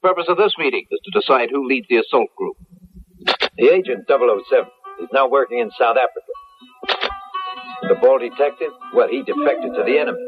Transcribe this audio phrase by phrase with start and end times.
[0.00, 2.56] The purpose of this meeting is to decide who leads the assault group.
[3.56, 4.38] The agent 007
[5.02, 6.32] is now working in South Africa.
[7.88, 10.18] The ball detective, well, he defected to the enemy.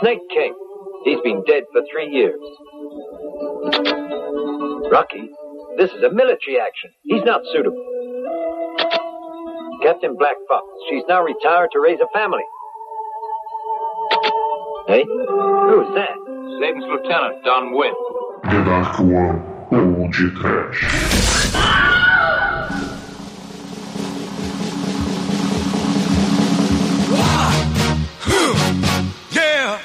[0.00, 0.54] Snake King,
[1.04, 2.40] he's been dead for three years.
[4.90, 5.30] Rocky,
[5.78, 6.90] this is a military action.
[7.04, 7.86] He's not suitable.
[9.82, 12.44] Captain Black Fox, she's now retired to raise a family.
[14.88, 16.19] Hey, who's that?
[16.60, 17.94] Satan's Lieutenant, Don Wynn.
[18.42, 19.40] The Dark One,
[19.72, 20.84] ou de trash.
[29.32, 29.78] Yeah.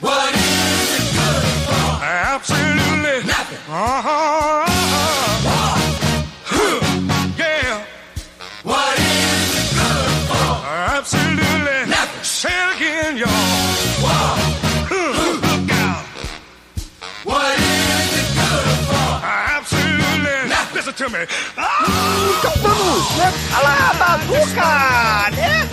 [0.00, 2.04] What is it good for?
[2.04, 3.58] Absolutely nothing.
[3.68, 4.71] Uh-huh.
[20.92, 21.26] Listen to me.
[22.38, 23.32] Então vamos, né?
[23.54, 25.68] Alá, bazuca, né?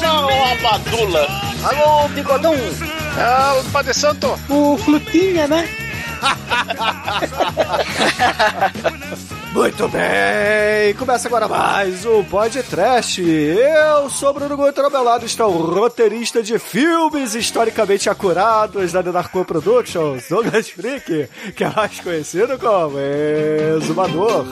[0.00, 1.28] Não, a badula.
[1.64, 2.54] Alô, bigodão.
[2.54, 4.38] É o Padre Santo.
[4.48, 5.68] O Flutinha, né?
[9.52, 13.18] Muito bem, começa agora mais o Pod Trash.
[13.18, 19.02] Eu sou Bruno Guto, ao meu lado está o roteirista de filmes historicamente acurados da
[19.02, 22.96] Denarco Productions, Douglas Freak, que é mais conhecido como
[23.76, 24.46] Exumador.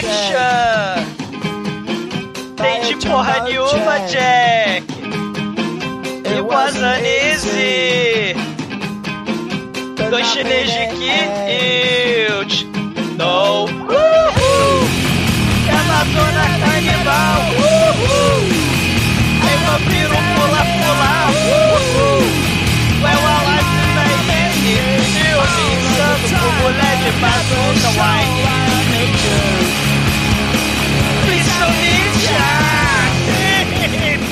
[0.00, 1.02] Jackson!
[2.56, 4.86] Tem de porra nenhuma, Jack!
[6.24, 8.36] It wasn't easy!
[10.08, 11.10] Dois chineses aqui
[11.48, 12.28] e...
[13.16, 13.64] Não!
[13.64, 14.88] Uhul!
[15.68, 17.40] Ela dona canibal!
[17.58, 18.38] Uhul!
[19.42, 21.12] Aí vampiro pula, pula!
[21.42, 22.22] Uhul!
[23.02, 24.46] Well, I like to say
[25.32, 28.67] Eu me insano com mulher de bazuca, white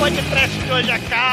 [0.07, 1.26] Pode trash de hoje a caos.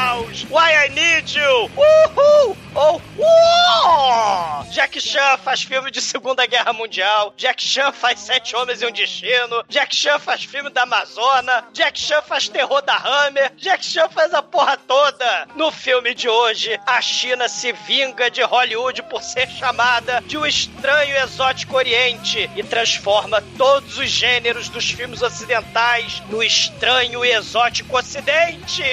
[0.55, 1.69] Why I need you?
[1.75, 2.55] Uhul!
[2.73, 4.63] Oh, uou!
[4.71, 7.33] Jack Chan faz filme de Segunda Guerra Mundial.
[7.35, 9.65] Jack Chan faz Sete Homens e um Destino.
[9.67, 11.65] Jack Chan faz filme da Amazônia.
[11.73, 13.51] Jack Chan faz terror da Hammer.
[13.57, 15.45] Jack Chan faz a porra toda.
[15.57, 20.45] No filme de hoje, a China se vinga de Hollywood por ser chamada de um
[20.45, 27.97] estranho exótico oriente e transforma todos os gêneros dos filmes ocidentais no estranho e exótico
[27.97, 28.83] ocidente.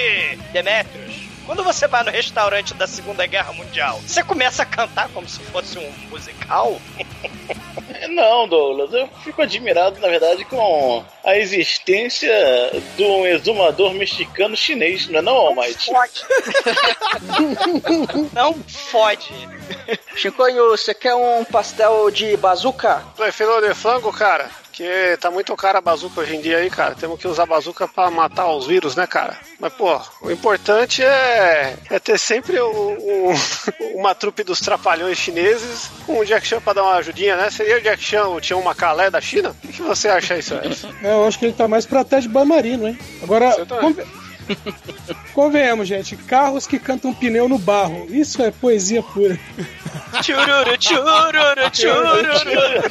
[0.51, 1.22] Demetrius.
[1.45, 5.39] Quando você vai no restaurante da Segunda Guerra Mundial, você começa a cantar como se
[5.43, 6.79] fosse um musical?
[8.09, 12.31] Não, Douglas, eu fico admirado, na verdade, com a existência
[12.95, 15.91] de um exumador mexicano chinês, não é não, Almighty?
[18.33, 19.31] Não fode.
[20.15, 23.03] Chiconho, você quer um pastel de bazuca?
[23.15, 24.49] Prefiro de frango, cara.
[24.73, 26.95] Que tá muito cara a bazuca hoje em dia aí, cara.
[26.95, 29.37] Temos que usar bazuca pra matar os vírus, né, cara?
[29.59, 33.33] Mas, pô, o importante é, é ter sempre o- o-
[33.95, 37.51] uma trupe dos trapalhões chineses com o Jack Chan pra dar uma ajudinha, né?
[37.51, 39.55] Seria o Jack Chan o Tião Macalé da China?
[39.63, 40.89] O que, que você acha isso, Edson?
[41.03, 42.97] É, eu acho que ele tá mais pra Ted Banmarino, hein?
[43.21, 43.93] Agora, Você também.
[43.93, 44.22] conve...
[45.33, 46.15] convenhamos, gente.
[46.15, 48.05] Carros que cantam pneu no barro.
[48.09, 49.39] Isso é poesia pura.
[50.23, 52.83] Chururu, chururu, chururu.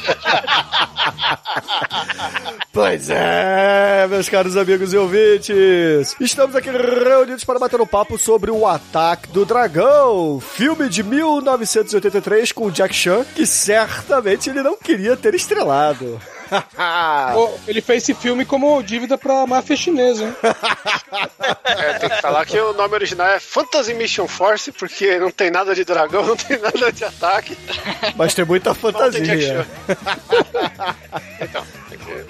[2.72, 6.16] Pois é, meus caros amigos e ouvintes.
[6.18, 12.52] Estamos aqui reunidos para bater um papo sobre o Ataque do Dragão, filme de 1983
[12.52, 16.20] com o Jack Chan, que certamente ele não queria ter estrelado.
[17.66, 20.34] Ele fez esse filme como dívida pra máfia chinesa, hein?
[21.64, 25.50] É, tem que falar que o nome original é Fantasy Mission Force, porque não tem
[25.50, 27.56] nada de dragão, não tem nada de ataque.
[28.16, 29.66] Mas tem muita fantasia.
[31.40, 31.64] Então.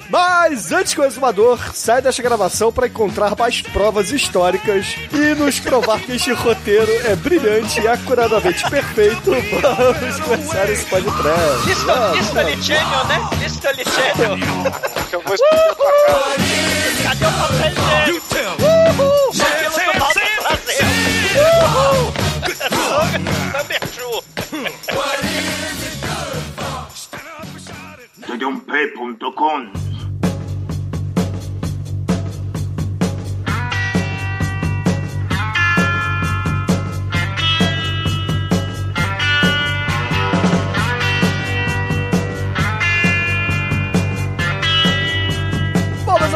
[0.09, 5.59] Mas antes que o exumador saia desta gravação para encontrar mais provas históricas e nos
[5.61, 11.67] provar que este roteiro é brilhante e acuradamente perfeito, vamos começar esse podcast.
[11.67, 13.31] Listo, listo, Lichenio, né?
[13.41, 13.69] Listo,
[14.15, 15.37] Que eu vou
[15.75, 16.37] tua cara.
[17.03, 18.53] Cadê o papel tell.
[18.53, 19.33] Uhul!
[19.33, 20.31] Say it, say it, Vamos say it.
[20.41, 20.83] trazer.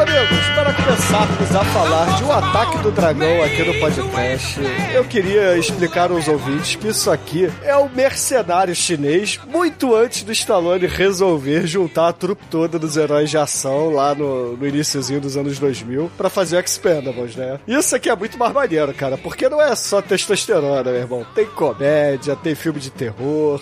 [0.07, 0.47] Two.
[0.57, 4.59] Tedump.com começarmos a falar de O Ataque do Dragão aqui no podcast,
[4.93, 10.31] eu queria explicar aos ouvintes que isso aqui é o mercenário chinês muito antes do
[10.31, 15.35] Stallone resolver juntar a trupe toda dos heróis de ação lá no, no iníciozinho dos
[15.35, 17.59] anos 2000 pra fazer o Expendables, né?
[17.67, 21.25] Isso aqui é muito mais maneiro, cara, porque não é só testosterona, meu irmão.
[21.35, 23.61] Tem comédia, tem filme de terror,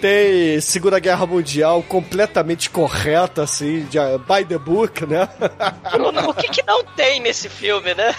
[0.00, 3.98] tem Segunda Guerra Mundial completamente correta, assim, de,
[4.28, 5.28] by the book, né?
[6.28, 8.14] O que, que não tem nesse filme, né?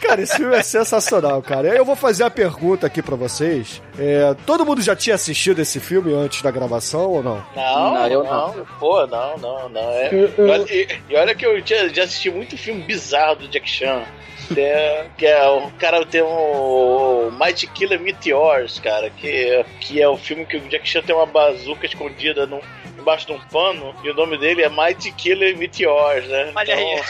[0.00, 1.68] Cara, esse filme é sensacional, cara.
[1.68, 3.82] Eu vou fazer a pergunta aqui pra vocês.
[3.98, 7.44] É, todo mundo já tinha assistido esse filme antes da gravação ou não?
[7.54, 8.66] Não, Não, eu não.
[8.78, 9.80] Pô, não, não, não.
[9.90, 10.08] É.
[10.12, 13.36] Eu- eu- E olha- E, e olha que eu já, já assisti muito filme bizarro
[13.36, 14.02] do Jack Chan.
[14.54, 20.16] Tem- que é o cara tem um Mighty Killer Meteors, cara, que, que é o
[20.16, 22.60] filme que o Jack Chan tem uma bazuca escondida num-
[22.98, 26.52] embaixo de um pano e o nome dele é Mighty Killer Meteors, né?
[26.54, 27.02] Olha aí.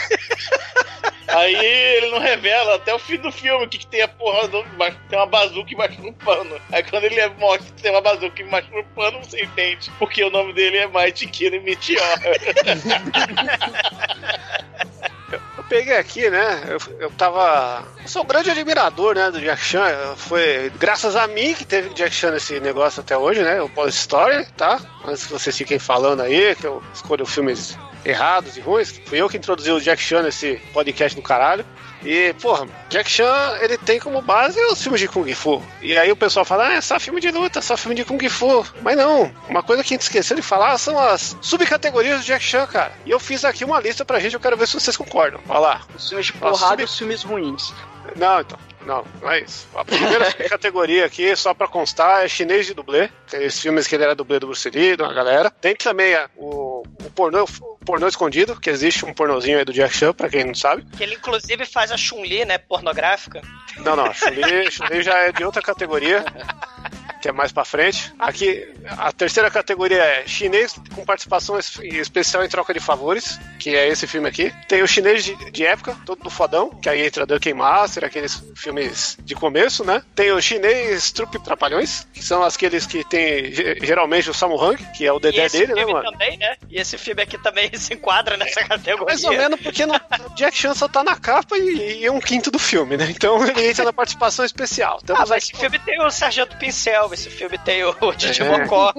[1.31, 1.55] Aí
[1.97, 4.61] ele não revela até o fim do filme o que, que tem a porra do.
[4.61, 6.59] embaixo- Tem uma bazuca embaixo do pano.
[6.73, 9.91] Aí quando ele mostra que tem uma bazuca embaixo do pano, você entende.
[9.99, 12.01] Porque o nome dele é Mighty Killer Meteor.
[15.69, 16.63] Peguei aqui, né?
[16.67, 17.85] Eu, eu tava.
[18.03, 20.15] Eu sou um grande admirador, né, do Jack Chan.
[20.17, 23.61] Foi graças a mim que teve Jack Chan nesse negócio até hoje, né?
[23.61, 24.81] O Police Story, tá?
[25.05, 29.01] Antes que vocês fiquem falando aí que eu escolho filmes errados e ruins.
[29.07, 31.65] Fui eu que introduzi o Jack Chan nesse podcast do caralho.
[32.05, 35.61] E, porra, Jack Chan, ele tem como base os filmes de Kung Fu.
[35.83, 38.21] E aí o pessoal fala, ah, é só filme de luta, só filme de Kung
[38.29, 38.65] Fu.
[38.83, 42.45] Mas não, uma coisa que a gente esqueceu de falar são as subcategorias do Jack
[42.45, 42.93] Chan, cara.
[43.05, 45.41] E eu fiz aqui uma lista pra gente, eu quero ver se vocês concordam.
[45.49, 45.81] Olha lá.
[45.97, 47.73] Os filmes de porrada sub- e os filmes ruins.
[48.17, 48.59] Não, então.
[48.87, 49.67] Não, não é isso.
[49.75, 53.11] A primeira categoria aqui, só pra constar, é chinês de dublê.
[53.29, 55.51] Tem os filmes que ele era dublê do Bruce Lee, uma galera.
[55.51, 59.73] Tem também a- o, o pornô, o pornô escondido, que existe um pornozinho aí do
[59.75, 60.87] Jack Chan, pra quem não sabe.
[60.97, 62.57] Que ele inclusive faz a Chun-Li, né?
[62.57, 63.43] Pornográfica.
[63.79, 66.25] Não, não, Chun-Li Chun-Li já é de outra categoria,
[67.21, 68.13] que é mais pra frente.
[68.19, 73.75] Aqui, a terceira categoria é chinês com participação es- especial em troca de favores, que
[73.75, 74.53] é esse filme aqui.
[74.69, 78.43] Tem o chinês de, de época, todo do fodão, que aí entra Duncan Master, aqueles
[78.57, 80.03] filmes de começo, né?
[80.15, 84.77] Tem o chinês Trupe Trapalhões, que são aqueles que tem ge- geralmente o Samu Hang,
[84.97, 86.11] que é o dedé dele, né, mano?
[86.11, 86.57] também, né?
[86.71, 89.07] E esse filme aqui também se enquadra nessa categoria.
[89.07, 92.11] Mais ou menos porque no, o Jack Chan só tá na capa e, e é
[92.13, 93.07] um quinto do filme, né?
[93.11, 94.99] Então ele entra na participação especial.
[95.03, 98.59] Ah, Temos mas esse filme tem o Sargento Pincel, esse filme tem o Didi É.
[98.59, 98.93] Mocó.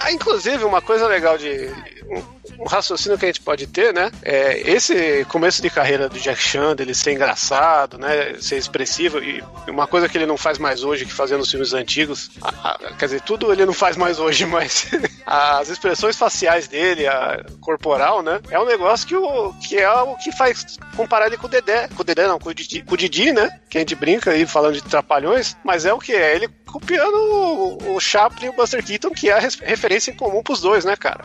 [0.00, 1.70] Ah, inclusive, uma coisa legal de.
[2.08, 4.10] Um, um raciocínio que a gente pode ter, né?
[4.22, 8.34] É esse começo de carreira do Jack Chan, dele ser engraçado, né?
[8.40, 9.18] Ser expressivo.
[9.22, 12.30] E uma coisa que ele não faz mais hoje, que fazia nos filmes antigos.
[12.40, 14.88] a- a- quer dizer, tudo ele não faz mais hoje, mas
[15.26, 18.40] as expressões faciais dele, a corporal, né?
[18.50, 21.88] É um negócio que, o, que é o que faz comparar ele com o Dedé.
[21.94, 23.50] Com o Dedé, não, com o Didi, com o Didi né?
[23.68, 26.14] Que a gente brinca aí falando de trapalhões, mas é o que?
[26.14, 30.14] É ele copiando o, o Chaplin e o Buster Keaton, que é a referência em
[30.14, 31.24] comum pros dois, né, cara?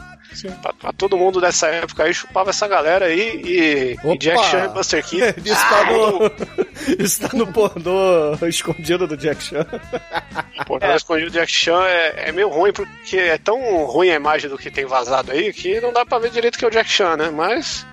[0.61, 4.65] Pra, pra todo mundo dessa época aí, chupava essa galera aí e, e Jack Chan
[4.65, 5.41] e Buster Keaton.
[5.43, 6.31] Isso tá no,
[7.03, 9.65] isso tá no pornô escondido do Jack Chan.
[10.65, 10.95] Pô, é.
[10.95, 14.57] escondido o Jack Chan é, é meio ruim, porque é tão ruim a imagem do
[14.57, 17.17] que tem vazado aí que não dá pra ver direito que é o Jack Chan,
[17.17, 17.29] né?
[17.29, 17.85] Mas.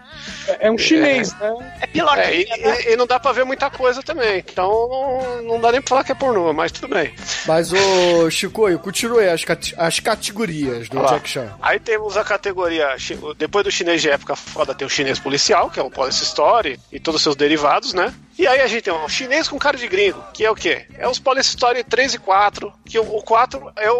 [0.61, 1.77] É um chinês, né?
[1.81, 2.81] É pilotinha, É, e, né?
[2.87, 4.39] e- e não dá pra ver muita coisa também.
[4.39, 7.15] Então não, dá nem pra falar que é pornô, mas tudo bem.
[7.47, 9.45] Mas, ô Chico, eu continuei as,
[9.77, 10.99] as categorias do.
[11.07, 11.51] Jack Chan.
[11.63, 12.89] Aí temos a categoria.
[13.37, 16.79] Depois do chinês de época foda, tem o chinês policial, que é o Police Story
[16.93, 18.13] e todos os seus derivados, né?
[18.39, 20.87] E aí a gente tem um chinês com cara de gringo, que é o quê?
[20.97, 23.99] É os Police Story 3 e 4, que o, o 4 é o,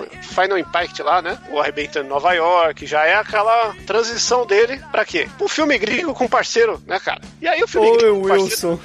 [0.00, 1.38] o Final Impact lá, né?
[1.50, 5.28] O Arrebentando em Nova York, já é aquela transição dele pra quê?
[5.36, 7.20] Pro filme gringo com parceiro, né, cara?
[7.42, 8.80] E aí o filme Oi, gringo com Wilson.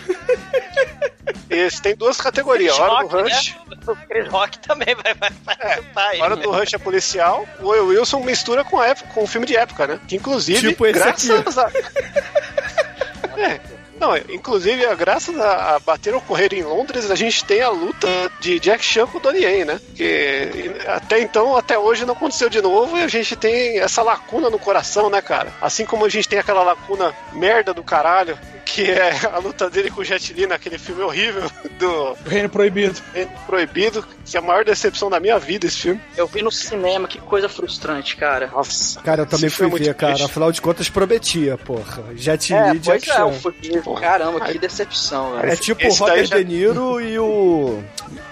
[1.49, 3.55] esse tem duas categorias, Chris hora do Rock, Rush.
[3.55, 3.77] né?
[3.87, 6.09] O Chris Rock também vai, vai participar.
[6.09, 6.41] aí, Hora né?
[6.41, 9.55] do Rush é policial, o Will Wilson mistura com, a época, com o filme de
[9.55, 9.99] época, né?
[10.09, 11.71] Que inclusive, Tipo esse graças a.
[13.39, 13.72] é.
[14.03, 18.07] Não, inclusive, a- graças a, a bater ocorrer em Londres, a gente tem a luta
[18.41, 19.79] de Jack Chan com o Donnie Yen, né?
[19.95, 20.71] Que
[21.13, 24.57] até então, até hoje, não aconteceu de novo e a gente tem essa lacuna no
[24.59, 25.49] coração, né, cara?
[25.61, 29.91] Assim como a gente tem aquela lacuna merda do caralho, que é a luta dele
[29.91, 31.87] com o Jet Li naquele filme horrível do
[32.25, 32.99] O Reino Proibido.
[33.13, 36.01] Reino Proibido, que é a maior decepção da minha vida esse filme.
[36.17, 38.47] Eu vi no cinema, que coisa frustrante, cara.
[38.47, 38.99] Nossa.
[39.01, 40.13] Cara, eu também fui é ver, cara.
[40.13, 40.25] triste.
[40.29, 42.03] Afinal de contas, prometia, porra.
[42.15, 43.83] Jet É, Li e pois Jack é, ver.
[44.01, 45.51] Caramba, que decepção, velho.
[45.51, 47.83] É tipo o Robert já- De Niro e o.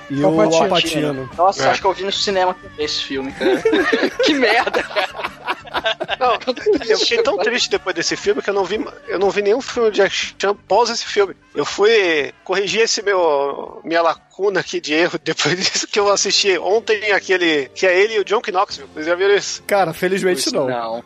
[0.10, 0.64] E Al o Pacino.
[0.64, 1.30] Alpatino.
[1.38, 1.70] Nossa, É.
[1.70, 3.62] acho que eu vi no cinema esse filme, cara.
[4.24, 5.32] que merda, cara.
[6.20, 6.38] Não,
[6.88, 9.62] eu fiquei tão triste depois desse filme que eu não vi, eu não vi nenhum
[9.62, 11.36] filme de Jack Chan pós esse filme.
[11.56, 16.58] Eu fui corrigir esse meu minha lacuna aqui de erro depois disso que eu assisti
[16.58, 18.90] ontem aquele que é ele e o John Knoxville.
[18.94, 19.64] Vocês já viram isso?
[19.64, 20.68] Cara, felizmente não.
[20.68, 21.04] Não.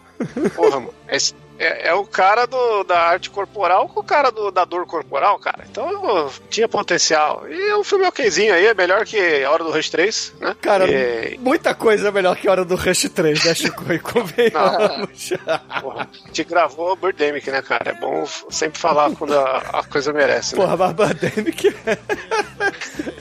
[0.56, 0.94] Porra, mano.
[1.08, 4.86] Esse- é, é o cara do, da arte corporal com o cara do, da dor
[4.86, 5.66] corporal, cara.
[5.70, 7.46] Então eu, tinha potencial.
[7.50, 10.56] E o filme okzinho aí, é melhor que A Hora do Rush 3, né?
[10.62, 13.84] Cara, E- muita coisa é melhor que a hora do Rush 3, né, Chico?
[13.92, 15.34] E convenhamos.
[15.82, 17.92] Porra, a gente gravou o Birdemic, né, cara?
[17.92, 20.62] É bom sempre falar quando a, a coisa merece, né?
[20.62, 21.76] Porra, mas Birdemic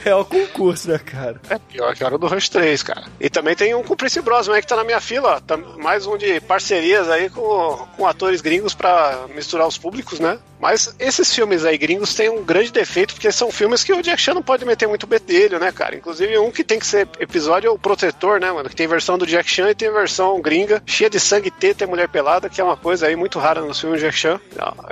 [0.05, 1.39] é o concurso, né, cara?
[1.49, 3.03] É pior que a Hora do Rush 3, cara.
[3.19, 4.19] E também tem um com o Prince
[4.53, 5.41] aí que tá na minha fila,
[5.77, 10.39] mais um de parcerias aí com, com atores gringos pra misturar os públicos, né?
[10.59, 14.19] Mas esses filmes aí gringos têm um grande defeito, porque são filmes que o Jack
[14.19, 15.95] Chan não pode meter muito bedelho, né, cara?
[15.95, 18.67] Inclusive um que tem que ser episódio é o Protetor, né, mano?
[18.67, 21.87] Que tem versão do Jack Chan e tem versão gringa, cheia de sangue, teta e
[21.87, 24.39] mulher pelada, que é uma coisa aí muito rara nos filmes do Jack Chan.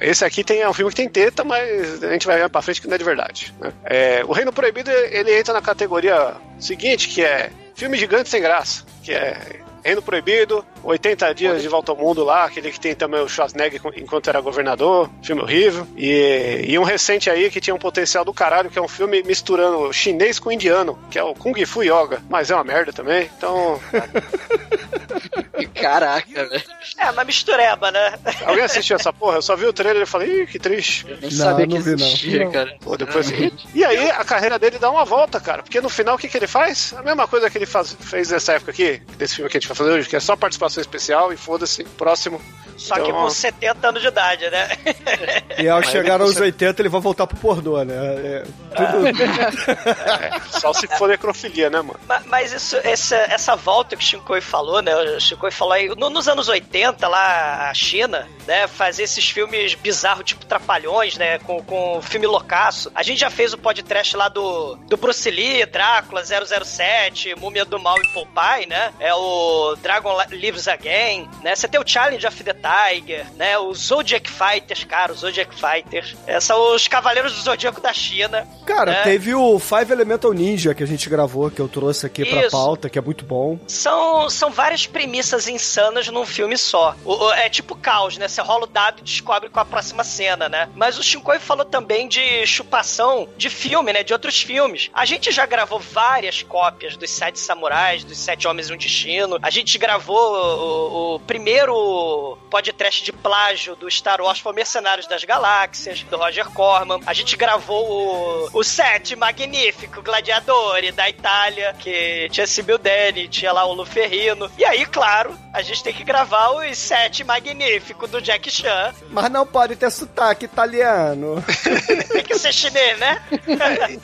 [0.01, 2.61] Esse aqui tem, é um filme que tem teta, mas a gente vai ver pra
[2.61, 3.53] frente que não é de verdade.
[3.59, 3.73] né?
[3.83, 8.85] É, o Reino Proibido, ele entra na categoria seguinte, que é filme gigante sem graça,
[9.01, 13.21] que é Reino Proibido, 80 Dias de Volta ao Mundo lá, aquele que tem também
[13.21, 15.87] o Schwarzenegger enquanto era governador, filme horrível.
[15.97, 19.23] E, e um recente aí que tinha um potencial do caralho, que é um filme
[19.23, 23.29] misturando chinês com indiano, que é o Kung Fu Yoga, mas é uma merda também.
[23.37, 23.79] Então,
[25.73, 26.63] Caraca, velho.
[26.97, 28.13] É, uma mistureba, né?
[28.45, 29.37] alguém assistiu essa porra?
[29.37, 31.05] Eu só vi o trailer e falei, ih, que triste.
[31.05, 32.07] Nem Não, sabia que não vi, não.
[32.07, 32.75] existia, cara.
[32.81, 33.31] Pô, depois...
[33.73, 35.63] E aí a carreira dele dá uma volta, cara.
[35.63, 36.93] Porque no final o que, que ele faz?
[36.97, 39.67] A mesma coisa que ele faz, fez nessa época aqui, desse filme que a gente
[39.73, 42.41] vai fazer hoje, que é só participação especial e foda-se, próximo.
[42.77, 44.67] Só que Então, com 70 anos de idade, né?
[45.59, 47.93] E ao Mas chegar aos consegue- 80, ele vai voltar pro pornô, né?
[47.95, 48.43] É,
[48.75, 49.07] tudo...
[49.07, 51.99] É, só se for necrofilia, né, mano?
[52.07, 54.95] Ma- Mas isso, essa, essa volta que o Shinkoi falou, né?
[54.95, 58.67] O Shinkoi falou aí, no- nos anos 80, lá, a China, né?
[58.67, 61.37] Fazer esses filmes bizarros, tipo Trapalhões, né?
[61.39, 62.91] Com, com filme loucaço.
[62.95, 67.79] A gente já fez o podcast lá do, do Bruce Lee, Drácula, 007, Múmia do
[67.79, 68.91] Mal e Popeye, né?
[68.99, 71.55] É o Dragon Lives Again, né?
[71.55, 73.57] Você tem o Challenge of the Tiger, né?
[73.57, 76.15] O Zodiac Fighters, cara, os Zodiac Fighters.
[76.27, 78.47] É, são os Cavaleiros do Zodíaco da China.
[78.65, 79.01] Cara, né?
[79.03, 82.51] teve o Five Elemental Ninja que a gente gravou, que eu trouxe aqui pra Isso.
[82.51, 83.59] pauta, que é muito bom.
[83.67, 86.95] São, são várias premissas insanas num filme só.
[87.05, 88.27] O- é tipo caos, né?
[88.27, 90.69] Você rola o dado e descobre qual a próxima cena, né?
[90.75, 94.03] Mas o Shinkoi falou também de chupação de filme, né?
[94.03, 94.89] De outros filmes.
[94.93, 99.37] A gente já gravou várias cópias dos Sete Samurais, dos Sete Homens e um Destino.
[99.41, 105.23] A gente gravou o, o primeiro podcast de plágio do Star Wars foi Mercenários das
[105.23, 106.99] Galáxias, do Roger Corman.
[107.05, 113.51] A gente gravou o, o Sete Magnífico Gladiador da Itália, que tinha Sibyl Dani, tinha
[113.51, 114.49] lá o Lu Ferrino.
[114.57, 118.91] E aí, claro, a gente tem que gravar os Sete Magnífico do Jack Chan.
[119.11, 121.43] Mas não pode ter sotaque italiano.
[122.11, 123.21] Tem que ser chinês, né?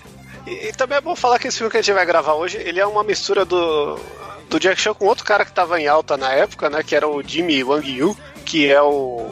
[0.47, 2.57] E, e também é bom falar que esse filme que a gente vai gravar hoje,
[2.57, 3.99] ele é uma mistura do,
[4.49, 6.83] do Jack Chan com outro cara que tava em alta na época, né?
[6.83, 9.31] Que era o Jimmy Wang Yu, que é o,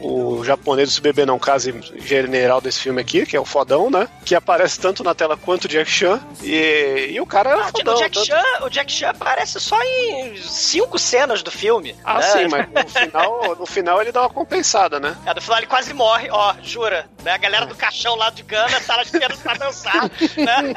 [0.00, 3.90] o, japonês do Se Bebê Não Case general desse filme aqui, que é o fodão,
[3.90, 4.08] né?
[4.24, 6.20] Que aparece tanto na tela quanto o Jack Chan.
[6.42, 7.94] E, e o cara era Ah, fodão.
[7.94, 11.96] o, Jack tanto- Chan, o Jack Chan aparece só em cinco cenas do filme.
[12.04, 12.22] Ah, né?
[12.22, 15.16] sim, mas no final, no final ele dá uma compensada, né?
[15.26, 17.06] É, no final ele quase morre, ó, jura.
[17.22, 17.32] Né?
[17.32, 20.02] A galera do caixão lá de Gana tá lá esperando pra dançar,
[20.36, 20.74] né?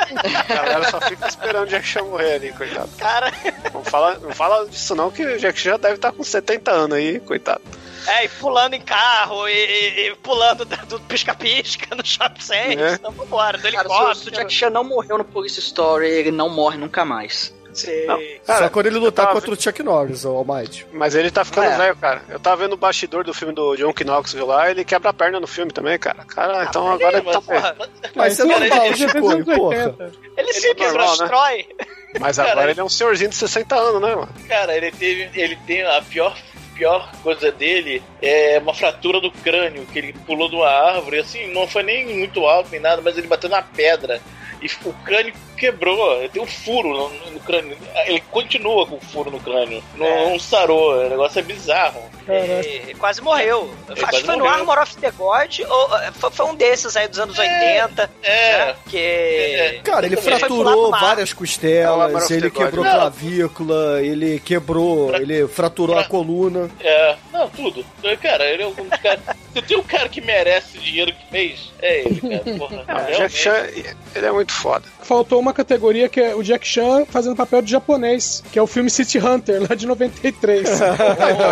[0.49, 2.89] A galera só fica esperando o Jack Chan morrer ali, coitado.
[2.97, 3.31] Cara,
[3.73, 6.97] Não fala, não fala disso não, que o Jack Chan deve estar com 70 anos
[6.97, 7.61] aí, coitado.
[8.07, 12.79] é, e pulando em carro, e, e- e pulando do pisca-pisca no shopping center.
[12.79, 12.93] É.
[12.93, 14.15] Então vambora, do Cara, se, o- helicóptero.
[14.15, 17.53] se o Jack Chan não morreu no Police Story, ele não morre nunca mais.
[18.05, 18.17] Não.
[18.43, 20.85] Só Cara, quando ele lutar tava- contra o Chuck Norris, o Almighty.
[20.91, 21.77] Mas ele tá ficando É.
[21.77, 22.21] velho, cara.
[22.27, 25.39] Eu tava vendo o bastidor do filme do John Knoxville lá, ele quebra a perna
[25.39, 26.25] no filme também, cara.
[26.25, 27.61] Cara, então mas agora ele, ele tá mas, velho.
[27.61, 29.35] porra, Mas é Cara, normal, ele- ele porra.
[29.37, 30.11] 80.
[30.37, 31.17] ele normal, né?
[31.17, 31.67] destrói.
[32.19, 34.29] Mas agora ele é um senhorzinho de 60 anos, né, mano?
[34.49, 35.29] Cara, ele teve.
[35.33, 36.35] Ele tem a pior.
[36.81, 41.45] Pior coisa dele é uma fratura do crânio, que ele pulou de uma árvore, assim,
[41.53, 44.19] não foi nem muito alto nem nada, mas ele bateu na pedra
[44.59, 47.77] e o crânio quebrou, tem um furo no, no crânio.
[48.07, 50.29] Ele continua com o furo no crânio, não, É.
[50.31, 52.01] não sarou, o negócio é bizarro.
[52.27, 53.71] E quase morreu.
[53.89, 54.59] Acho quase que foi no morreu.
[54.59, 58.09] Armor of the God, ou eh, foi, foi um desses aí dos anos 80.
[58.23, 58.65] É.
[58.67, 58.75] Né?
[58.89, 59.81] Que.
[59.83, 62.63] Cara, ele Ele fraturou várias É costelas, of ele God.
[62.65, 62.91] quebrou Não.
[62.93, 66.69] clavícula, ele quebrou, ele fraturou a coluna.
[66.79, 67.83] É, não, tudo.
[68.21, 69.21] Cara, ele é um dos caras.
[69.51, 72.57] Se tem um cara que merece o dinheiro que fez, é ele, cara.
[72.57, 73.01] Porra, Ah.
[73.11, 73.67] Jack Chan,
[74.15, 74.85] ele é muito foda.
[75.01, 78.67] Faltou uma categoria que é o Jack Chan fazendo papel de japonês, que é o
[78.67, 80.69] filme City Hunter, lá de 93.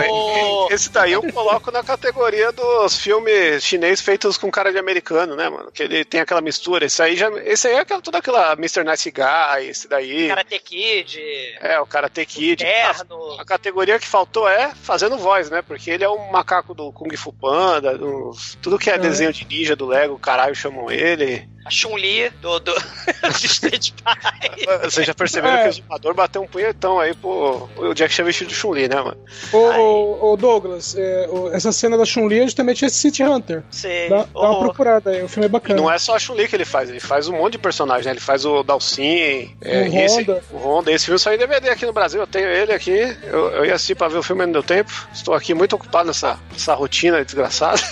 [0.10, 5.36] Oh, Esse daí eu coloco na categoria dos filmes chinês feitos com cara de americano,
[5.36, 5.72] né, mano?
[5.72, 6.86] Que ele tem aquela mistura.
[6.86, 7.30] Esse aí já.
[7.44, 8.84] Esse aí é aquela, toda aquela Mr.
[8.84, 10.28] Nice Guy, esse daí.
[10.28, 11.20] Karate Kid,
[11.62, 12.64] É, o Karate Kid.
[12.64, 13.40] Terno.
[13.40, 15.62] A categoria que faltou é fazendo voz, né?
[15.62, 19.46] Porque ele é um macaco do Kung Fu Panda, do- tudo que é desenho de
[19.46, 21.48] ninja do Lego, caralho, chamam ele.
[21.70, 22.74] A Chun-Li do, do
[23.38, 24.80] de Street Fighter.
[24.90, 25.64] Vocês já perceberam É.
[25.66, 28.96] que o Zumador bateu um punhetão aí pro o Jack Chan vestido de Chun-Li, né,
[28.96, 29.18] mano?
[29.54, 33.64] Ô, Douglas, é, o- essa cena da Chun-Li é justamente esse City Hunter.
[33.70, 34.10] Sei.
[34.10, 35.80] Dá, dá uma procurada aí, o filme é E bacana.
[35.80, 38.14] não é só a Chun-Li que ele faz, ele faz um monte de personagens, né?
[38.14, 40.44] Ele faz o Dalsin, é, O e esse, Honda.
[40.52, 40.92] o Honda.
[40.92, 42.98] Esse filme saiu em DVD aqui no Brasil, eu tenho ele aqui.
[43.24, 44.92] Eu, eu ia assistir pra ver o filme, não deu tempo.
[45.14, 47.80] Estou aqui muito ocupado nessa, nessa rotina desgraçada.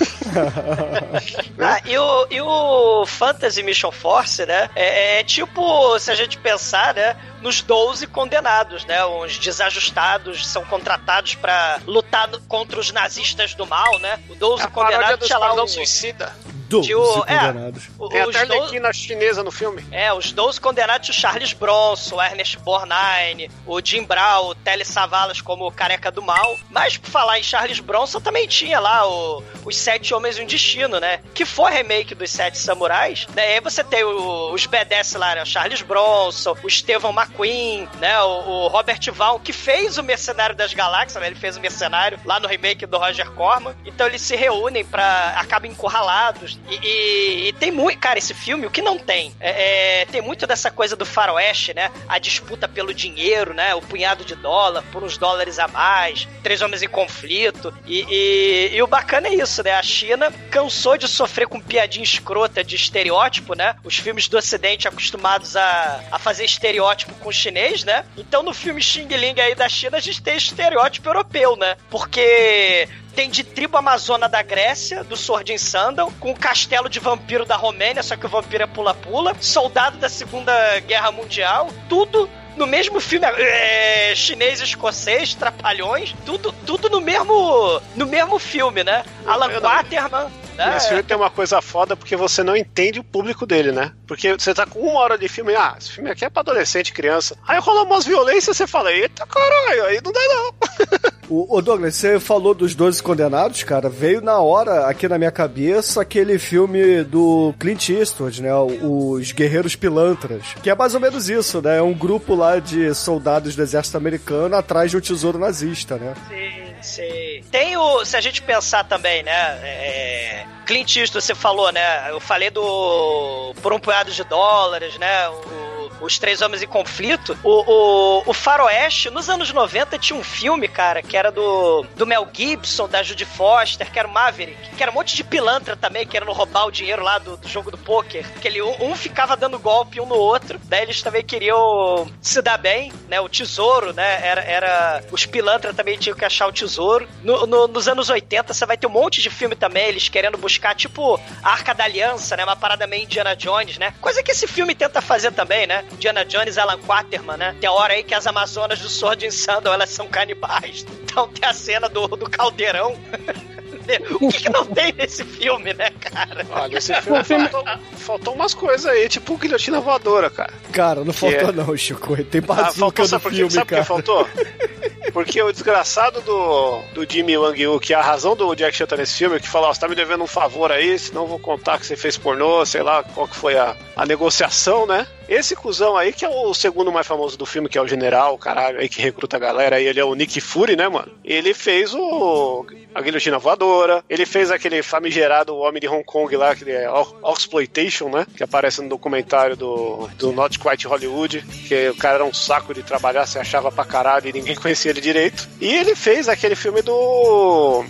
[1.59, 4.69] Ah, e, o, e o Fantasy Mission Force, né?
[4.75, 7.15] É, é tipo, se a gente pensar, né?
[7.47, 9.05] Nos 12 condenados, né?
[9.05, 14.19] Os desajustados são contratados pra lutar contra os nazistas do mal, né?
[14.29, 16.35] O 12 a paródia condenados do tinha lá o, Suicida.
[16.67, 17.37] Doze Tinha o- é.
[17.39, 17.83] condenados.
[17.97, 19.85] o- Tem os até 12 Arlequina chinesa no filme.
[19.89, 24.83] É, os 12 condenados, o Charles Bronson, o Ernest Borgnine, o Jim Brown, o Telly
[24.83, 26.57] Savalas como o Careca do Mal.
[26.69, 30.45] Mas, por falar em Charles Bronson, também tinha lá o- os Sete Homens e um
[30.45, 31.21] Destino, né?
[31.33, 33.51] Que foi remake dos Sete Samurais, né?
[33.51, 35.43] E aí você tem o- os BDS lá, né?
[35.43, 38.19] O Charles Bronson, o Stephen McQueen, né?
[38.21, 41.27] O, o Robert Vaughn, que fez o Mercenário das Galáxias, né?
[41.27, 43.75] Ele fez o Mercenário lá no remake do Roger Corman.
[43.85, 45.35] Então eles se reúnem pra...
[45.37, 46.59] acabam encurralados.
[46.69, 47.99] E, e- e tem muito...
[47.99, 49.33] Cara, esse filme, o que não tem?
[49.39, 51.91] É, é, tem muito dessa coisa do faroeste, né?
[52.07, 53.73] A disputa pelo dinheiro, né?
[53.75, 56.27] O punhado de dólar, por uns dólares a mais.
[56.43, 57.73] Três homens em conflito.
[57.85, 59.73] E, e- e o bacana é isso, né?
[59.73, 63.75] A China cansou de sofrer com piadinha escrota de estereótipo, né?
[63.83, 68.05] Os filmes do ocidente acostumados a, a fazer estereótipo com o chinês, né?
[68.17, 71.75] Então no filme Xing Ling aí da China a gente tem estereótipo europeu, né?
[71.89, 76.99] Porque tem de tribo amazona da Grécia, do Sword in Sandal, com o castelo de
[76.99, 82.29] vampiro da Romênia, só que o vampiro é pula-pula, soldado da Segunda Guerra Mundial, tudo
[82.55, 89.03] no mesmo filme é, chinês, escocês, trapalhões, tudo, tudo no mesmo no mesmo filme, né?
[89.25, 90.77] Alan Quaterman, né?
[90.77, 93.91] Esse filme tem uma coisa foda porque você não entende o público dele, né?
[94.07, 96.91] Porque você tá com uma hora de filme, ah, esse filme aqui é pra adolescente,
[96.91, 97.37] criança.
[97.47, 101.07] Aí rola umas violências e você fala, eita caralho, aí não dá não.
[101.29, 103.89] O, o Douglas, você falou dos 12 condenados, cara.
[103.89, 108.53] Veio na hora aqui na minha cabeça aquele filme do Clint Eastwood, né?
[108.55, 110.55] Os Guerreiros Pilantras.
[110.63, 111.79] Que é mais ou menos isso, né?
[111.79, 116.13] É um grupo lá de soldados do exército americano atrás de um tesouro nazista, né?
[116.29, 117.43] Sim, sim.
[117.51, 118.03] Tem o.
[118.05, 119.59] Se a gente pensar também, né?
[119.63, 122.09] É, Clint Eastwood, você falou, né?
[122.11, 123.53] Eu falei do.
[123.61, 125.29] Por um punhado de dólares, né?
[125.29, 127.37] O- os Três Homens em Conflito.
[127.43, 132.05] O, o, o Faroeste, nos anos 90, tinha um filme, cara, que era do, do
[132.07, 135.75] Mel Gibson, da Judy Foster, que era o Maverick, que era um monte de pilantra
[135.75, 138.25] também, que era no roubar o dinheiro lá do, do jogo do pôquer.
[138.39, 142.57] Que ele, um, ficava dando golpe um no outro, daí eles também queriam se dar
[142.57, 143.19] bem, né?
[143.21, 144.19] O tesouro, né?
[144.25, 147.07] Era, era os pilantras também tinham que achar o tesouro.
[147.23, 150.37] No- no- nos anos 80, você vai ter um monte de filme também, eles querendo
[150.37, 152.43] buscar, tipo, a Arca da Aliança, né?
[152.43, 153.93] Uma parada meio Indiana Jones, né?
[154.01, 155.83] Coisa que esse filme tenta fazer também, né?
[155.93, 157.55] Indiana Jones, Alan Quaterman, né?
[157.59, 160.85] Tem a hora aí que as Amazonas do Sword in Sandal, elas são canibais.
[161.03, 162.95] Então tem a cena do, do caldeirão.
[164.19, 166.45] o que, que não tem nesse filme, né, cara?
[166.51, 167.63] Olha, esse filme faltou,
[167.97, 170.53] faltou umas coisas aí, tipo guilhotina voadora, cara.
[170.71, 171.51] Cara, não faltou é?
[171.53, 172.15] não, Chico.
[172.25, 173.37] Tem Ah, bazuca faltou, no sabe por quê?
[173.37, 173.81] filme, Sabe por cara.
[173.81, 174.27] que faltou?
[175.13, 178.85] Porque o desgraçado do, do Jimmy Wang Yu, que é a razão do Jack Chan
[178.85, 181.27] tá nesse filme, que fala, ó, você tá me devendo um favor aí, senão eu
[181.27, 185.07] vou contar que você fez pornô, sei lá qual que foi a, a negociação, né?
[185.27, 188.37] Esse cuzão aí, que é o segundo mais famoso do filme, que é o general,
[188.37, 191.11] caralho, aí que recruta a galera, aí ele é o Nick Fury, né, mano?
[191.23, 192.65] Ele fez o
[192.97, 196.87] a guilhotina voadora, ele fez aquele famigerado Homem de Hong Kong lá, que é
[197.31, 198.25] Exploitation, né?
[198.35, 202.73] Que aparece no documentário do, do Not Quite Hollywood, que o cara era um saco
[202.73, 205.47] de trabalhar, se achava pra caralho e ninguém conhecia ele direito.
[205.61, 207.85] E ele fez aquele filme do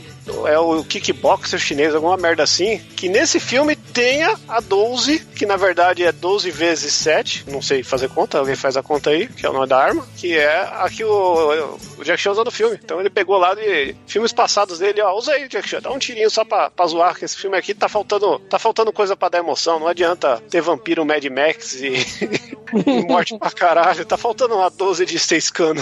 [0.45, 5.57] é o kickboxer chinês, alguma merda assim, que nesse filme tenha a 12, que na
[5.57, 9.43] verdade é 12 vezes 7, não sei fazer conta, alguém faz a conta aí, que
[9.43, 12.51] é o nome da arma, que é a que o, o Jack Chan usa no
[12.51, 12.79] filme.
[12.83, 15.97] Então ele pegou lá de filmes passados dele, ó, usa aí, Jack Chan, dá um
[15.97, 19.29] tirinho só pra, pra zoar, que esse filme aqui tá faltando, tá faltando coisa pra
[19.29, 21.93] dar emoção, não adianta ter vampiro Mad Max e,
[22.86, 25.81] e morte pra caralho, tá faltando uma 12 de seis cano.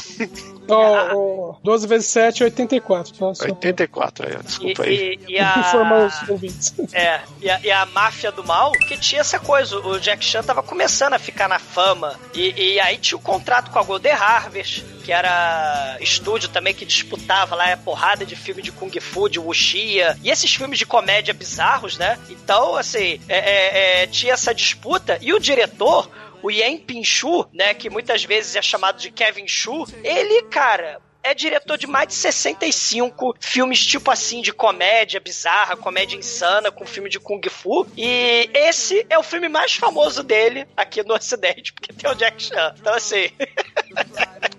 [0.68, 3.34] Ó, ó, 12 vezes 7 é 84, tá?
[3.36, 5.20] Só pra 84 aí, ó, E, desculpa aí.
[5.28, 5.60] e, e a...
[5.60, 6.74] informar os ouvintes.
[6.94, 10.44] É, e a, e a máfia do mal, que tinha essa coisa, o Jack Chan
[10.44, 14.12] tava começando a ficar na fama, e, e aí tinha o contrato com a Golden
[14.12, 19.28] Harvest, que era estúdio também que disputava lá a porrada de filme de Kung Fu,
[19.28, 22.20] de Wuxia, e esses filmes de comédia bizarros, né?
[22.30, 26.08] Então, assim, é, é, é, tinha essa disputa, e o diretor,
[26.44, 31.34] o Yen Pinchu, né, que muitas vezes é chamado de Kevin Chu, ele, cara, é
[31.34, 37.10] diretor de mais de 65 filmes tipo assim de comédia bizarra, comédia insana, com filme
[37.10, 37.86] de Kung Fu.
[37.98, 42.42] E esse é o filme mais famoso dele aqui no Ocidente, porque tem o Jack
[42.44, 42.74] Chan.
[42.80, 43.30] Então, assim.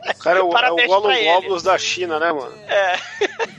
[0.09, 1.25] O cara é o, é o Gollum.
[1.25, 2.53] Globulus da China, né, mano?
[2.69, 2.97] É.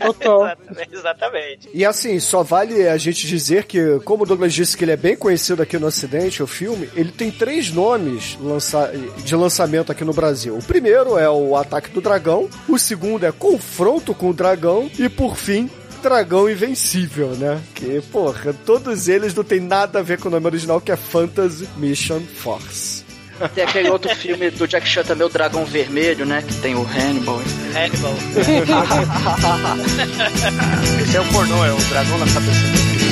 [0.06, 0.44] Total.
[0.48, 1.70] Exatamente, exatamente.
[1.74, 4.98] E assim, só vale a gente dizer que, como o Douglas disse que ele é
[4.98, 10.04] bem conhecido aqui no Ocidente, o filme, ele tem três nomes lança- de lançamento aqui
[10.04, 10.58] no Brasil.
[10.58, 15.10] O primeiro é o Ataque do Dragão, o segundo é Confronto com o Dragão e,
[15.10, 15.70] por fim,
[16.02, 17.60] Dragão Invencível, né?
[17.74, 20.96] Que, porra, todos eles não tem nada a ver com o nome original, que é
[20.96, 23.06] Fantasy Mission Force.
[23.54, 26.42] Tem aquele outro filme do Jack Chan também, o Dragão Vermelho, né?
[26.42, 27.40] Que tem o Hannibal.
[27.76, 28.16] Hannibal.
[31.02, 33.07] Esse é o pornô, é o dragão na cabeça dele.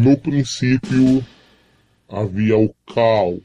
[0.00, 1.26] No princípio
[2.08, 3.42] havia o caos.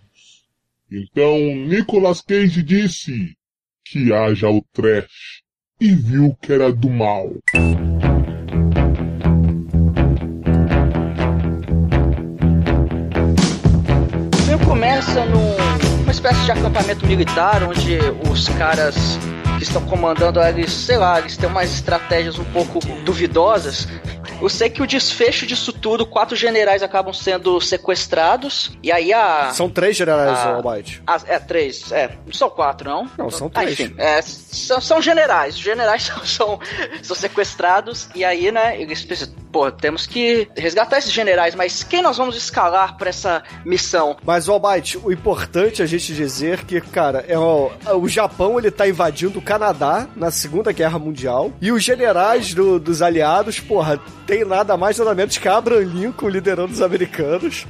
[0.92, 1.36] Então
[1.68, 3.36] Nicolas Cage disse
[3.84, 5.42] que haja o trash
[5.82, 7.26] e viu que era do mal.
[14.54, 15.56] O começa num,
[16.02, 17.98] numa espécie de acampamento militar, onde
[18.30, 19.18] os caras
[19.58, 23.88] que estão comandando eles, sei lá, eles têm umas estratégias um pouco duvidosas.
[24.44, 29.52] Eu sei que o desfecho disso tudo, quatro generais acabam sendo sequestrados, e aí a.
[29.54, 30.56] São três generais, Ah.
[30.56, 31.02] Almighty.
[31.28, 32.18] é, três, é.
[32.26, 33.10] Não são quatro, não?
[33.18, 33.80] Não, são Ah, três.
[33.80, 35.56] enfim, é, são, são generais.
[35.56, 36.60] Os generais são, são,
[37.02, 39.34] são sequestrados, e aí, né, eles precisam.
[39.54, 44.18] Pô, temos que resgatar esses generais, mas quem nós vamos escalar pra essa missão?
[44.26, 47.70] Mas, Almighty, o importante é a gente dizer que, cara, é o,
[48.02, 52.80] o Japão ele tá invadindo o Canadá na Segunda Guerra Mundial e os generais do-
[52.80, 54.00] dos aliados, porra,
[54.34, 57.68] tem nada mais nada menos que Abraham Lincoln liderando os americanos.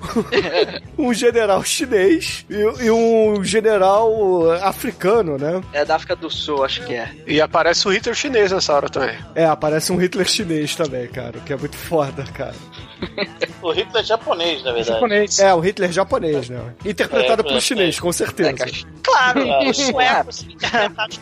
[0.98, 5.60] um general chinês e, e um general africano, né?
[5.74, 7.10] É da África do Sul, acho que é.
[7.26, 9.16] E aparece o Hitler chinês nessa hora também.
[9.34, 12.54] É, aparece um Hitler chinês também, cara, que é muito foda, cara.
[13.62, 14.88] O Hitler é japonês, na verdade.
[14.94, 15.38] Japonês.
[15.38, 16.72] É, o Hitler japonês, né?
[16.82, 18.54] Interpretado É, por é, chinês, com certeza.
[19.02, 19.68] Claro, É.
[19.68, 21.20] os suecos interpretados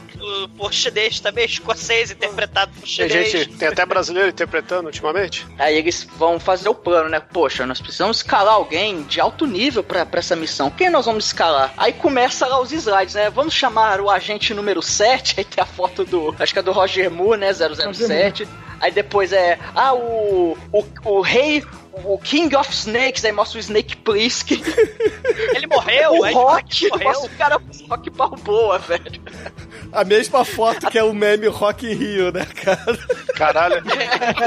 [0.56, 3.30] por- chinês também, escocês interpretado por Tem chinês.
[3.32, 5.44] gente, tem até brasileiro interpretando ultimamente.
[5.58, 7.18] Aí eles vão fazer o plano, né?
[7.18, 10.70] Poxa, nós precisamos escalar alguém de alto nível pra, pra essa missão.
[10.70, 11.72] Quem nós vamos escalar?
[11.76, 13.30] Aí começa lá os slides, né?
[13.30, 16.36] Vamos chamar o agente número 7, aí tem a foto do.
[16.38, 17.52] Acho que é do Roger Moore, né?
[17.52, 18.46] 007.
[18.80, 19.58] Aí depois é.
[19.74, 20.56] Ah, o.
[20.72, 21.64] O, o rei.
[22.04, 24.62] O King of Snakes, aí mostra o Snake Plissken.
[25.54, 27.22] Ele morreu, o aí Rock, morreu.
[27.22, 29.20] o cara o Rock Balboa, velho.
[29.92, 32.98] A mesma foto que é o meme Rock in Rio, né, cara?
[33.34, 33.82] Caralho,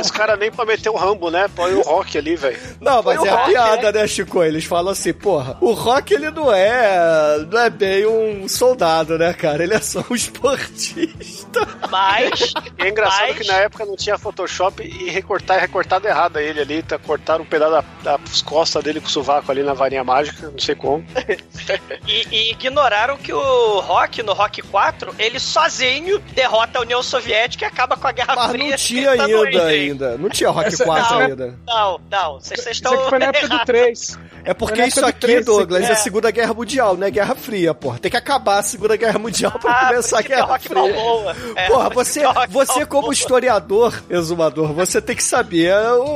[0.01, 1.47] os caras nem pra meter o Rambo, né?
[1.55, 2.57] Põe o Rock ali, velho.
[2.79, 4.43] Não, mas é o a Rock, piada, né, Chico?
[4.43, 9.33] Eles falam assim, porra, o Rock ele não é, não é bem um soldado, né,
[9.33, 9.63] cara?
[9.63, 11.67] Ele é só um esportista.
[11.89, 16.07] Mas, E é engraçado Mas- que na época não tinha Photoshop e recortar é recortado
[16.07, 16.97] errado ele ali, tá?
[16.97, 17.71] Cortaram um pedaço
[18.03, 21.05] da, das costas dele com o sovaco ali na varinha mágica, não sei como.
[22.07, 27.65] e, e ignoraram que o Rock, no Rock 4, ele sozinho derrota a União Soviética
[27.65, 28.69] e acaba com a Guerra Mas Fria.
[28.69, 29.59] não tinha ainda, ir.
[29.91, 30.17] ainda.
[30.17, 31.21] Não tinha Rock Essa- 4 não.
[31.21, 31.59] ainda.
[31.67, 32.93] Não, não, vocês vocês Isso estão.
[32.93, 33.65] aqui foi na época do errados.
[33.65, 34.19] 3.
[34.43, 35.89] É porque isso aqui, três, Douglas, é.
[35.89, 35.91] é.
[35.91, 37.99] a Segunda Guerra Mundial, não é Guerra Fria, porra.
[37.99, 40.81] Tem que acabar a Segunda Guerra Mundial pra Ah, começar a é Guerra Rock Fria.
[40.81, 41.35] Balboa.
[41.55, 45.71] É, Porra, você, é você como historiador, exumador, você tem que saber,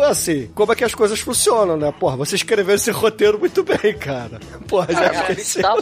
[0.09, 1.93] assim, como é que as coisas funcionam, né?
[1.99, 4.39] Porra, você escreveu esse roteiro muito bem, cara.
[4.67, 5.61] Porra, já Cara, esqueci.
[5.61, 5.75] tá,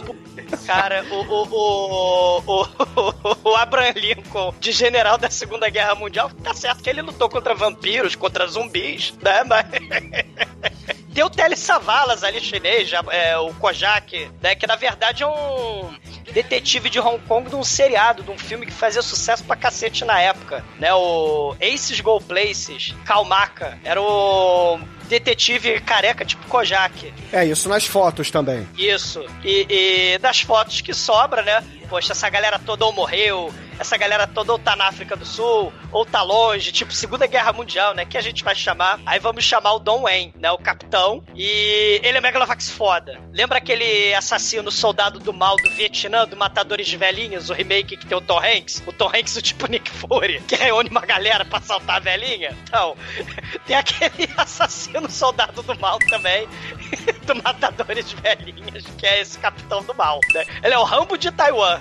[0.66, 6.52] Cara, o, o, o, o, o Abraham Lincoln, de general da Segunda Guerra Mundial, tá
[6.52, 9.42] certo que ele lutou contra vampiros, contra zumbis, né?
[9.44, 9.66] Mas.
[11.14, 14.56] Tem o Tele Savalas ali, chinês, é, o Kojak, né?
[14.56, 15.94] Que na verdade é um
[16.32, 20.04] detetive de Hong Kong de um seriado, de um filme que fazia sucesso pra cacete
[20.04, 20.92] na época, né?
[20.92, 27.14] O Aces Go Places, Kalmaka, era o detetive careca, tipo Kojak.
[27.32, 28.66] É isso nas fotos também.
[28.76, 29.24] Isso.
[29.44, 31.62] E, e das fotos que sobra, né?
[31.88, 35.72] Poxa, essa galera toda ou morreu, essa galera toda ou tá na África do Sul,
[35.90, 38.04] ou tá longe, tipo Segunda Guerra Mundial, né?
[38.04, 39.00] Que a gente vai chamar.
[39.06, 40.50] Aí vamos chamar o Don Wayne, né?
[40.50, 41.22] O capitão.
[41.34, 43.20] E ele é Megalovax foda.
[43.32, 48.06] Lembra aquele assassino soldado do mal do Vietnã, do Matadores de Velhinhas, o remake que
[48.06, 48.82] tem o Tom Hanks?
[48.86, 52.56] O Tom Hanks, o tipo Nick Fury, que reúne uma galera pra saltar a velhinha?
[52.64, 52.96] Então,
[53.66, 56.48] tem aquele assassino soldado do mal também,
[57.26, 60.44] do Matadores de Velhinhas, que é esse capitão do mal, né?
[60.62, 61.73] Ele é o Rambo de Taiwan.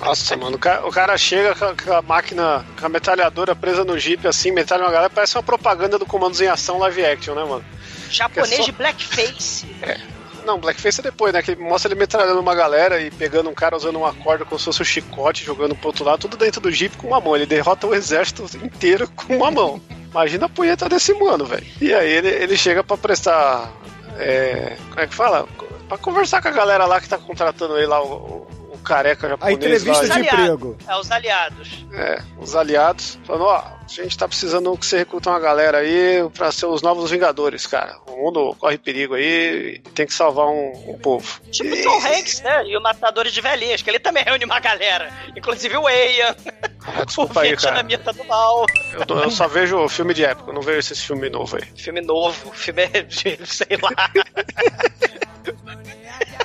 [0.00, 3.56] Nossa, mano, o cara, o cara chega com a, com a máquina, com a metralhadora
[3.56, 7.04] presa no jeep, assim, metralha uma galera, parece uma propaganda do Comandos em Ação live
[7.04, 7.64] action, né, mano?
[8.10, 9.66] Japonês É só- de blackface.
[10.44, 11.42] Não, Blackface é depois, né?
[11.42, 14.66] Que mostra ele metralhando uma galera e pegando um cara usando uma corda como se
[14.66, 17.34] fosse um chicote, jogando pro outro lado, tudo dentro do jeep com uma mão.
[17.34, 19.80] Ele derrota o exército inteiro com uma mão.
[20.08, 21.66] Imagina a punheta desse mano, velho.
[21.80, 23.72] E aí ele, ele chega pra prestar.
[24.20, 25.48] é, como é que fala?
[25.88, 28.46] Pra conversar com a galera lá que tá contratando ele lá, o,
[28.86, 29.56] o- o careca A japonês.
[29.56, 30.40] entrevista lá, de aliados.
[30.40, 30.76] emprego.
[30.88, 31.86] É, os aliados.
[31.92, 36.28] é, os aliados, falando, ó, a gente tá precisando que você recruta uma galera aí
[36.34, 37.96] pra ser os novos Vingadores, cara.
[38.06, 41.40] O mundo corre perigo aí e tem que salvar um, um povo.
[41.50, 42.64] Tipo E- Tom Hanks, né?
[42.66, 45.10] E o Matadores de Velhinhas, que ele também reúne uma galera.
[45.36, 46.34] Inclusive o Ian,
[46.86, 47.82] Ah, o desculpa aí, cara.
[47.82, 48.66] Vietnamita do mal.
[48.92, 51.62] Eu, tô- eu só vejo filme de época, eu não vejo esse filme novo aí.
[51.76, 53.90] Filme novo, filme de, sei lá.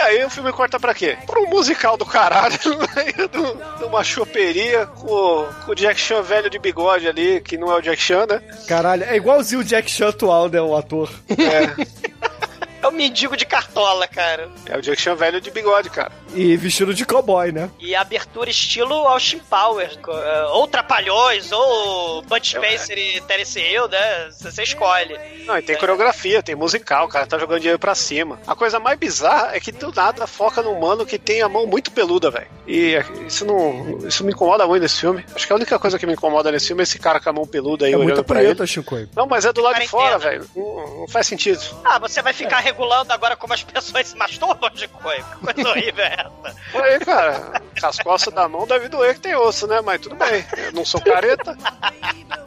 [0.00, 1.18] E aí o filme corta pra quê?
[1.26, 2.56] Pra um musical do caralho,
[3.78, 7.76] de uma choperia com, com o Jack Chan velho de bigode ali, que não é
[7.76, 8.40] o Jack Chan, né?
[8.66, 10.58] Caralho, é igualzinho o Jack Chan atual, né?
[10.58, 11.10] O ator.
[11.28, 11.84] É
[12.88, 14.48] o mendigo de cartola, cara.
[14.66, 16.12] É o Jack Chan velho de bigode, cara.
[16.34, 17.68] E vestido de cowboy, né?
[17.78, 19.98] E abertura estilo Austin Powers.
[20.08, 24.30] eh, Ou Trapalhões, ou Bud Spencer e Terence Hill, né?
[24.30, 25.18] Você escolhe.
[25.44, 28.38] Não, e tem coreografia, tem musical, o cara tá jogando dinheiro pra cima.
[28.46, 31.66] A coisa mais bizarra é que do nada foca num mano que tem a mão
[31.66, 32.46] muito peluda, velho.
[32.66, 32.94] E
[33.26, 33.98] isso não.
[34.06, 35.24] Isso me incomoda muito nesse filme.
[35.34, 37.32] Acho que a única coisa que me incomoda nesse filme é esse cara com a
[37.32, 38.54] mão peluda aí É olhando muito pra ele.
[38.54, 38.96] preta, Chico.
[39.16, 40.46] Não, mas é do lado de fora, velho.
[40.54, 41.60] Não, não faz sentido.
[41.84, 45.24] Ah, você vai ficar regulando agora como as pessoas se masturbam de coisa.
[45.24, 46.56] Que coisa horrível é essa?
[46.72, 47.62] Por aí, cara.
[47.82, 49.80] As costas da mão deve doer que tem osso, né?
[49.80, 50.44] Mas tudo bem.
[50.56, 51.56] Eu não sou careta.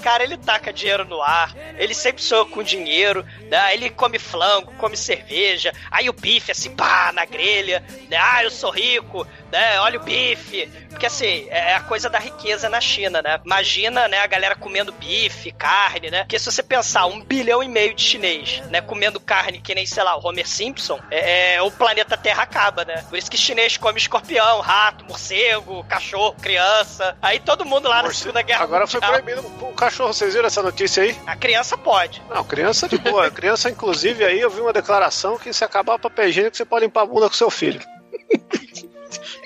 [0.01, 3.73] Cara, ele taca dinheiro no ar, ele sempre sonha com dinheiro, né?
[3.73, 8.17] Ele come flango, come cerveja, aí o bife assim, pá, na grelha, né?
[8.17, 9.79] Ah, eu sou rico, né?
[9.79, 10.67] Olha o bife.
[10.89, 13.39] Porque assim, é a coisa da riqueza na China, né?
[13.45, 16.19] Imagina, né, a galera comendo bife, carne, né?
[16.23, 19.85] Porque se você pensar, um bilhão e meio de chinês, né, comendo carne que nem,
[19.85, 23.03] sei lá, o Homer Simpson, é, é- o planeta Terra acaba, né?
[23.09, 27.17] Por isso que chinês come escorpião, rato, morcego, cachorro, criança.
[27.21, 30.13] Aí todo mundo lá na Segunda Guerra Agora foi Mundial- proibido o cachorro.
[30.13, 31.15] Vocês viram essa notícia aí?
[31.25, 32.21] A criança pode.
[32.29, 33.29] Não, criança de boa.
[33.31, 36.85] Criança, inclusive, aí eu vi uma declaração que se acabar o papel higiênico, você pode
[36.85, 37.81] limpar a bunda com seu filho.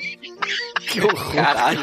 [0.88, 1.36] Que horror.
[1.36, 1.82] Caralho.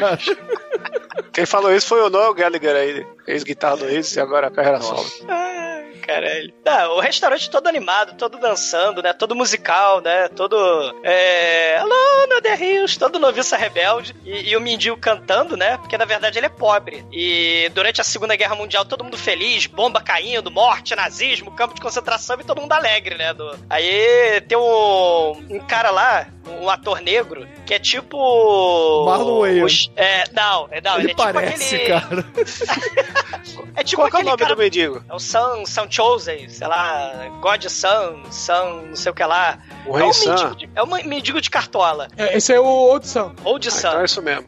[1.33, 4.81] Quem falou isso foi o Noel Gallagher aí, ex-guitarra do Ace e agora a carreira
[4.81, 5.05] solo.
[5.29, 6.53] Ai, caralho.
[6.65, 9.13] Não, o restaurante todo animado, todo dançando, né?
[9.13, 10.29] Todo musical, né?
[10.29, 10.57] Todo.
[11.03, 11.77] É.
[11.79, 14.15] Alô, no The Hills, todo noviça rebelde.
[14.25, 15.77] E, e o mendigo cantando, né?
[15.79, 17.05] Porque na verdade ele é pobre.
[17.13, 21.81] E durante a Segunda Guerra Mundial, todo mundo feliz, bomba caindo, morte, nazismo, campo de
[21.81, 23.35] concentração e todo mundo alegre, né?
[23.35, 23.59] Do...
[23.69, 26.29] Aí tem um, um cara lá,
[26.61, 29.05] um ator negro, que é tipo.
[29.07, 29.73] Marlon Wayans.
[29.73, 31.89] os- É, não, é, não, ele, Ele é tipo parece, aquele.
[31.89, 32.25] cara.
[33.77, 35.05] É tipo Qual que é o nome cara do mendigo?
[35.09, 39.59] é o Sun, Sun Chosen, sei lá, God Sun, Sun, não sei o que lá.
[39.85, 42.07] O é Rei um mendigo de, é um mendigo de cartola.
[42.17, 43.05] É, esse é o Old.
[43.45, 43.89] Ou de Ah, Sun.
[43.89, 44.45] então é isso mesmo.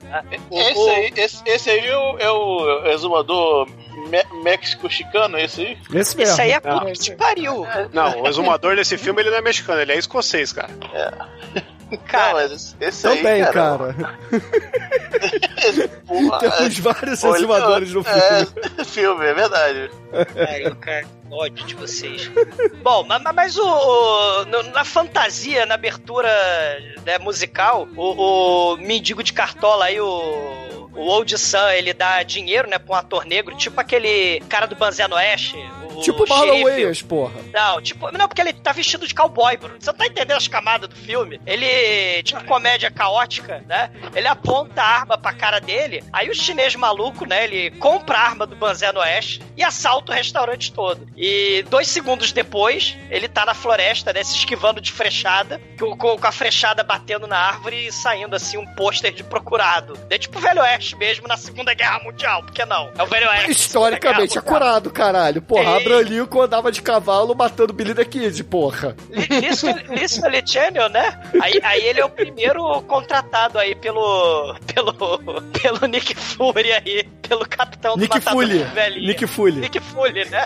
[0.48, 3.66] O- Esse aí, esse, esse aí é o, é o exumador
[4.08, 5.78] me- México-chicano, esse aí?
[5.92, 6.32] Esse mesmo.
[6.32, 6.78] Esse aí é Não.
[6.78, 7.66] puta que pariu.
[7.92, 10.70] Não, o exumador desse filme ele não é mexicano, ele é escocês, cara.
[12.08, 13.94] Cara, Não, mas esse- aí, Também, cara.
[13.94, 14.18] cara.
[16.06, 18.20] Porra, Temos vários Olha, exumadores no filme.
[18.78, 19.90] É, filme, é verdade.
[20.48, 22.30] Ai, cara, ódio de vocês.
[22.82, 26.28] Bom, ma- ma- mas, o, o- na fantasia, na abertura
[27.04, 30.75] né, musical, o, o mendigo de cartola aí, o.
[30.96, 34.74] O Old Sun, ele dá dinheiro, né, pra um ator negro, tipo aquele cara do
[34.74, 35.56] Banzé no Oeste.
[35.94, 36.62] O Tipo o Marlon.
[36.62, 37.32] Wayans, porra.
[37.54, 39.76] Não, tipo, não, porque ele tá vestido de cowboy, Bruno.
[39.80, 41.40] Você não tá entendendo as camadas do filme?
[41.46, 43.90] Ele, tipo, comédia caótica, né?
[44.14, 47.44] Ele aponta a arma pra cara dele, aí o chinês maluco, né?
[47.44, 51.06] Ele compra a arma do Banzé no Oeste e assalta o restaurante todo.
[51.16, 54.22] E dois segundos depois, ele tá na floresta, né?
[54.22, 58.58] Se esquivando de frechada, com, com- com a frechada batendo na árvore e saindo, assim,
[58.58, 59.98] um pôster de procurado.
[60.10, 62.90] É tipo o Velho Oeste Mesmo na Segunda Guerra Mundial, por que não?
[62.96, 63.50] É o Velho Oeste.
[63.50, 65.42] Historicamente acurado, caralho.
[65.42, 65.76] Porra, Ei.
[65.76, 68.96] Abraham Lincoln andava de cavalo matando Billy the Kid, porra.
[69.42, 69.66] Isso,
[70.00, 71.20] isso ali, Channel, né?
[71.40, 74.56] Aí, aí ele é o primeiro contratado aí pelo.
[74.72, 75.42] pelo.
[75.60, 78.58] pelo Nick Fury aí, pelo capitão do Nick Fury.
[78.58, 79.06] Velhinho.
[79.06, 79.56] Nick Fury.
[79.56, 80.44] Nick Fury, né?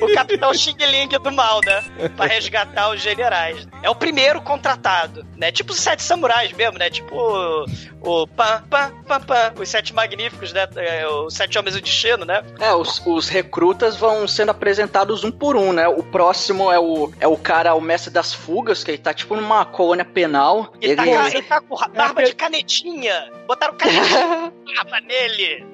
[0.00, 1.82] o capitão Xing Ling do mal, né?
[2.16, 3.66] Pra resgatar os generais.
[3.82, 5.50] É o primeiro contratado, né?
[5.52, 6.90] Tipo os sete samurais mesmo, né?
[6.90, 7.64] Tipo o.
[8.00, 9.51] o pam, pam, pam, pam.
[9.58, 10.66] Os sete magníficos, né?
[10.76, 12.42] É, Os sete homens do destino, né?
[12.60, 15.86] É, os, os recrutas vão sendo apresentados um por um, né?
[15.88, 19.36] O próximo é o, é o cara, o mestre das fugas, que ele tá tipo
[19.36, 20.72] numa colônia penal.
[20.80, 23.30] Ele, tá, Ele- ele tá com barba de canetinha.
[23.46, 25.66] Botaram canetinha barba nele.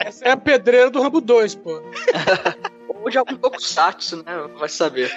[0.00, 1.82] Essa é a pedreira do Rambo 2, pô.
[2.88, 4.32] Ou de algum tokusatsu, né?
[4.58, 5.10] Vai saber.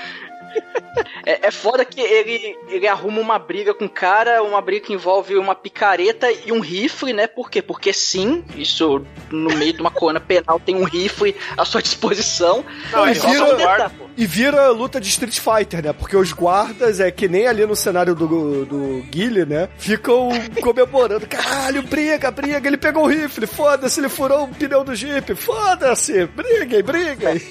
[1.25, 4.93] É, é foda que ele, ele arruma uma briga com o cara, uma briga que
[4.93, 7.27] envolve uma picareta e um rifle, né?
[7.27, 7.61] Por quê?
[7.61, 12.63] Porque sim, isso no meio de uma colônia penal tem um rifle à sua disposição.
[12.91, 13.91] Não, e, rouba vira, guarda.
[14.17, 15.93] e vira luta de Street Fighter, né?
[15.93, 19.69] Porque os guardas, é que nem ali no cenário do, do Guile, né?
[19.77, 20.29] Ficam
[20.61, 21.25] comemorando.
[21.27, 22.67] Caralho, briga, briga.
[22.67, 23.47] Ele pegou o rifle.
[23.47, 25.35] Foda-se, ele furou o pneu do Jeep.
[25.35, 26.25] Foda-se.
[26.27, 27.41] Briguem, briguem.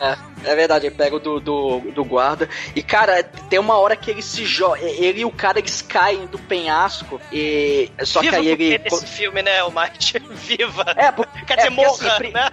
[0.00, 2.48] É verdade, ele pega o do, do, do guarda.
[2.74, 4.80] E, cara, tem uma hora que ele se joga.
[4.80, 7.20] Ele e o cara eles caem do penhasco.
[7.32, 7.90] E.
[8.02, 8.78] Só Viva que aí ele.
[8.78, 10.18] porque desse filme, né, o Might?
[10.30, 10.84] Viva.
[10.96, 12.50] É, por- Quer dizer, é porque, morra, assim, né?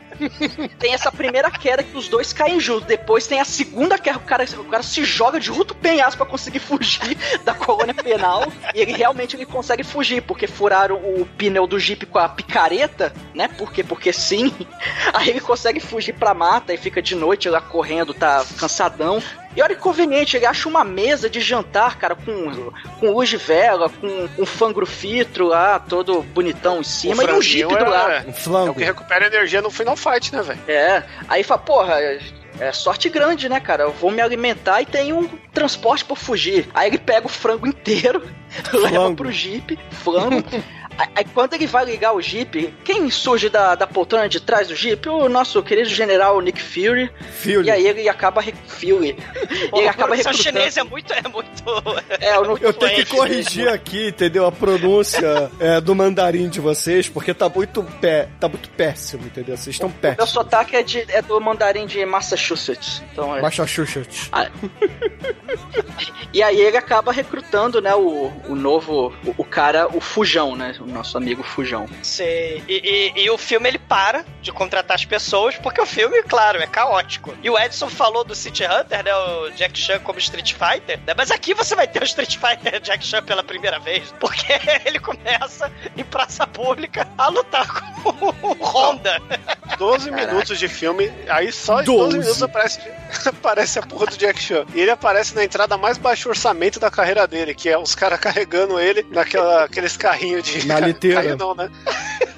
[0.78, 2.88] Tem essa primeira queda que os dois caem juntos.
[2.88, 6.26] Depois tem a segunda queda, o cara, o cara se joga de junto penhasco pra
[6.26, 8.52] conseguir fugir da colônia penal.
[8.74, 13.14] E ele realmente ele consegue fugir, porque furaram o pneu do Jeep com a picareta,
[13.34, 13.48] né?
[13.48, 14.54] Porque, porque sim.
[15.14, 19.22] Aí ele consegue fugir pra mata e fica de noite lá correndo, tá cansadão.
[19.60, 23.36] E olha que conveniente, ele acha uma mesa de jantar, cara, com, com luz de
[23.36, 28.10] vela, com um fangrofitro lá, todo bonitão em cima, e um Jeep do lado.
[28.12, 28.74] é, Um é o flango.
[28.76, 30.60] que recupera energia no Final Fight, né, velho?
[30.66, 31.96] É, aí fala, porra,
[32.58, 33.84] é, sorte grande, né, cara?
[33.84, 36.70] Eu vou me alimentar e tem um transporte pra fugir.
[36.74, 38.24] Aí ele pega o frango inteiro,
[38.72, 39.16] leva Flango.
[39.18, 40.42] pro Jeep, flango.
[41.16, 44.76] Aí, quando ele vai ligar o Jeep, quem surge da, da poltrona de trás do
[44.76, 45.08] Jeep?
[45.08, 47.10] O nosso querido general Nick Fury.
[47.32, 47.68] Fury.
[47.68, 48.42] E aí ele acaba.
[48.42, 48.54] Re...
[48.68, 49.16] Fury.
[49.74, 50.44] Ele acaba recrutando.
[50.44, 51.14] chinesa é muito.
[51.14, 51.64] É muito...
[52.20, 54.46] É, eu não Eu tenho que corrigir aqui, entendeu?
[54.46, 59.56] A pronúncia é, do mandarim de vocês, porque tá muito pé, tá muito péssimo, entendeu?
[59.56, 60.30] Vocês estão Meu péssimos.
[60.30, 63.04] sotaque é, de, é do mandarim de Massachusetts.
[63.12, 63.42] Então é.
[63.42, 64.30] Massachusetts.
[66.32, 70.76] E aí ele acaba recrutando, né, o, o novo, o, o cara, o Fujão, né,
[70.80, 71.88] o nosso amigo Fujão.
[72.04, 72.64] Sei.
[72.68, 76.60] E, e- e o filme ele para de contratar as pessoas, porque o filme, claro,
[76.62, 77.34] é caótico.
[77.44, 79.14] E o Edson falou do City Hunter, né?
[79.16, 81.14] O Jack Chan como Street Fighter, né?
[81.16, 84.48] Mas aqui você vai ter o Street Fighter Jack Chan pela primeira vez, porque
[84.86, 87.68] ele começa em praça pública a lutar
[88.02, 88.10] com
[88.48, 89.22] o Honda.
[89.78, 92.80] 12 minutos de filme, aí só em 12, 12 minutos aparece,
[93.28, 94.66] aparece a porra do Jack Chan.
[94.74, 98.20] E ele aparece na entrada mais baixo orçamento da carreira dele, que é os caras
[98.20, 100.66] carregando ele naqueles carrinhos de.
[100.74, 101.16] Na liteira.
[101.18, 101.70] Carrinho não, né?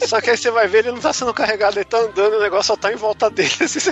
[0.08, 2.42] Só que aí você vai ver, ele não tá sendo carregado, ele tá andando, o
[2.42, 3.50] negócio só tá em volta dele.
[3.62, 3.92] assim, você-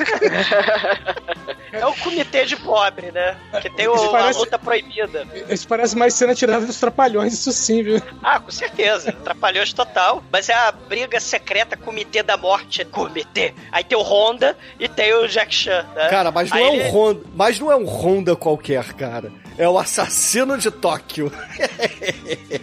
[1.71, 3.38] É o comitê de pobre, né?
[3.62, 5.28] Que tem o, parece- a luta proibida.
[5.49, 8.02] Isso parece mais cena tirada dos trapalhões, isso sim, viu?
[8.23, 9.12] Ah, com certeza.
[9.23, 10.23] Trapalhões total.
[10.32, 12.84] Mas é a briga secreta Comitê da Morte.
[12.86, 13.54] Comitê.
[13.71, 16.10] Aí tem o Honda e tem o Jack Chan, né?
[16.10, 19.32] Cara, mas não Aí é um ele- Honda, mas não é um Honda qualquer, cara.
[19.60, 21.30] É o assassino de Tóquio.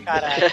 [0.04, 0.44] Caralho.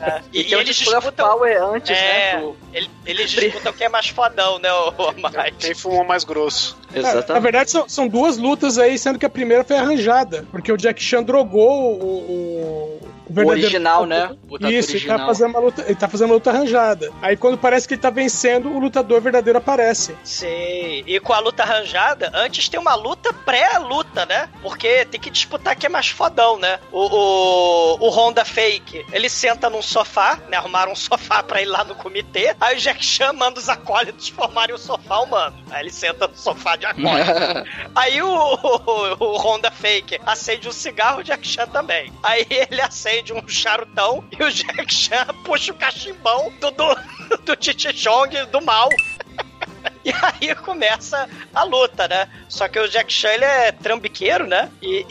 [0.00, 0.22] É.
[0.32, 1.12] E, E, tem o eles disputam.
[1.28, 2.40] Power antes, É, né?
[2.40, 5.56] do- ele- eles disputam quem é mais fodão, né, o, o Mike?
[5.58, 6.78] Quem fumou mais grosso.
[6.94, 7.42] É, Na Exatamente.
[7.42, 10.46] verdade, são, são duas lutas aí, sendo que a primeira foi arranjada.
[10.52, 13.00] Porque o Jack Chan drogou o, o,
[13.32, 13.66] o verdadeiro.
[13.66, 14.30] original, né?
[14.48, 15.26] O lutador Isso, ele tá, original.
[15.26, 17.10] fazendo uma luta, ele tá fazendo uma luta arranjada.
[17.20, 20.16] Aí quando parece que ele tá vencendo, o lutador verdadeiro aparece.
[20.24, 21.04] Sei.
[21.06, 24.48] E com a luta arranjada, antes tem uma luta pré-luta, né?
[24.62, 26.78] Porque tem que disputar quem é mais fodão, né?
[26.90, 30.56] O, o, o Honda Fake, ele senta num sofá, né?
[30.56, 32.54] Arrumaram um sofá pra ir lá no comitê.
[32.60, 35.56] Aí o Jack Chan manda os acólitos formarem o sofá humano.
[35.70, 37.32] Aí ele senta no sofá de acólito.
[37.94, 42.12] Aí o, o, o Honda Fake acende um cigarro, o Jack Chan também.
[42.22, 46.94] Aí ele acende um charutão e o Jack Chan puxa o cachimbão do, do,
[47.44, 48.88] do Chichi Chong do mal.
[50.42, 52.28] E aí começa a luta, né?
[52.48, 54.68] Só que o Jack Chan ele é trambiqueiro, né?
[54.82, 55.06] E,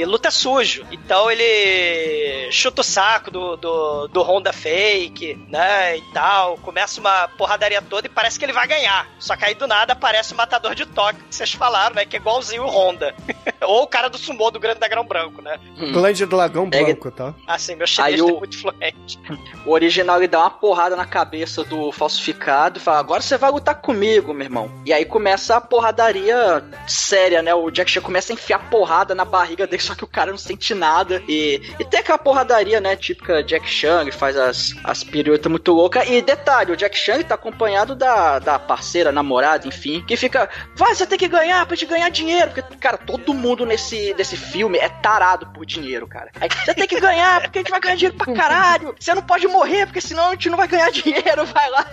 [0.00, 0.84] e luta sujo.
[0.90, 5.96] Então ele chuta o saco do, do, do Honda Fake, né?
[5.98, 6.58] E tal.
[6.58, 9.08] Começa uma porradaria toda e parece que ele vai ganhar.
[9.18, 12.04] Só que aí do nada aparece o matador de toque que vocês falaram, né?
[12.04, 13.14] Que é igualzinho o Honda.
[13.62, 15.58] Ou o cara do sumô do Grande Dragão Branco, né?
[15.92, 17.34] Clã de dragão Pega- branco, tá?
[17.46, 19.18] Assim, meu chinês Aí é o- muito fluente.
[19.64, 23.50] O original ele dá uma porrada na cabeça do falsificado e fala: Agora você vai
[23.50, 24.70] lutar comigo, meu irmão.
[24.84, 27.54] E aí começa a porradaria séria, né?
[27.54, 30.38] O Jack Chan começa a enfiar porrada na barriga dele, só que o cara não
[30.38, 31.22] sente nada.
[31.28, 32.96] E, e tem aquela porradaria, né?
[32.96, 36.08] Típica Jack Chan, ele faz as, as piruetas muito loucas.
[36.08, 40.94] E detalhe: o Jack Chan tá acompanhado da, da parceira, namorada, enfim, que fica: Vai,
[40.94, 42.50] você tem que ganhar pra te ganhar dinheiro.
[42.50, 46.30] Porque, cara, todo mundo nesse, nesse filme é tarado por dinheiro, cara.
[46.40, 48.94] Aí você tem que ganhar, porque a gente vai ganhar dinheiro pra caralho.
[48.98, 51.44] Você não pode morrer, porque senão a gente não vai ganhar dinheiro.
[51.46, 51.86] Vai lá.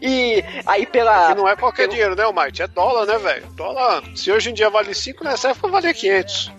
[0.00, 1.19] E aí pela.
[1.30, 2.62] E não é qualquer dinheiro, né, Mike?
[2.62, 3.46] É dólar, né, velho?
[3.52, 6.52] Dólar, se hoje em dia vale 5, nessa época valia 500.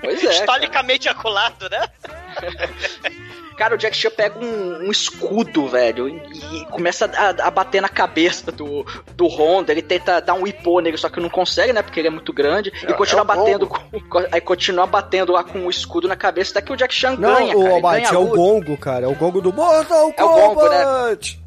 [0.00, 0.22] Pois é.
[0.22, 0.34] Cara.
[0.34, 1.88] Historicamente aculado, né?
[3.56, 7.80] Cara, o Jack Chan pega um, um escudo, velho, e, e começa a, a bater
[7.80, 8.84] na cabeça do,
[9.14, 9.72] do Honda.
[9.72, 11.82] Ele tenta dar um ipô nele, só que não consegue, né?
[11.82, 12.72] Porque ele é muito grande.
[12.82, 13.78] É- e continua é batendo com,
[14.30, 16.52] Aí continua batendo lá com o escudo na cabeça.
[16.52, 19.06] Até que o Jack Chan Não, ganha, o Almighty, ganha é o gongo, cara.
[19.06, 20.84] É o gongo do Mortal É o gongo, né?
[20.84, 21.40] Kombat.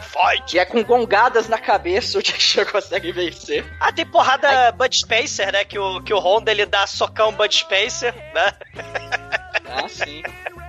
[0.00, 0.56] Fight!
[0.56, 3.64] E é com gongadas na cabeça o Jack Chan consegue vencer.
[3.80, 5.64] Ah, tem porrada Bud Spencer, né?
[5.64, 8.52] Que o, que o Honda ele dá socão Bud Spencer, né?
[9.74, 10.22] Ah, sim.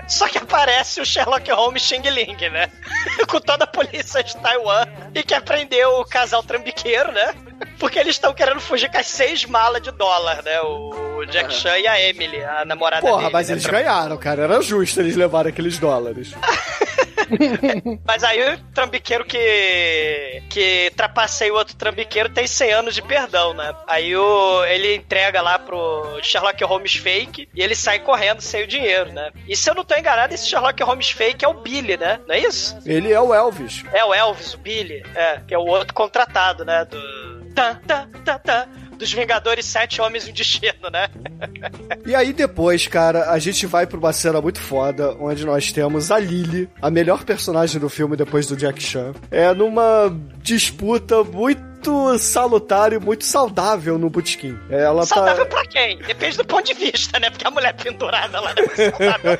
[0.07, 2.71] Só que aparece o Sherlock Holmes Xing Ling, né?
[3.27, 7.33] Com toda a polícia de Taiwan e quer prender o casal trambiqueiro, né?
[7.79, 10.61] Porque eles estão querendo fugir com as seis malas de dólar, né?
[10.61, 11.51] O Jack Aham.
[11.51, 13.33] Chan e a Emily, a namorada Porra, dele.
[13.33, 13.55] mas né?
[13.55, 14.43] eles ganharam, cara.
[14.43, 16.33] Era justo eles levarem aqueles dólares.
[18.05, 23.53] Mas aí o trambiqueiro que que trapaceia o outro trambiqueiro tem 100 anos de perdão,
[23.53, 23.73] né?
[23.87, 28.67] Aí o, ele entrega lá pro Sherlock Holmes fake e ele sai correndo sem o
[28.67, 29.31] dinheiro, né?
[29.47, 32.19] E se eu não tô enganado, esse Sherlock Holmes fake é o Billy, né?
[32.27, 32.77] Não é isso?
[32.85, 33.83] Ele é o Elvis.
[33.91, 36.85] É o Elvis, o Billy, é, que é o outro contratado, né?
[36.85, 37.23] Do.
[37.53, 38.67] Tá, tá, tá, tá.
[38.97, 41.07] Dos Vingadores Sete Homens e um Destino, né?
[42.05, 46.11] E aí depois, cara, a gente vai pra uma cena muito foda, onde nós temos
[46.11, 49.13] a Lily, a melhor personagem do filme depois do Jack Chan.
[49.31, 51.72] É numa disputa muito
[52.19, 54.57] salutar e muito saudável no botequim.
[54.69, 55.55] Ela Saudável tá...
[55.57, 55.97] pra quem?
[55.99, 57.29] Depende do ponto de vista, né?
[57.29, 59.39] Porque a mulher pendurada lá não é saudável.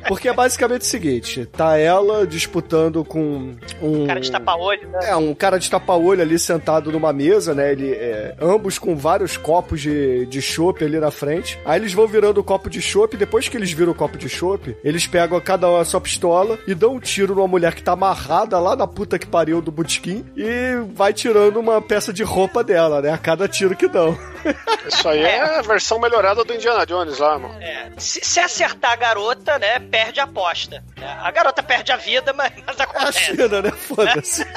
[0.08, 4.06] Porque é basicamente o seguinte, tá ela disputando com um...
[4.06, 5.10] Cara de tapa-olho, né?
[5.10, 7.70] É, um cara de tapa-olho ali sentado numa mesa, né?
[7.70, 11.58] Ele, é, ambos com vários copos de, de chopp ali na frente.
[11.64, 13.16] Aí eles vão virando o copo de chopp.
[13.16, 16.58] Depois que eles viram o copo de chopp, eles pegam cada um a sua pistola
[16.66, 19.70] e dão um tiro numa mulher que tá amarrada lá na puta que pariu do
[19.70, 23.12] botequim e vai tirando uma peça de roupa dela, né?
[23.12, 24.16] A cada tiro que dão.
[24.86, 27.54] Isso aí é a versão melhorada do Indiana Jones lá, mano.
[27.60, 30.82] É, se, se acertar a garota, né, perde a aposta.
[30.96, 31.18] né?
[31.22, 33.24] A garota perde a vida, mas, mas É a acontece.
[33.24, 33.70] China, né?
[33.70, 34.46] Foda-se.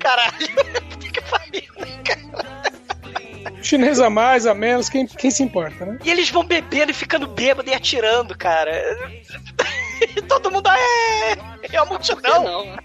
[0.00, 0.32] Caralho,
[1.12, 1.72] que pariu,
[2.04, 3.62] cara.
[3.62, 5.98] Chinês a mais, a menos, quem, quem se importa, né?
[6.04, 8.72] E eles vão bebendo e ficando bêbado e atirando, cara.
[10.16, 11.32] E todo mundo é.
[11.72, 12.42] É a multidão.
[12.42, 12.76] Não, né?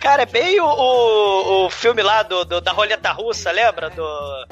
[0.00, 3.90] Cara, é bem o, o, o filme lá do, do- da roleta russa, lembra?
[3.90, 4.06] Do,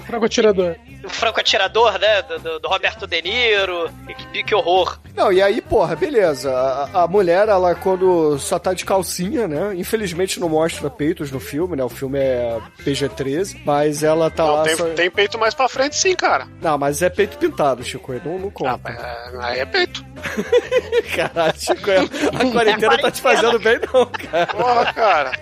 [0.05, 0.77] Franco atirador.
[1.01, 2.23] do Franco Atirador, né?
[2.23, 3.89] Do, do- do Roberto De Niro.
[4.09, 4.99] E Que, que horror.
[5.15, 6.53] Não, e aí, porra, beleza.
[6.53, 9.73] A, a mulher, ela, quando só tá de calcinha, né?
[9.77, 11.85] Infelizmente não mostra peitos no filme, né?
[11.85, 14.63] O filme é PG-13, mas ela tá Não, lá.
[14.65, 16.47] tem, só- tem peito mais pra frente sim, cara.
[16.61, 18.13] Não, mas é peito pintado, Chico.
[18.25, 18.81] Não, não Ah, conta.
[18.83, 20.05] mas é- aí é peito.
[21.15, 24.47] Caralho, Chico, a quarentena tá te fazendo bem, não, cara.
[24.47, 25.36] Porra, cara.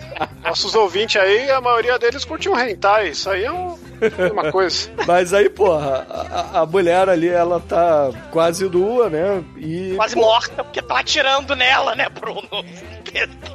[0.44, 3.08] Nossos ouvintes aí, a maioria deles curtiu hentai.
[3.08, 3.76] Isso aí é um-
[4.18, 4.90] é uma coisa.
[5.06, 9.42] Mas aí, porra, a, a mulher ali, ela tá quase nua, né?
[9.56, 9.94] E.
[9.96, 12.42] Quase morta, porque estão atirando nela, né, Bruno?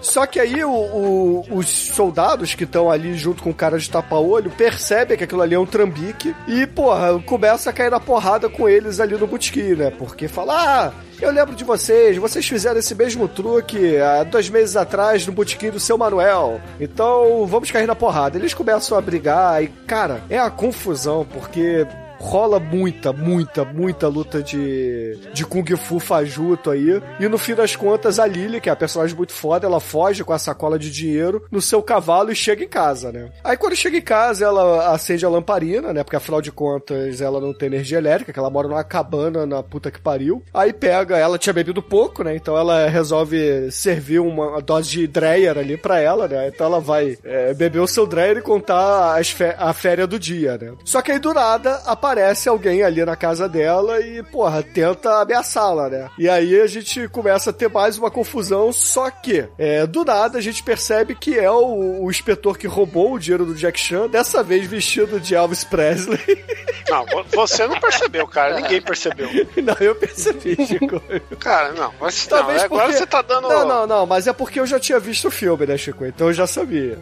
[0.02, 3.90] Só que aí o- o- os soldados que estão ali junto com o cara de
[3.90, 8.50] tapa-olho percebem que aquilo ali é um trambique e, porra, começa a cair na porrada
[8.50, 9.92] com eles ali no botequim, né?
[9.92, 10.54] Porque fala,
[10.88, 10.92] ah,
[11.22, 15.70] eu lembro de vocês, vocês fizeram esse mesmo truque há dois meses atrás no botequim
[15.70, 16.62] do seu Manuel.
[16.80, 18.38] Então vamos cair na porrada.
[18.38, 21.86] Eles começam a brigar e, cara, é a confusão, porque
[22.20, 27.02] rola muita, muita, muita luta de, de Kung Fu fajuto aí.
[27.20, 30.24] E no fim das contas, a Lily, que é a personagem muito foda, ela foge
[30.24, 33.32] com a sacola de dinheiro no seu cavalo e chega em casa, né?
[33.44, 36.04] Aí quando chega em casa, ela acende a lamparina, né?
[36.04, 39.64] Porque afinal de contas, ela não tem energia elétrica, que ela mora numa cabana na
[39.64, 40.44] puta que pariu.
[40.54, 42.36] Aí pega, ela tinha bebido pouco, né?
[42.36, 46.50] Então ela resolve servir uma dose de Dreyer ali pra ela, né?
[46.50, 50.58] Então ela vai é, beber o seu Dreyer e contar as a férias do dia,
[50.58, 50.74] né?
[50.84, 52.09] Só que aí do nada aparece
[52.49, 56.10] alguém ali na casa dela e, porra, tenta ameaçá-la, né?
[56.18, 60.38] E aí a gente começa a ter mais uma confusão, só que é, do nada
[60.38, 64.07] a gente percebe que é o, o inspetor que roubou o dinheiro do Jack Chan,
[64.07, 66.20] dessa vez vestido de Elvis Presley.
[66.89, 68.55] Não, vo- você não percebeu, cara.
[68.60, 69.30] Ninguém percebeu.
[69.64, 70.99] não, eu percebi, Chico.
[71.39, 71.93] Cara, não.
[71.99, 73.47] Mas, não Talvez agora porque- você tá dando.
[73.47, 76.03] Não, não, não, mas é porque eu já tinha visto o filme, né, Chico?
[76.03, 76.97] Então eu já sabia.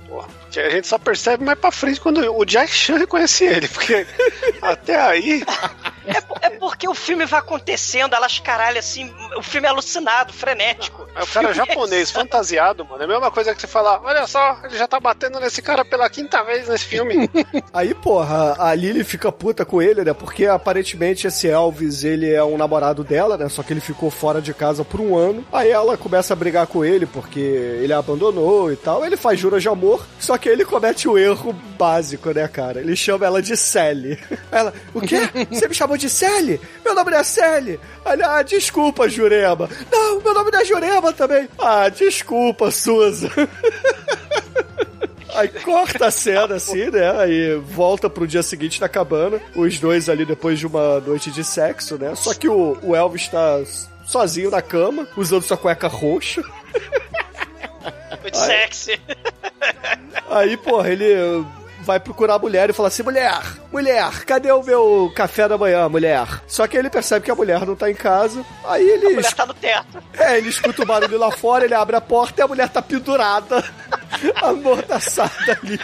[0.51, 4.05] Que A gente só percebe mais pra frente quando o Jack Chan reconhece ele, porque
[4.61, 5.43] até aí.
[6.05, 6.21] É
[6.59, 11.07] porque o filme vai acontecendo, elas caralho assim, o filme é alucinado, frenético.
[11.15, 13.01] É o cara japonês, fantasiado, mano.
[13.01, 15.85] É a mesma coisa que você falar: olha só, ele já tá batendo nesse cara
[15.85, 17.29] pela quinta vez nesse filme.
[17.73, 20.13] Aí, porra, a Lily fica puta com ele, né?
[20.13, 23.49] Porque aparentemente esse Elvis, ele é um namorado dela, né?
[23.49, 25.45] Só que ele ficou fora de casa por um ano.
[25.51, 29.05] Aí ela começa a brigar com ele porque ele a abandonou e tal.
[29.05, 32.79] Ele faz juras de amor, só que ele comete o erro básico, né, cara?
[32.79, 34.17] Ele chama ela de Sally.
[34.51, 35.19] Ela, o quê?
[35.51, 36.26] Você me chamou de Sally?
[36.83, 37.79] Meu nome não é Sally.
[38.05, 39.69] Ah, desculpa, Jurema.
[39.91, 41.49] Não, meu nome não é Jurema também.
[41.57, 43.29] Ah, desculpa, Susan.
[45.35, 47.11] Aí corta a cena assim, né?
[47.19, 49.39] Aí volta pro dia seguinte na cabana.
[49.55, 52.15] Os dois ali depois de uma noite de sexo, né?
[52.15, 53.61] Só que o, o Elvis tá
[54.05, 56.41] sozinho na cama, usando sua cueca roxa.
[58.21, 58.99] Muito sexy.
[60.29, 61.45] Aí, porra, ele
[61.87, 65.87] vai procurar a mulher e fala assim: mulher, mulher, cadê o meu café da manhã,
[65.87, 66.27] mulher?
[66.45, 68.45] Só que ele percebe que a mulher não tá em casa.
[68.65, 69.07] Aí ele.
[69.07, 70.03] A mulher tá no teto.
[70.19, 72.81] É, ele escuta o barulho lá fora, ele abre a porta e a mulher tá
[72.81, 73.63] pendurada,
[74.43, 75.79] amordaçada ali.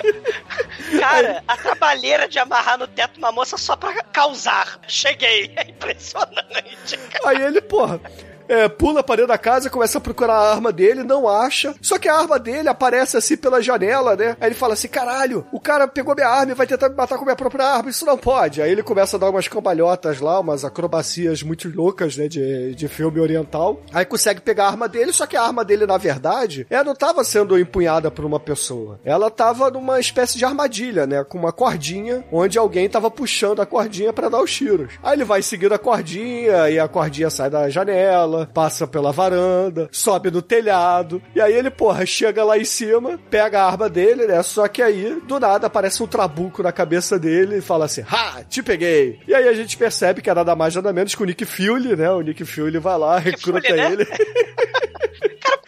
[1.00, 4.80] Cara, a trabalheira de amarrar no teto uma moça só pra causar.
[4.88, 5.54] Cheguei.
[5.56, 6.98] É impressionante.
[6.98, 7.30] cara.
[7.30, 8.02] Aí ele, porra.
[8.48, 11.74] É, pula pra dentro da casa, começa a procurar a arma dele, não acha.
[11.82, 14.38] Só que a arma dele aparece assim pela janela, né?
[14.40, 17.18] Aí ele fala assim: caralho, o cara pegou minha arma e vai tentar me matar
[17.18, 18.62] com minha própria arma, isso não pode.
[18.62, 22.28] Aí ele começa a dar umas cambalhotas lá, umas acrobacias muito loucas, né?
[22.28, 23.82] De, de filme oriental.
[23.94, 26.96] Aí consegue pegar a arma dele, só que a arma dele, na verdade, ela não
[26.96, 29.00] tava sendo empunhada por uma pessoa.
[29.04, 31.24] Ela tava numa espécie de armadilha, né?
[31.24, 34.94] Com uma cordinha, onde alguém tava puxando a cordinha pra dar os tiros.
[35.02, 39.90] Aí ele vai seguindo a cordinha, e a cordinha sai da janela, passa pela varanda,
[39.92, 41.22] sobe no telhado.
[41.36, 44.42] E aí ele, porra, chega lá em cima, pega a arma dele, né?
[44.44, 48.44] Só que aí, do nada, aparece um trabuco na cabeça dele e fala assim: Ha!
[48.50, 49.20] Te peguei!
[49.28, 51.96] E aí a gente percebe que é nada mais nada menos que o Nick Fury,
[51.96, 52.10] né?
[52.10, 53.92] O Nick Fury vai lá, recruta Fury, né?
[53.92, 54.08] ele.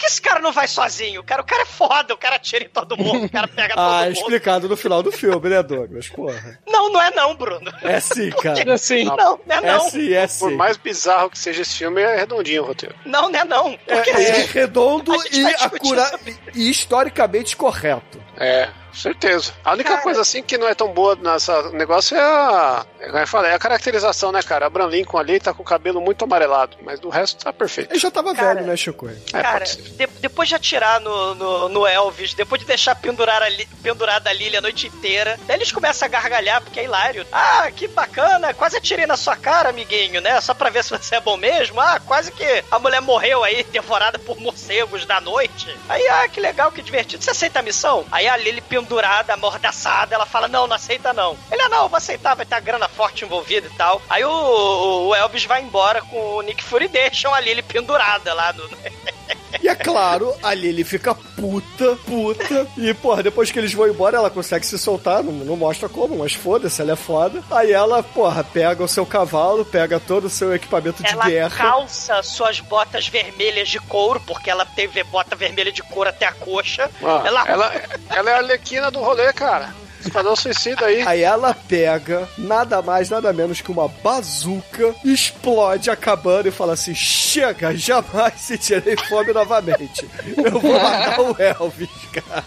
[0.05, 1.23] Por que esse cara não vai sozinho?
[1.23, 3.79] Cara, o cara é foda, o cara atira em todo mundo, o cara pega todo
[3.83, 4.11] Ah, mundo.
[4.11, 6.07] explicado no final do filme, né, Douglas?
[6.09, 6.59] Porra.
[6.67, 7.73] Não, não é não, Bruno.
[7.81, 8.59] É sim, cara.
[8.61, 9.03] É assim.
[9.05, 9.89] Não, não é É não.
[9.89, 10.55] sim, é Por sim.
[10.55, 12.95] mais bizarro que seja esse filme, é redondinho o roteiro.
[13.05, 13.77] Não, não é não.
[13.85, 16.19] Porque É, é redondo e, acura...
[16.53, 18.21] e historicamente correto.
[18.37, 19.53] É, certeza.
[19.63, 20.01] A única Cara.
[20.01, 22.85] coisa assim que não é tão boa nessa negócio é a.
[22.99, 24.65] É, como eu falei, é a caracterização, né, cara?
[24.65, 27.91] Abraham Lincoln ali tá com o cabelo muito amarelado, mas do resto tá perfeito.
[27.91, 29.07] Ele já tava Cara, velho, né, Chico?
[29.07, 33.49] É, Cara, de- depois de atirar no, no, no Elvis, depois de deixar pendurar a
[33.49, 37.25] Li- pendurada a Lily a noite inteira, daí eles começam a gargalhar, porque é hilário.
[37.31, 40.39] Ah, que bacana, quase atirei na sua cara, amiguinho, né?
[40.41, 41.79] Só pra ver se você é bom mesmo.
[41.79, 45.75] Ah, quase que a mulher morreu aí, devorada por morcegos da noite.
[45.89, 47.23] Aí, ah, que legal, que divertido.
[47.23, 48.05] Você aceita a missão?
[48.11, 51.35] Aí a Lily pendurada, amordaçada, ela fala, não, não aceita não.
[51.51, 54.01] Ele, ah, não, vou aceitar, vai ter a grana forte envolvida e tal.
[54.09, 58.33] Aí o, o Elvis vai embora com o Nick Fury e deixam a Lily pendurada
[58.33, 58.69] lá no...
[59.61, 62.67] E é claro, ali ele fica puta, puta.
[62.77, 65.23] E, porra, depois que eles vão embora, ela consegue se soltar.
[65.23, 67.43] Não, não mostra como, mas foda-se, ela é foda.
[67.51, 71.57] Aí ela, porra, pega o seu cavalo, pega todo o seu equipamento de ela guerra.
[71.57, 76.31] calça suas botas vermelhas de couro, porque ela teve bota vermelha de couro até a
[76.31, 76.89] coxa.
[77.03, 77.47] Ah, ela...
[77.47, 77.65] ela...
[78.09, 79.73] Ela, é a Arlequina do rolê, cara.
[80.05, 81.01] Esquadrão suicida aí.
[81.05, 86.73] Aí ela pega nada mais, nada menos que uma bazuca, explode a cabana e fala
[86.73, 90.07] assim: chega, jamais sentirei fome novamente.
[90.37, 92.43] Eu vou matar o Elvis, cara.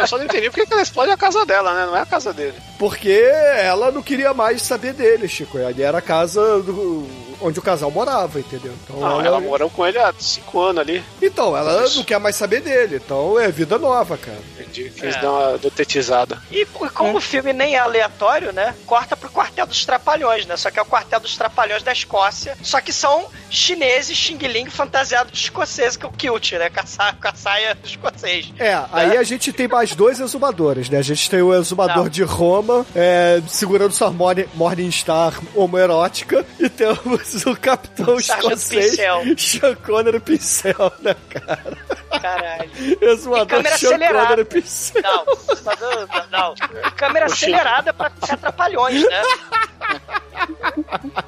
[0.00, 1.86] Eu só não entendi porque que ela explode a casa dela, né?
[1.86, 2.54] Não é a casa dele.
[2.78, 5.58] Porque ela não queria mais saber dele, Chico.
[5.58, 7.06] Ali era a casa do-
[7.40, 8.72] onde o casal morava, entendeu?
[8.84, 11.02] Então Não, ela morou com ele há cinco anos ali.
[11.22, 12.96] Então, ela não quer mais saber dele.
[13.04, 14.38] Então é vida nova, cara.
[14.58, 14.90] entendi.
[14.90, 15.20] Que eles É.
[15.20, 16.42] dão uma detetizada.
[16.50, 18.74] E co- como o filme nem é aleatório, né?
[18.86, 20.56] Corta pro quartel dos Trapalhões, né?
[20.56, 22.56] Só que é o quartel dos Trapalhões da Escócia.
[22.62, 26.68] Só que são chineses xing-ling fantasiados de escocês, que é o Kilt, né?
[26.70, 28.52] Com a, com a saia escocês.
[28.58, 30.98] É, aí a gente tem mais dois exumadores, né?
[30.98, 32.08] A gente tem o exumador Não.
[32.08, 39.22] de Roma, é, segurando sua morning, Morningstar homoerótica, e temos o capitão Sargento escocês, Pincel.
[39.36, 41.78] Sean Connery Pincel, né, cara?
[42.20, 42.70] Caralho.
[43.00, 44.26] Exumador câmera Sean acelerada.
[44.28, 45.02] Connery Pincel.
[45.02, 46.54] Não, não, não.
[46.96, 49.22] Câmera acelerada pra ser trapalhões, né?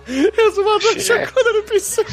[0.06, 2.04] Exumador Sean Connery Pincel.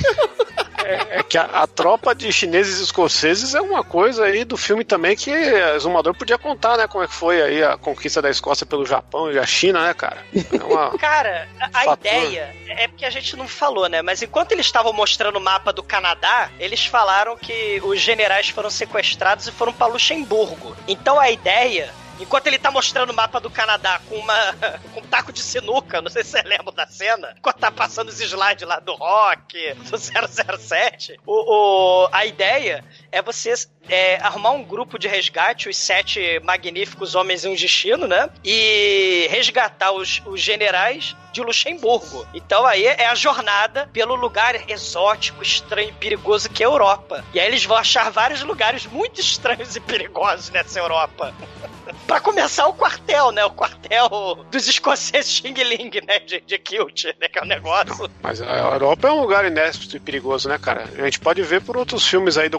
[0.84, 4.56] É, é que a, a tropa de chineses e escoceses é uma coisa aí do
[4.56, 6.88] filme também que o Exumador podia contar, né?
[6.88, 9.94] Como é que foi aí a conquista da Escócia pelo Japão e a China, né,
[9.94, 10.24] cara?
[10.34, 10.96] É uma...
[10.98, 14.02] Cara, a, a ideia é porque a gente não falou, né?
[14.02, 18.70] Mas enquanto eles estavam mostrando o mapa do Canadá, eles falaram que os generais foram
[18.70, 20.76] sequestrados e foram pra Luxemburgo.
[20.88, 21.92] Então a ideia.
[22.20, 24.54] Enquanto ele tá mostrando o mapa do Canadá com uma
[24.94, 28.10] com um taco de sinuca, não sei se você lembra da cena, enquanto tá passando
[28.10, 33.54] os slides lá do rock, do 007, o, o- a ideia é você
[33.90, 38.30] é, arrumar um grupo de resgate, os sete magníficos homens em um destino, né?
[38.44, 42.28] E resgatar os, os generais de Luxemburgo.
[42.34, 47.24] Então aí é a jornada pelo lugar exótico, estranho e perigoso que é a Europa.
[47.34, 51.34] E aí eles vão achar vários lugares muito estranhos e perigosos nessa Europa.
[52.06, 53.46] Pra começar, o quartel, né?
[53.46, 56.20] O quartel dos escoceses Xing Ling, né?
[56.20, 57.28] De, de Kilt, né?
[57.28, 58.10] Que é o negócio.
[58.22, 60.86] Mas a Europa é um lugar inóspito e perigoso, né, cara?
[60.98, 62.50] A gente pode ver por outros filmes aí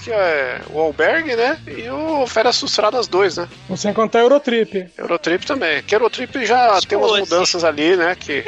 [0.00, 1.58] que é o Albergue, né?
[1.66, 3.48] E o Férias Frustradas 2, né?
[3.76, 4.90] Sem contar Eurotrip.
[4.96, 5.82] Eurotrip também.
[5.82, 8.14] Que Eurotrip já tem umas mudanças ali, né?
[8.14, 8.44] Que,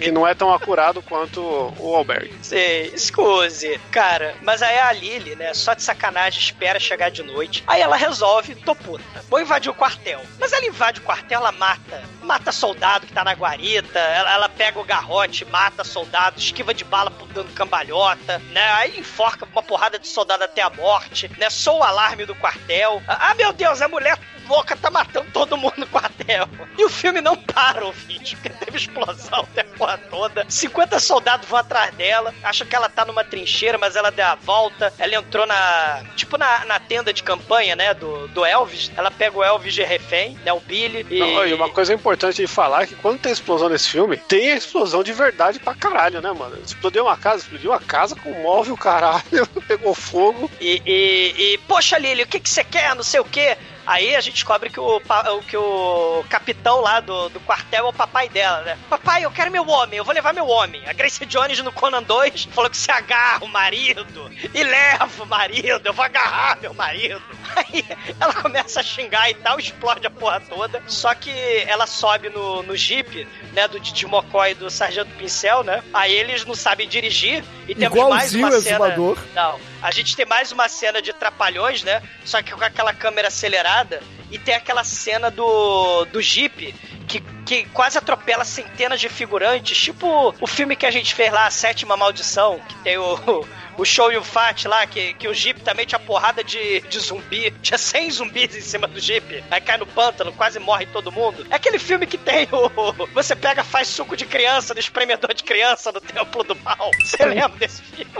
[0.00, 1.40] que não é tão acurado quanto
[1.78, 2.34] o Albergue.
[2.42, 3.80] Sei, escuse.
[3.90, 7.62] Cara, mas aí a Lily, né, só de sacanagem, espera chegar de noite.
[7.66, 10.20] Aí ela resolve, tô puta, vou invadir o quartel.
[10.38, 12.02] Mas ela invade o quartel, ela mata.
[12.22, 16.84] Mata soldado que tá na guarita, ela, ela pega o garrote, mata soldado, esquiva de
[16.84, 18.70] bala dando cambalhota, né?
[18.72, 21.48] Aí enforca uma porrada de soldado até a morte, né?
[21.48, 23.00] Sou o alarme do quartel.
[23.06, 24.18] Ah, meu Deus, a mulher
[24.50, 26.48] louca tá matando todo mundo no quartel.
[26.76, 30.44] E o filme não para, o vídeo, porque teve explosão até a porra toda.
[30.48, 34.34] 50 soldados vão atrás dela, acham que ela tá numa trincheira, mas ela deu a
[34.34, 34.92] volta.
[34.98, 36.02] Ela entrou na.
[36.16, 37.94] Tipo na, na tenda de campanha, né?
[37.94, 38.90] Do, do Elvis.
[38.96, 40.52] Ela pega o Elvis de refém, né?
[40.52, 41.06] O Billy.
[41.08, 44.16] E, Não, e uma coisa importante de falar é que quando tem explosão nesse filme,
[44.16, 46.58] tem a explosão de verdade pra caralho, né, mano?
[46.64, 50.50] Explodiu uma casa, explodiu uma casa com móvel, caralho, pegou fogo.
[50.60, 52.94] E, e, e, poxa, Lily, o que, que você quer?
[52.94, 53.56] Não sei o quê.
[53.86, 55.00] Aí a gente descobre que o,
[55.46, 58.78] que o capitão lá do, do quartel é o papai dela, né?
[58.88, 60.82] Papai, eu quero meu homem, eu vou levar meu homem.
[60.86, 65.26] A Grace Jones no Conan 2 falou que se agarra o marido e leva o
[65.26, 67.22] marido, eu vou agarrar meu marido.
[67.56, 67.84] Aí
[68.20, 70.82] ela começa a xingar e tal, explode a porra toda.
[70.86, 71.30] Só que
[71.66, 75.82] ela sobe no, no jeep, né, do Didi Mocó e do Sargento Pincel, né?
[75.92, 78.76] Aí eles não sabem dirigir e temos mais Igualzinho uma o cena...
[78.76, 79.18] exumador.
[79.34, 79.69] Não.
[79.82, 82.02] A gente tem mais uma cena de trapalhões, né?
[82.24, 84.02] Só que com aquela câmera acelerada.
[84.30, 86.74] E tem aquela cena do, do Jeep
[87.08, 89.76] que, que quase atropela centenas de figurantes.
[89.76, 93.46] Tipo o filme que a gente fez lá, A Sétima Maldição, que tem o.
[93.78, 96.98] O show e o Fat lá, que, que o Jeep também tinha porrada de, de
[96.98, 97.50] zumbi.
[97.62, 99.42] Tinha 100 zumbis em cima do Jeep.
[99.50, 101.46] Aí cai no pântano, quase morre todo mundo.
[101.48, 103.06] É aquele filme que tem o.
[103.14, 106.90] Você pega, faz suco de criança, do espremedor de criança no Templo do Mal.
[107.02, 108.12] Você lembra desse filme?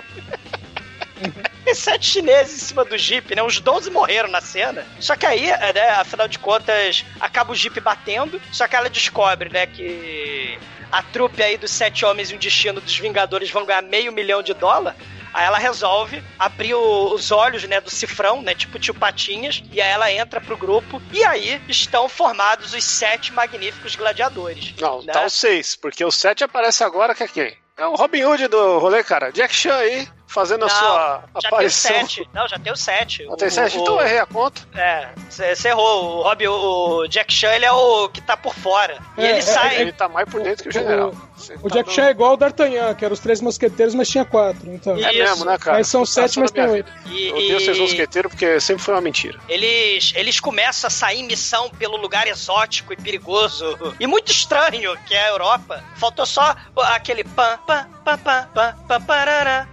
[1.64, 3.42] Tem sete chineses em cima do Jeep, né?
[3.42, 4.86] Uns 12 morreram na cena.
[4.98, 8.40] Só que aí, né, afinal de contas, acaba o Jeep batendo.
[8.52, 10.58] Só que ela descobre, né, que
[10.90, 14.42] a trupe aí dos sete homens e o destino dos Vingadores vão ganhar meio milhão
[14.42, 14.96] de dólar.
[15.32, 19.80] Aí ela resolve abrir o- os olhos, né, do cifrão, né, tipo tio Patinhas, e
[19.80, 24.74] aí ela entra pro grupo, e aí estão formados os sete magníficos gladiadores.
[24.80, 25.12] Não, né?
[25.12, 27.56] tá o 6, porque o 7 aparece agora, que é quem?
[27.76, 29.30] É o Robin Hood do rolê, cara.
[29.30, 31.90] Jack Chan aí, fazendo a Não, sua já aparição.
[31.92, 32.30] tem o sete.
[32.32, 33.24] Não, já tem o sete.
[33.24, 33.76] Não tem O- 7?
[33.78, 34.62] o- Então eu errei a conta.
[34.74, 36.18] É, você errou.
[36.18, 38.98] O Rob, o, o Jack Chan, ele é o que tá por fora.
[39.18, 39.80] E É, ele é, sai.
[39.80, 41.12] Ele tá mais por dentro que o general.
[41.36, 43.94] Você O tá Jack dando- Chan é igual o D'Artagnan, que era os três mosqueteiros,
[43.94, 44.70] mas tinha quatro.
[44.72, 44.94] Então.
[44.96, 45.18] É Isso.
[45.18, 45.78] mesmo, né, cara?
[45.78, 46.92] Aí são Frustração sete, mas tem vida.
[47.06, 49.38] E, Eu odeio vocês e mosqueteiros porque sempre foi uma mentira.
[49.48, 54.96] eles, eles começam a sair em missão pelo lugar exótico e perigoso e muito estranho
[55.06, 55.82] que é a Europa.
[55.96, 59.66] Faltou só aquele pam, pam, pam, pam, pam, pam, parará,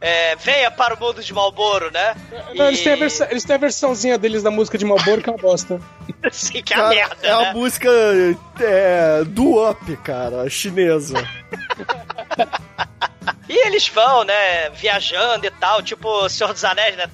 [0.00, 2.14] é, venha para o mundo de Malboro, né?
[2.54, 2.68] Não, e...
[2.68, 2.92] eles, têm
[3.30, 5.80] eles, têm a versãozinha deles da música de Malboro que é uma bosta.
[6.30, 7.16] Sim, que é a merda.
[7.22, 7.48] É né?
[7.48, 7.90] a música
[8.60, 11.14] é, do Up, cara, chinesa.
[13.48, 17.04] E eles vão, né, viajando e tal, tipo Senhor dos Anéis, né?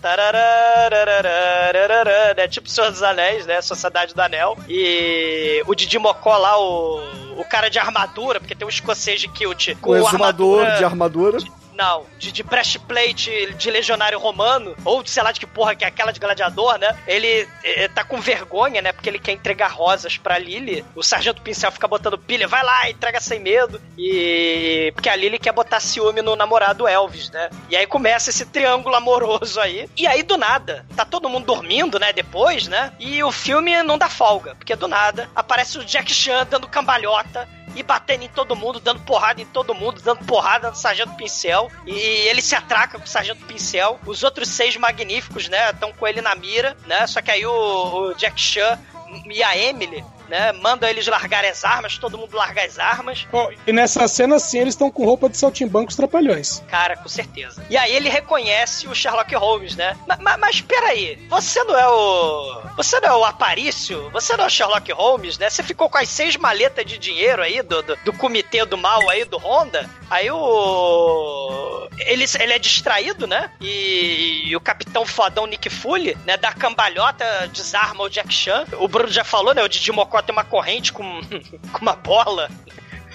[2.37, 2.49] né?
[2.49, 3.63] Tipo Senhor dos Anéis, né?
[3.63, 4.59] Sociedade do Anel.
[4.69, 7.01] E o Didi Mocó lá, o,
[7.39, 9.77] o cara de armadura, porque tem um escocês de kilt.
[9.81, 11.39] Com o exumador armadura, de armadura
[11.75, 15.85] não, de, de breastplate de legionário romano, ou de sei lá de que porra que
[15.85, 16.97] é aquela de gladiador, né?
[17.07, 18.93] Ele eh, tá com vergonha, né?
[18.93, 20.85] Porque ele quer entregar rosas pra Lily.
[20.95, 23.81] O sargento pincel fica botando pilha, vai lá, entrega sem medo.
[23.99, 24.93] E.
[24.95, 27.51] Porque a Lily quer botar ciúme no namorado Elvis, né?
[27.69, 29.89] E aí começa esse triângulo amoroso aí.
[29.97, 32.13] E aí, do nada, tá todo mundo dormindo, né?
[32.13, 32.93] Depois, né?
[32.99, 37.49] E o filme não dá folga, porque do nada aparece o Jack Chan dando cambalhota
[37.75, 41.71] e batendo em todo mundo, dando porrada em todo mundo, dando porrada no Sargento Pincel.
[41.87, 41.99] E
[42.29, 43.99] ele se atraca com o Sargento Pincel.
[44.07, 47.07] Os outros seis magníficos, né, estão com ele na mira, né?
[47.07, 48.79] Só que aí o, o Jack Chan
[49.27, 53.27] e a Emily, né, mandam eles largarem as armas, todo mundo larga as armas.
[53.31, 56.63] Bom, e nessa cena, sim, eles estão com roupa de saltimbancos trapalhões.
[56.69, 57.65] Cara, com certeza.
[57.71, 59.97] E aí ele reconhece o Sherlock Holmes, né?
[60.07, 62.63] Ma- ma- mas peraí, você não é o.
[62.77, 64.11] Você não é o Aparício?
[64.11, 65.49] Você não é o Sherlock Holmes, né?
[65.51, 69.09] Você ficou com as seis maletas de dinheiro aí do, do, do comitê do mal
[69.11, 69.89] aí do Honda.
[70.11, 71.89] Aí o.
[71.99, 73.51] Ele, ele é distraído, né?
[73.61, 76.37] E, e o capitão fodão Nick Fury, né?
[76.37, 78.65] Dá cambalhota, desarma o Jack Chan.
[78.79, 79.63] O Bruno já falou, né?
[79.63, 81.21] O Didi Mocó tem uma corrente com,
[81.73, 82.51] com uma bola.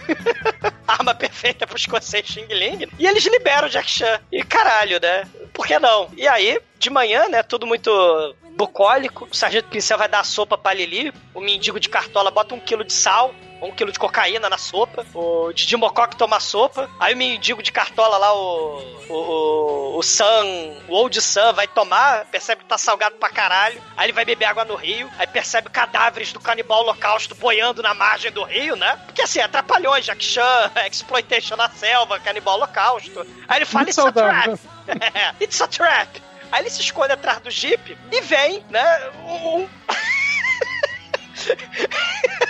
[0.87, 2.87] Arma perfeita pro escocês Xing Ling.
[2.97, 4.19] E eles liberam o Jack Chan.
[4.31, 5.27] E caralho, né?
[5.53, 6.09] Por que não?
[6.17, 7.43] E aí, de manhã, né?
[7.43, 9.25] Tudo muito bucólico.
[9.31, 11.13] O sargento pincel vai dar a sopa pra Lili.
[11.33, 13.33] O mendigo de cartola bota um quilo de sal.
[13.61, 15.05] Um quilo de cocaína na sopa.
[15.13, 16.89] O Didi Mocó que toma a sopa.
[16.99, 18.99] Aí o mendigo de cartola lá, o.
[19.09, 20.45] O, o, o Sam,
[20.87, 23.81] o Old Sam, vai tomar, percebe que tá salgado pra caralho.
[23.97, 25.09] Aí ele vai beber água no rio.
[25.17, 28.99] Aí percebe cadáveres do canibal holocausto boiando na margem do rio, né?
[29.05, 33.25] Porque assim, atrapalhões, Jack Chan, Exploitation na selva, canibal holocausto.
[33.47, 34.59] Aí ele fala, Muito it's a trap.
[34.89, 36.28] É, it's a trap.
[36.51, 39.09] Aí ele se esconde atrás do jeep e vem, né?
[39.25, 39.67] Um.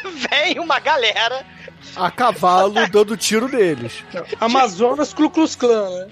[0.29, 1.45] vem uma galera
[1.95, 4.03] A cavalo dando tiro neles.
[4.39, 6.07] Amazonas Clu Klux Klan, né?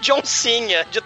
[0.00, 0.84] de oncinha.
[0.90, 1.02] De...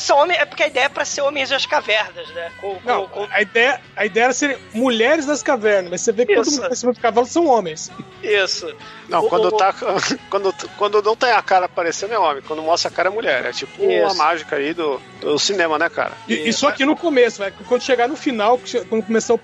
[0.00, 2.50] São homens, é porque a ideia é pra ser homens das cavernas, né?
[2.60, 6.12] Com, com- Não, com- a ideia, a ideia era ser mulheres das cavernas, mas você
[6.12, 6.60] vê que todo Isso.
[6.62, 7.90] mundo em cima do cavalo são homens.
[8.22, 8.74] Isso.
[9.08, 9.74] Não, O- quando, o- tá,
[10.30, 13.44] quando, quando não tem a cara aparecendo é homem, quando mostra a cara é mulher.
[13.44, 14.16] É tipo uma Isso.
[14.16, 16.12] mágica aí do, do cinema, né, cara?
[16.26, 17.52] E, isso aqui no começo, vai.
[17.68, 19.40] Quando chegar no final, que quando começar o,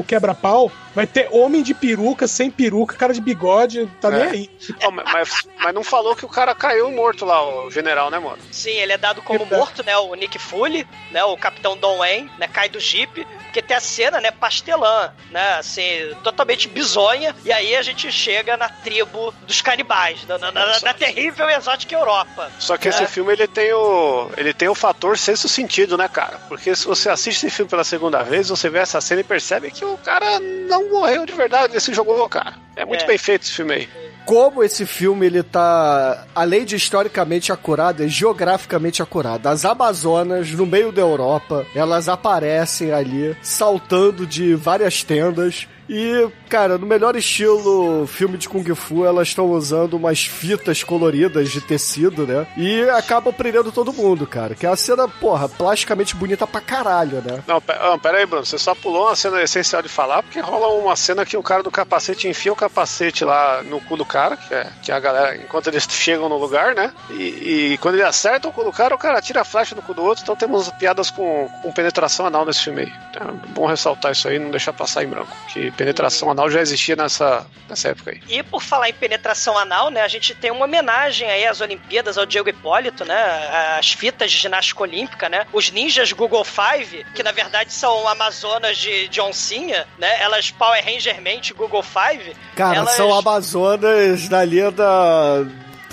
[0.00, 4.28] o quebra-pau, vai ter homem de peruca, sem peruca, cara de bigode, tá nem É.
[4.30, 4.50] aí.
[4.82, 8.38] Ó, mas, mas- não falou que o cara caiu morto lá, o general, né, mano?
[8.50, 9.96] Sim, ele é dado como morto, né?
[9.96, 11.22] O Nick Fury, né?
[11.24, 12.48] O Capitão Don Wayne, né?
[12.48, 13.24] Cai do Jeep.
[13.44, 14.30] Porque tem a cena, né?
[14.32, 15.54] Pastelã, né?
[15.54, 17.34] Assim, totalmente bizonha.
[17.44, 21.54] E aí a gente chega na tribo dos canibais, na, na- na- na terrível e
[21.54, 22.50] exótica Europa.
[22.58, 22.90] Só que É.
[22.90, 26.38] esse filme ele tem o ele tem o fator senso sentido, né, cara?
[26.48, 29.70] Porque se você assiste esse filme pela segunda vez, você vê essa cena e percebe
[29.70, 32.54] que o cara não morreu de verdade, ele se jogou, cara.
[32.76, 33.06] É muito É.
[33.06, 33.88] bem feito esse filme aí.
[34.24, 39.46] Como esse filme ele tá, além de historicamente acurado, é geograficamente acurado.
[39.46, 45.68] As Amazonas, no meio da Europa, elas aparecem ali, saltando de várias tendas.
[45.88, 51.50] E, cara, no melhor estilo filme de Kung Fu, elas estão usando umas fitas coloridas
[51.50, 52.46] de tecido, né?
[52.56, 54.54] E acabam prendendo todo mundo, cara.
[54.54, 57.42] Que é uma cena, porra, plasticamente bonita pra caralho, né?
[57.46, 60.68] Não, pe- pera aí, Bruno, você só pulou uma cena essencial de falar, porque rola
[60.82, 64.36] uma cena que o cara do capacete enfia o capacete lá no cu do cara,
[64.36, 66.92] que é, que a galera, enquanto eles chegam no lugar, né?
[67.10, 69.82] E, e quando ele acerta o cu do cara, o cara tira a flecha do
[69.82, 72.92] cu do outro, então temos piadas com, com penetração anal nesse filme aí.
[73.16, 76.96] É bom ressaltar isso aí, não deixar passar em branco, que penetração anal já existia
[76.96, 78.20] nessa, nessa época aí.
[78.28, 82.16] E por falar em penetração anal, né, a gente tem uma homenagem aí às Olimpíadas,
[82.16, 87.22] ao Diego Hipólito, né, as fitas de ginástica olímpica, né, os ninjas Google Five, que
[87.22, 92.34] na verdade são amazonas de, de oncinha, né, elas Power Rangermente Google Five.
[92.54, 92.92] Cara, elas...
[92.92, 95.44] são Amazonas na linha da.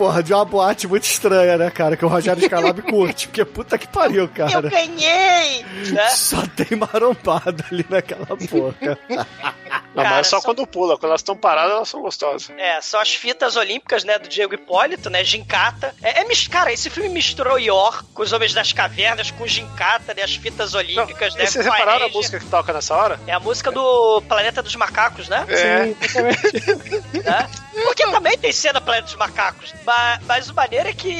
[0.01, 1.95] Porra, de uma boate muito estranha, né, cara?
[1.95, 3.27] Que o Rogério Scalab curte.
[3.27, 4.67] Porque puta que pariu, Eu cara.
[4.67, 5.63] ganhei!
[5.91, 6.09] Né?
[6.09, 8.97] Só tem marombada ali naquela porra.
[9.93, 12.49] Não, Cara, mas é só são- quando pula, quando elas estão paradas, elas são gostosas.
[12.57, 15.93] É, são as fitas olímpicas, né, do Diego Hipólito, né, Gincata.
[16.01, 20.13] É, é mis- cara, esse filme misturou Yor com os Homens das Cavernas, com Gincata,
[20.13, 23.19] né, as fitas olímpicas, né, e vocês repararam a música que toca nessa hora?
[23.27, 25.45] É a música do Planeta dos Macacos, né?
[25.49, 25.85] É.
[25.85, 27.17] Sim, exatamente.
[27.25, 27.49] né?
[27.83, 29.73] Porque também tem cena Planeta dos Macacos.
[29.91, 31.11] Mas, mas o maneiro é que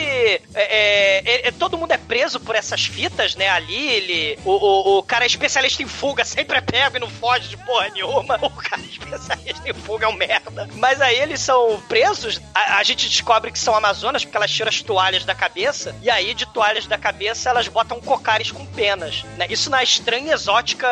[0.55, 3.49] é, é, é- todo mundo é preso por essas fitas, né?
[3.49, 4.39] Ali, ele.
[4.45, 7.89] O, o, o cara especialista em fuga sempre é pego e não foge de porra
[7.89, 8.39] nenhuma.
[8.41, 10.69] O cara especialista em fuga é um merda.
[10.75, 12.39] Mas aí eles são presos.
[12.55, 15.93] A, a gente descobre que são amazonas porque elas tiram as toalhas da cabeça.
[16.01, 19.23] E aí, de toalhas da cabeça, elas botam cocares com penas.
[19.37, 19.47] Né?
[19.49, 20.87] Isso na estranha exótica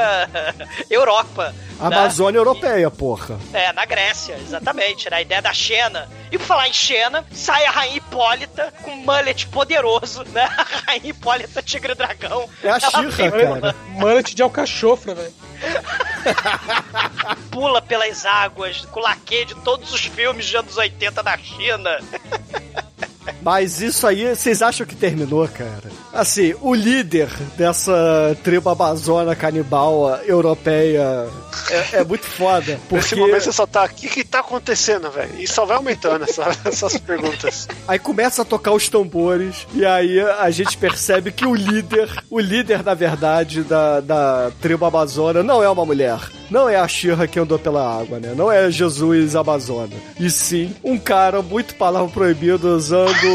[0.90, 1.54] Europa.
[1.54, 1.76] né?
[1.80, 3.40] Amazônia europeia, porra.
[3.54, 5.10] É, na Grécia, exatamente.
[5.10, 6.10] Na ideia da Xena.
[6.32, 10.44] E por falar em Xena, sai a Rainha Hipólita com um mullet poderoso, né?
[10.44, 12.48] A Rainha Hipólita Tigre Dragão.
[12.64, 13.76] É a Xirra, cara.
[13.90, 15.34] Mullet de alcachofra, velho.
[17.52, 22.00] pula pelas águas com laque de todos os filmes dos anos 80 da China.
[23.42, 25.90] Mas isso aí, vocês acham que terminou, cara?
[26.14, 31.28] Assim, o líder dessa tribo amazona canibal europeia
[31.70, 32.80] é, é muito foda.
[32.92, 33.86] Nesse Porque momento você só tá.
[33.86, 35.32] O que que tá acontecendo, velho?
[35.40, 37.68] E só vai aumentando essa- essas perguntas.
[37.88, 42.40] aí começa a tocar os tambores e aí a gente percebe que o líder, o
[42.40, 46.20] líder, na verdade, da, da tribo amazona não é uma mulher.
[46.50, 48.34] Não é a Xirra que andou pela água, né?
[48.36, 49.94] Não é Jesus amazona.
[50.20, 53.29] E sim, um cara muito palavra proibida usando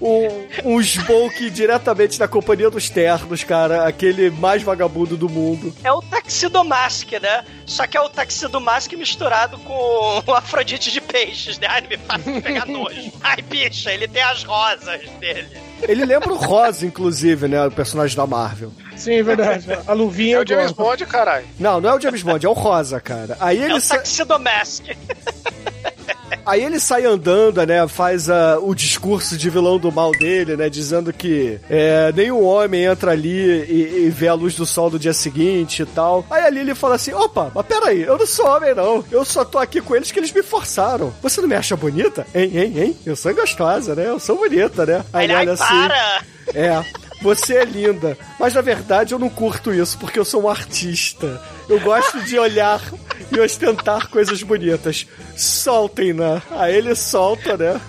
[0.00, 3.86] um, um smoke diretamente da companhia dos ternos, cara.
[3.86, 5.74] Aquele mais vagabundo do mundo.
[5.84, 7.44] É o Taxidomask, né?
[7.66, 11.66] Só que é o Taxidomask misturado com o Afrodite de peixes, né?
[11.70, 13.12] Ai, me faz pegar nojo.
[13.22, 15.48] Ai, bicha, ele tem as rosas dele.
[15.82, 17.66] Ele lembra o Rosa, inclusive, né?
[17.66, 18.72] O personagem da Marvel.
[18.96, 19.66] Sim, é verdade.
[19.86, 20.70] A luvinha É o James.
[20.70, 21.44] Bond, caralho.
[21.58, 23.36] Não, não é o James Bond, é o Rosa, cara.
[23.40, 24.84] Aí É ele, o sa- Taxidomask.
[26.44, 27.86] aí ele sai andando, né?
[27.88, 30.68] Faz ah, o discurso de vilão do mal dele, né?
[30.68, 34.98] Dizendo que é, nenhum homem entra ali e, e vê a luz do sol do
[34.98, 36.24] dia seguinte e tal.
[36.30, 39.04] Aí ali ele fala assim: opa, mas peraí, eu não sou homem, não.
[39.10, 41.12] Eu só tô aqui com eles que eles me forçaram.
[41.22, 42.26] Você não me acha bonita?
[42.34, 42.96] Hein, hein, hein?
[43.04, 44.08] Eu sou gostosa, né?
[44.08, 45.04] Eu sou bonita, né?
[45.12, 45.64] Aí Ele, olha assim.
[45.64, 46.22] para!
[46.54, 46.84] É,
[47.22, 48.18] você é linda.
[48.38, 51.40] Mas na verdade eu não curto isso, porque eu sou um artista.
[51.68, 52.82] Eu gosto de olhar
[53.30, 55.06] e ostentar coisas bonitas.
[55.36, 56.42] Soltem-na.
[56.50, 57.80] Aí ele solta, né?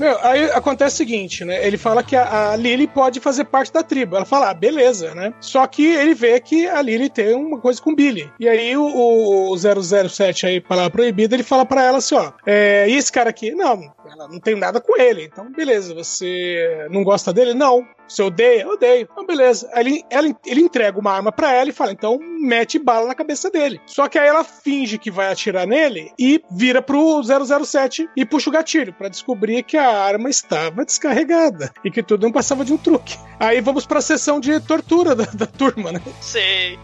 [0.00, 1.66] Meu, aí acontece o seguinte, né?
[1.66, 4.16] Ele fala que a, a Lily pode fazer parte da tribo.
[4.16, 5.34] Ela fala, ah, beleza, né?
[5.42, 8.32] Só que ele vê que a Lily tem uma coisa com o Billy.
[8.40, 12.88] E aí o, o 007 aí, palavra proibida, ele fala pra ela assim, ó, é,
[12.88, 13.50] e esse cara aqui?
[13.50, 15.24] Não, ela não tem nada com ele.
[15.24, 17.54] Então, beleza, você não gosta dele?
[17.54, 17.86] Não.
[18.08, 18.66] Você odeia?
[18.68, 19.08] Odeio.
[19.10, 19.70] Então, beleza.
[19.74, 23.48] Ele, ela- ele entrega uma arma pra ela e fala, então mete bala na cabeça
[23.50, 23.80] dele.
[23.86, 28.50] Só que aí ela finge que vai atirar nele e vira pro 007 e puxa
[28.50, 32.72] o gatilho pra descobrir que a arma estava descarregada e que tudo não passava de
[32.72, 33.16] um truque.
[33.38, 36.00] Aí vamos pra sessão de tortura da, da turma, né?
[36.20, 36.78] Sei.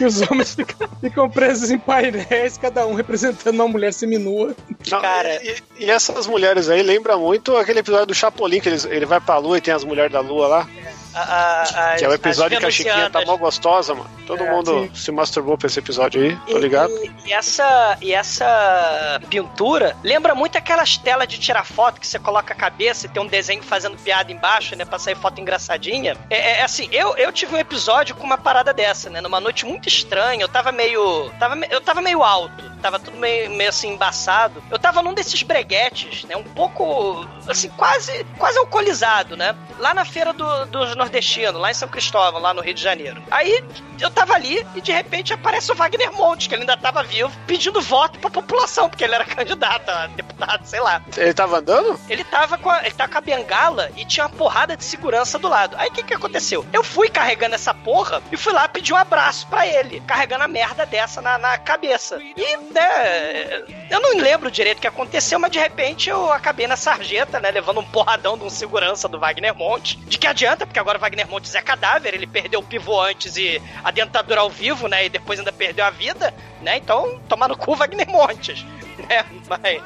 [0.00, 4.54] E os homens ficam, ficam presos em painéis, cada um representando uma mulher seminua.
[4.90, 5.42] Não, Cara.
[5.44, 9.20] E, e essas mulheres aí lembram muito aquele episódio do Chapolin, que eles- ele vai
[9.20, 10.68] pra lua e tem as mulheres da lua lá.
[11.14, 14.10] A, a, Que é o episódio que a Chiquinha tá mó gostosa, mano.
[14.26, 16.90] Todo É, mundo se masturbou pra esse episódio aí, tô ligado?
[16.92, 22.18] E, e essa, e essa pintura lembra muito aquelas telas de tirar foto que você
[22.18, 24.84] coloca a cabeça e tem um desenho fazendo piada embaixo, né?
[24.84, 26.16] Pra sair foto engraçadinha.
[26.30, 29.20] É, é assim, eu, eu tive um episódio com uma parada dessa, né?
[29.20, 31.30] Numa noite muito estranha, eu tava meio.
[31.38, 34.62] Tava, eu tava meio alto, tava tudo meio, meio assim embaçado.
[34.70, 36.36] Eu tava num desses breguetes, né?
[36.36, 37.26] Um pouco.
[37.48, 39.54] Assim, quase, quase alcoolizado, né?
[39.78, 43.22] Lá na feira do- dos nordestinos, lá em São Cristóvão, lá no Rio de Janeiro.
[43.30, 43.64] Aí
[44.00, 47.32] eu tava ali e de repente aparece o Wagner Montes, que ele ainda tava vivo,
[47.46, 51.02] pedindo voto pra população, porque ele era candidato a deputado, sei lá.
[51.16, 51.98] Ele tava andando?
[52.08, 55.38] Ele tava com a, ele tava com a bengala e tinha uma porrada de segurança
[55.38, 55.76] do lado.
[55.78, 56.66] Aí o que que aconteceu?
[56.72, 60.48] Eu fui carregando essa porra e fui lá pedir um abraço pra ele, carregando a
[60.48, 62.18] merda dessa na, na cabeça.
[62.22, 66.76] E, né, eu não lembro direito o que aconteceu, mas de repente eu acabei na
[66.76, 69.98] sarjeta, né, levando um porradão de um segurança do Wagner Montes.
[70.06, 73.36] De que adianta, porque agora o Wagner Montes é cadáver, ele perdeu o pivô antes
[73.36, 76.32] e a dentadura ao vivo, né, e depois ainda perdeu a vida,
[76.62, 78.64] né, então tomar no cu Wagner Montes,
[79.08, 79.82] né, mas...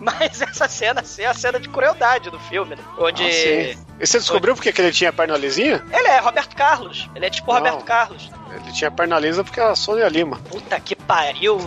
[0.02, 2.82] Mas essa cena assim, é a cena de crueldade do filme, né?
[2.98, 3.22] Onde.
[3.22, 3.84] Ah, sim.
[4.00, 5.84] E você descobriu por que que ele tinha perna lisinha?
[5.92, 7.08] ele é Roberto Carlos.
[7.14, 7.58] Ele é tipo Não.
[7.58, 8.30] Roberto Carlos.
[8.50, 10.38] Ele tinha perna lisa porque a Sônia Lima.
[10.48, 11.58] Puta que pariu.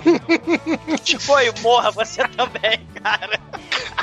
[1.03, 3.39] tipo, e morra você também, cara.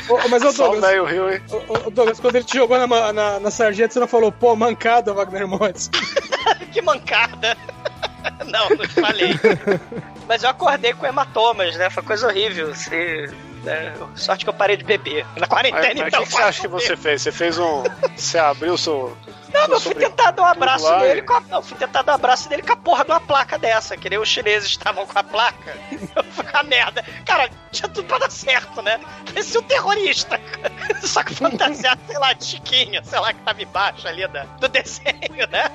[0.08, 1.42] Ô, mas ô o Douglas, velho Rio, hein?
[1.50, 4.54] ô, ô, Douglas, quando ele te jogou na, na, na sarjeta, você não falou, pô,
[4.54, 5.90] mancada, Wagner Montes.
[6.72, 7.56] que mancada.
[8.46, 9.34] Não, não te falei.
[10.26, 11.90] Mas eu acordei com hematomas, né?
[11.90, 12.74] Foi coisa horrível.
[12.74, 13.28] Se,
[13.62, 13.94] né?
[14.16, 15.26] Sorte que eu parei de beber.
[15.36, 16.20] Na quarentena, mas o então.
[16.22, 17.22] que, que você acha que você fez?
[17.22, 17.82] Você fez um.
[18.16, 19.16] Você abriu seu,
[19.52, 21.40] Não, mas eu fui tentar dar um abraço lá nele e- com a...
[21.40, 24.08] Não, fui tentar dar um abraço nele com a porra de uma placa dessa, que
[24.10, 25.76] nem os chineses estavam com a placa.
[26.14, 27.04] Eu fui a merda.
[27.26, 29.00] Cara, tinha tudo pra dar certo, né?
[29.26, 30.40] Parecia um terrorista.
[31.02, 34.68] Só que fantasiado, sei lá, de chiquinho, sei lá, que tava embaixo ali da, do
[34.68, 35.70] desenho, né?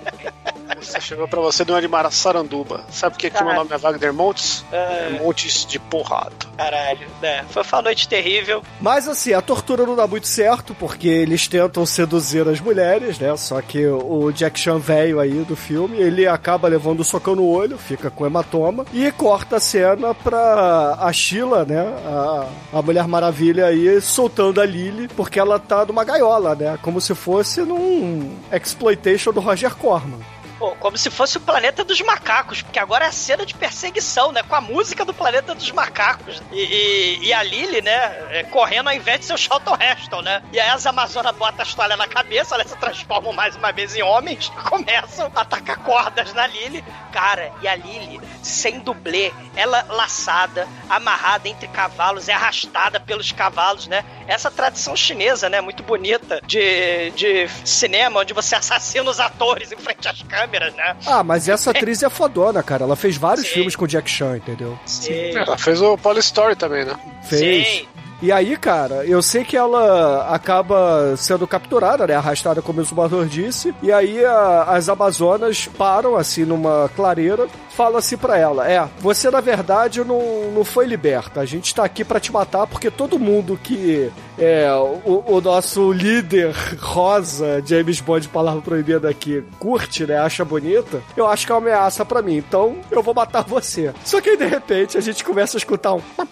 [0.80, 2.86] Você chegou pra você de uma de Saranduba.
[2.90, 4.66] Sabe por que, que meu nome é Wagner Montes?
[4.72, 4.76] É.
[5.16, 6.34] É Montes de porrada.
[6.58, 7.46] Caralho, né?
[7.50, 8.64] Foi uma noite terrível.
[8.80, 13.36] Mas assim, a tortura não dá muito certo, porque eles tentam seduzir as mulheres, né?
[13.38, 17.48] Só que o Jack Chan velho aí do filme, ele acaba levando o socão no
[17.48, 21.82] olho, fica com hematoma, e corta a cena pra a Sheila, né?
[22.06, 26.78] A, a Mulher Maravilha aí, soltando a Lily, porque ela tá numa gaiola, né?
[26.82, 30.20] Como se fosse num exploitation do Roger Corman.
[30.58, 34.32] Pô, como se fosse o planeta dos macacos, porque agora é a cena de perseguição,
[34.32, 34.42] né?
[34.44, 36.42] Com a música do planeta dos macacos.
[36.52, 37.94] E, e- e a Lily, né?
[38.32, 40.42] é, correndo ao invés de ser o Charlton Heston, né?
[40.54, 43.96] E aí as Amazonas botam as toalhas na cabeça, elas se transformam mais uma vez
[43.96, 46.84] em homens e começam a atacar cordas na Lily.
[47.12, 53.88] Cara, e a Lily, sem dublê, ela laçada, amarrada entre cavalos, é arrastada pelos cavalos,
[53.88, 54.04] né?
[54.28, 55.60] Essa tradição chinesa, né?
[55.60, 60.96] Muito bonita de, de cinema, onde você assassina os atores em frente às câmeras, né?
[61.06, 62.84] Ah, mas essa atriz é fodona, cara.
[62.84, 63.54] Ela fez vários Sim.
[63.54, 64.78] filmes com o Jack Chan, entendeu?
[64.86, 65.36] Sim.
[65.36, 66.96] Ela fez o Polystory também, né?
[67.24, 67.68] Fez.
[67.68, 67.88] Sim.
[68.22, 72.16] E aí, cara, eu sei que ela acaba sendo capturada, né?
[72.16, 73.76] Arrastada, como o Zumbador disse.
[73.84, 77.46] E aí a- as Amazonas param, assim, numa clareira.
[77.72, 81.42] Fala assim pra ela: É, você na verdade não, não foi liberta.
[81.42, 85.92] A gente tá aqui pra te matar porque todo mundo que é o, o nosso
[85.92, 90.18] líder rosa, James Bond, palavra proibida aqui, curte, né?
[90.18, 91.02] Acha bonita.
[91.16, 92.38] Eu acho que é uma ameaça pra mim.
[92.38, 93.94] Então eu vou matar você.
[94.04, 96.02] Só que aí, de repente, a gente começa a escutar um.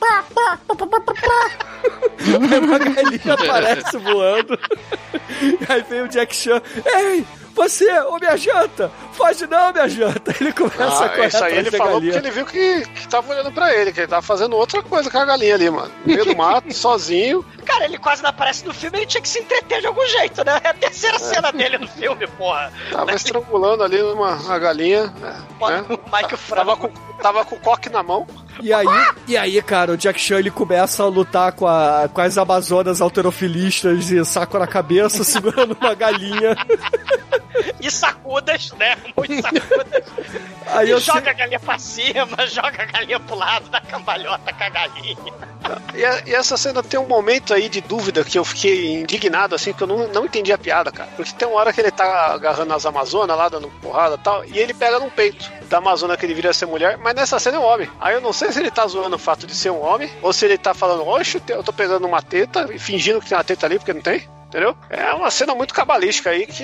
[2.25, 4.59] Aí uma galinha aparece voando.
[5.67, 6.61] Aí vem o Jack Chan.
[6.85, 8.91] Ei, você, ô minha janta!
[9.13, 10.33] Foge não, minha janta!
[10.39, 12.13] Ele começa a Ah, correr isso aí ele falou galinha.
[12.13, 15.09] porque ele viu que, que tava olhando pra ele, que ele tava fazendo outra coisa
[15.09, 15.91] com a galinha ali, mano.
[16.05, 17.45] No meio do mato, sozinho.
[17.65, 20.43] Cara, ele quase não aparece no filme, ele tinha que se entreter de algum jeito,
[20.43, 20.59] né?
[20.63, 22.71] É a terceira cena dele no filme, porra.
[22.91, 25.05] Tava estrangulando ali uma, uma galinha.
[25.19, 25.35] né?
[25.59, 26.87] O Mike Tava com,
[27.21, 28.27] tava com o coque na mão.
[28.61, 28.85] E aí,
[29.27, 33.01] e aí, cara, o Jack Chan ele começa a lutar com, a, com as amazonas
[33.01, 36.55] alterofilistas e saco na cabeça, segurando uma galinha.
[37.79, 38.95] E sacudas, né?
[39.15, 40.03] Muito sacudas.
[40.67, 43.81] Aí e eu joga sei- a galinha pra cima, joga a galinha pro lado, dá
[43.81, 45.17] cambalhota com a galinha.
[45.93, 49.71] E, e essa cena tem um momento aí de dúvida que eu fiquei indignado, assim,
[49.73, 51.09] que eu não, não entendi a piada, cara.
[51.15, 54.45] Porque tem uma hora que ele tá agarrando as Amazonas lá, dando porrada e tal,
[54.45, 57.57] e ele pega num peito da Amazona que ele viria ser mulher, mas nessa cena
[57.57, 57.89] é um homem.
[58.01, 60.31] Aí eu não sei se ele tá zoando o fato de ser um homem, ou
[60.33, 63.43] se ele tá falando, oxe, eu tô pegando uma teta e fingindo que tem uma
[63.43, 64.27] teta ali, porque não tem.
[64.47, 64.77] Entendeu?
[64.87, 66.63] É uma cena muito cabalística aí que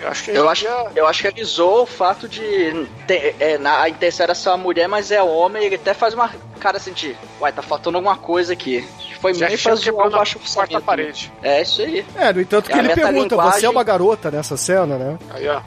[0.00, 0.64] eu acho que a Eu acho,
[0.94, 4.50] eu acho que ele zoou o fato de ter, é, na, a intenção era ser
[4.50, 7.96] uma mulher, mas é homem, ele até faz uma cara assim de, uai, tá faltando
[7.98, 8.86] alguma coisa aqui.
[9.20, 11.32] Foi Já meio pra zoar o baixo quarta parede.
[11.42, 12.06] É isso aí.
[12.14, 15.18] É, no entanto que É ele pergunta, metalinguagem- você é uma garota nessa cena, né?
[15.30, 15.60] Aí, ó.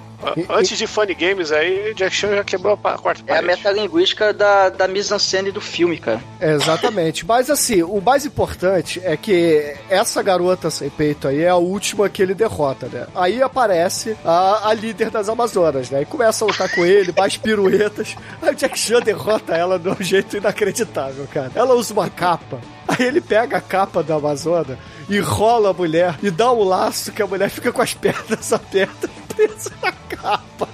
[0.50, 3.48] Antes de Funny Games aí, Jack Chan já quebrou a quarta É a parede.
[3.48, 6.22] metalinguística da, da mise-en-scène do filme, cara.
[6.40, 7.26] É, exatamente.
[7.26, 12.10] Mas assim, o mais importante é que essa garota sem peito aí é a última
[12.10, 13.08] que ele derrota, né?
[13.16, 16.02] Aí aparece a, a líder das Amazonas, né?
[16.02, 18.16] E começa a lutar com ele, mais piruetas.
[18.42, 21.52] Aí o Jack Chan derrota ela de um jeito inacreditável, cara.
[21.56, 22.60] Ela usa uma capa.
[22.88, 24.78] Aí ele pega a capa da Amazona,
[25.10, 29.10] enrola a mulher e dá um laço que a mulher fica com as pernas abertas
[29.36, 30.68] presa na capa.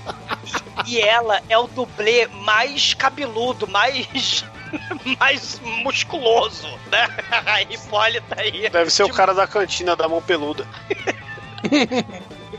[0.85, 4.45] E ela é o dublê mais cabeludo, mais.
[5.19, 7.07] mais musculoso, né?
[7.45, 8.69] A Hipólita aí.
[8.69, 10.67] Deve ser o cara da cantina da mão peluda.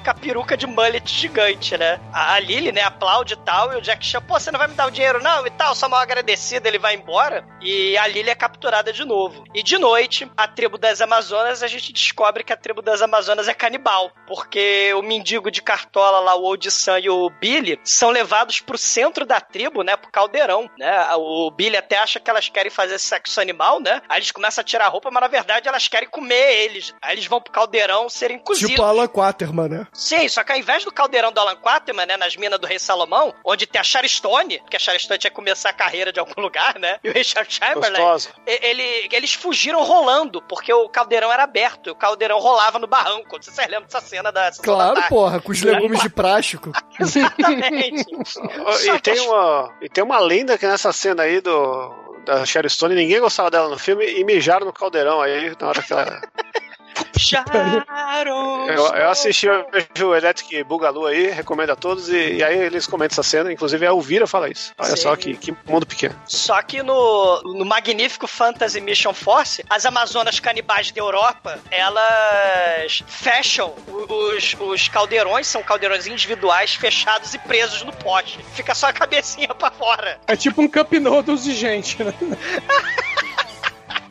[0.07, 1.99] Com a peruca de mullet gigante, né?
[2.13, 4.75] A Lily, né, aplaude e tal, e o Jack Chan, pô, você não vai me
[4.75, 5.45] dar o dinheiro não?
[5.45, 7.45] E tal, só mal agradecido, ele vai embora.
[7.61, 9.43] E a Lily é capturada de novo.
[9.53, 13.49] E de noite, a tribo das Amazonas, a gente descobre que a tribo das Amazonas
[13.49, 14.13] é canibal.
[14.29, 19.27] Porque o mendigo de cartola lá, o Old-san e o Billy, são levados pro centro
[19.27, 21.05] da tribo, né, pro caldeirão, né?
[21.17, 24.01] O Billy até acha que elas querem fazer sexo animal, né?
[24.09, 26.95] Aí eles começam a tirar a roupa, mas na verdade elas querem comer eles.
[27.03, 28.71] Aí eles vão pro caldeirão serem cozidos.
[28.71, 29.87] Tipo Alan Quaterman, né?
[29.97, 32.79] Sim, só que ao invés do caldeirão do Alan Quaterman, né, nas minas do Rei
[32.79, 36.35] Salomão, onde tem a Charistone, que a Charistone tinha que começar a carreira de algum
[36.43, 38.03] lugar, né, e o Richard Chamberlain,
[38.47, 43.37] ele, eles fugiram rolando, porque o caldeirão era aberto, e o caldeirão rolava no barranco.
[43.43, 45.09] Vocês lembram dessa cena da Sessão da Claro, Tarde?
[45.09, 46.73] porra, com os legumes de plástico.
[47.01, 48.07] Exatamente.
[48.85, 52.95] E tem, uma, e tem uma lenda que nessa cena aí do, da Sherry Stone,
[52.95, 56.21] ninguém gostava dela no filme e mijaram no caldeirão aí na hora que ela.
[58.69, 63.15] Eu, eu assisti o Electric Bugalu aí, recomendo a todos, e, e aí eles comentam
[63.15, 64.73] essa cena, inclusive a Elvira fala isso.
[64.79, 65.03] Olha Sim.
[65.03, 66.15] só que, que mundo pequeno.
[66.27, 73.75] Só que no, no magnífico Fantasy Mission Force, as Amazonas canibais da Europa, elas fecham
[73.87, 78.39] os, os caldeirões, são caldeirões individuais fechados e presos no poste.
[78.55, 80.19] Fica só a cabecinha pra fora.
[80.27, 82.15] É tipo um Cup Noodles de gente, né?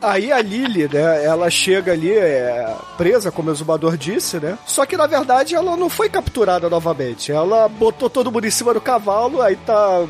[0.00, 4.58] Aí a Lily, né, ela chega ali é, presa, como o exumador disse, né?
[4.66, 7.32] Só que na verdade ela não foi capturada novamente.
[7.32, 10.06] Ela botou todo mundo em cima do cavalo, aí tá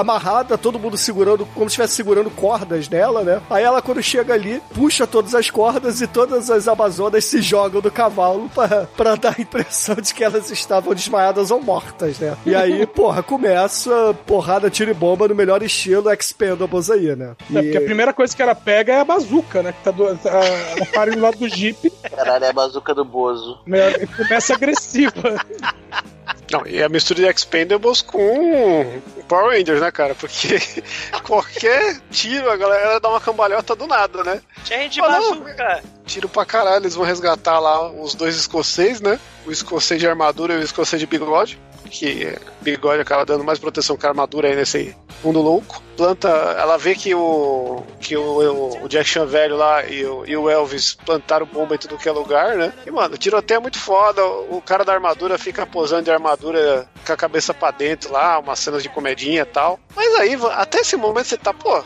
[0.00, 3.40] amarrada, todo mundo segurando, como se estivesse segurando cordas nela, né?
[3.50, 7.80] Aí ela, quando chega ali, puxa todas as cordas e todas as Amazonas se jogam
[7.80, 12.36] do cavalo pra, pra dar a impressão de que elas estavam desmaiadas ou mortas, né?
[12.44, 17.34] E aí, porra, começa porrada, tiro e bomba no melhor estilo Expendables aí, né?
[17.54, 19.72] É, porque a primeira coisa que ela pega é a bazuca, né?
[19.72, 23.58] Que tá do, ela para do lado do Jeep, Caralho, é a bazuca do Bozo.
[23.66, 25.12] E começa agressiva.
[26.56, 30.14] Não, e a mistura de Expendables com Power Rangers, né, cara?
[30.14, 30.58] Porque
[31.22, 34.40] qualquer tiro a galera dá uma cambalhota do nada, né?
[34.64, 35.08] Gente de não.
[35.08, 35.82] bazuca.
[36.06, 39.18] Tiro pra caralho, eles vão resgatar lá os dois escocês, né?
[39.44, 41.60] O escocês de armadura e o escocês de bigode.
[41.90, 45.82] Que bigode acaba dando mais proteção que a armadura aí nesse mundo louco.
[45.96, 50.36] Planta, ela vê que o que o, o, Jack Chan velho lá e o, e
[50.36, 52.72] o Elvis plantaram bomba em tudo que é lugar, né?
[52.86, 54.24] E mano, o tiroteio é muito foda.
[54.24, 58.58] O cara da armadura fica posando de armadura com a cabeça pra dentro lá, umas
[58.58, 59.80] cenas de comedinha e tal.
[59.94, 61.82] Mas aí, até esse momento você tá, pô,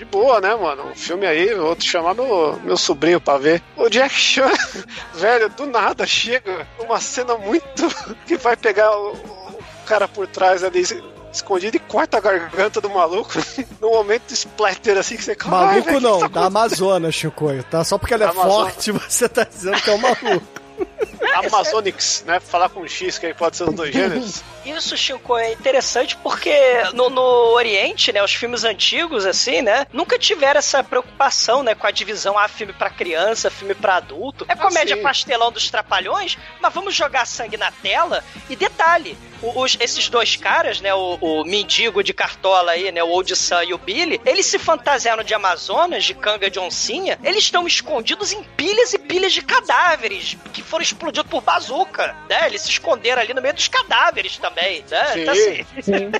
[0.00, 0.90] de boa, né, mano?
[0.90, 3.62] O filme aí, vou te chamar meu, meu sobrinho pra ver.
[3.76, 4.50] O Jack Chan,
[5.12, 7.86] velho, do nada chega uma cena muito.
[8.26, 10.82] que vai pegar o, o cara por trás ali.
[11.30, 13.30] Escondido e corta a garganta do maluco
[13.80, 17.84] num momento splatter assim que você "Caralho, Maluco velho, não, tá da Amazonas, Chicoio, tá?
[17.84, 20.59] Só porque ela é forte, você tá dizendo que é um maluco.
[21.34, 22.40] Amazonics, né?
[22.40, 24.42] Falar com X, que aí pode ser os dois gêneros.
[24.64, 26.52] Isso, Chico, é interessante porque
[26.92, 27.22] no, no
[27.54, 32.38] Oriente, né, os filmes antigos, assim, né, nunca tiveram essa preocupação, né, com a divisão,
[32.38, 34.44] ah, filme pra criança, filme pra adulto.
[34.48, 35.02] É comédia sim.
[35.02, 38.22] pastelão dos trapalhões, mas vamos jogar sangue na tela.
[38.50, 43.08] E detalhe, os- esses dois caras, né, o, o mendigo de cartola aí, né, o
[43.08, 47.44] Old Sam e o Billy, eles se fantasiaram de Amazonas, de canga de oncinha, eles
[47.44, 52.46] estão escondidos em pilhas e pilhas de cadáveres que foram explodidos por bazuca, né?
[52.46, 55.06] Eles se esconderam ali no meio dos cadáveres também, né?
[55.08, 55.20] Sim.
[55.20, 56.12] Então, assim,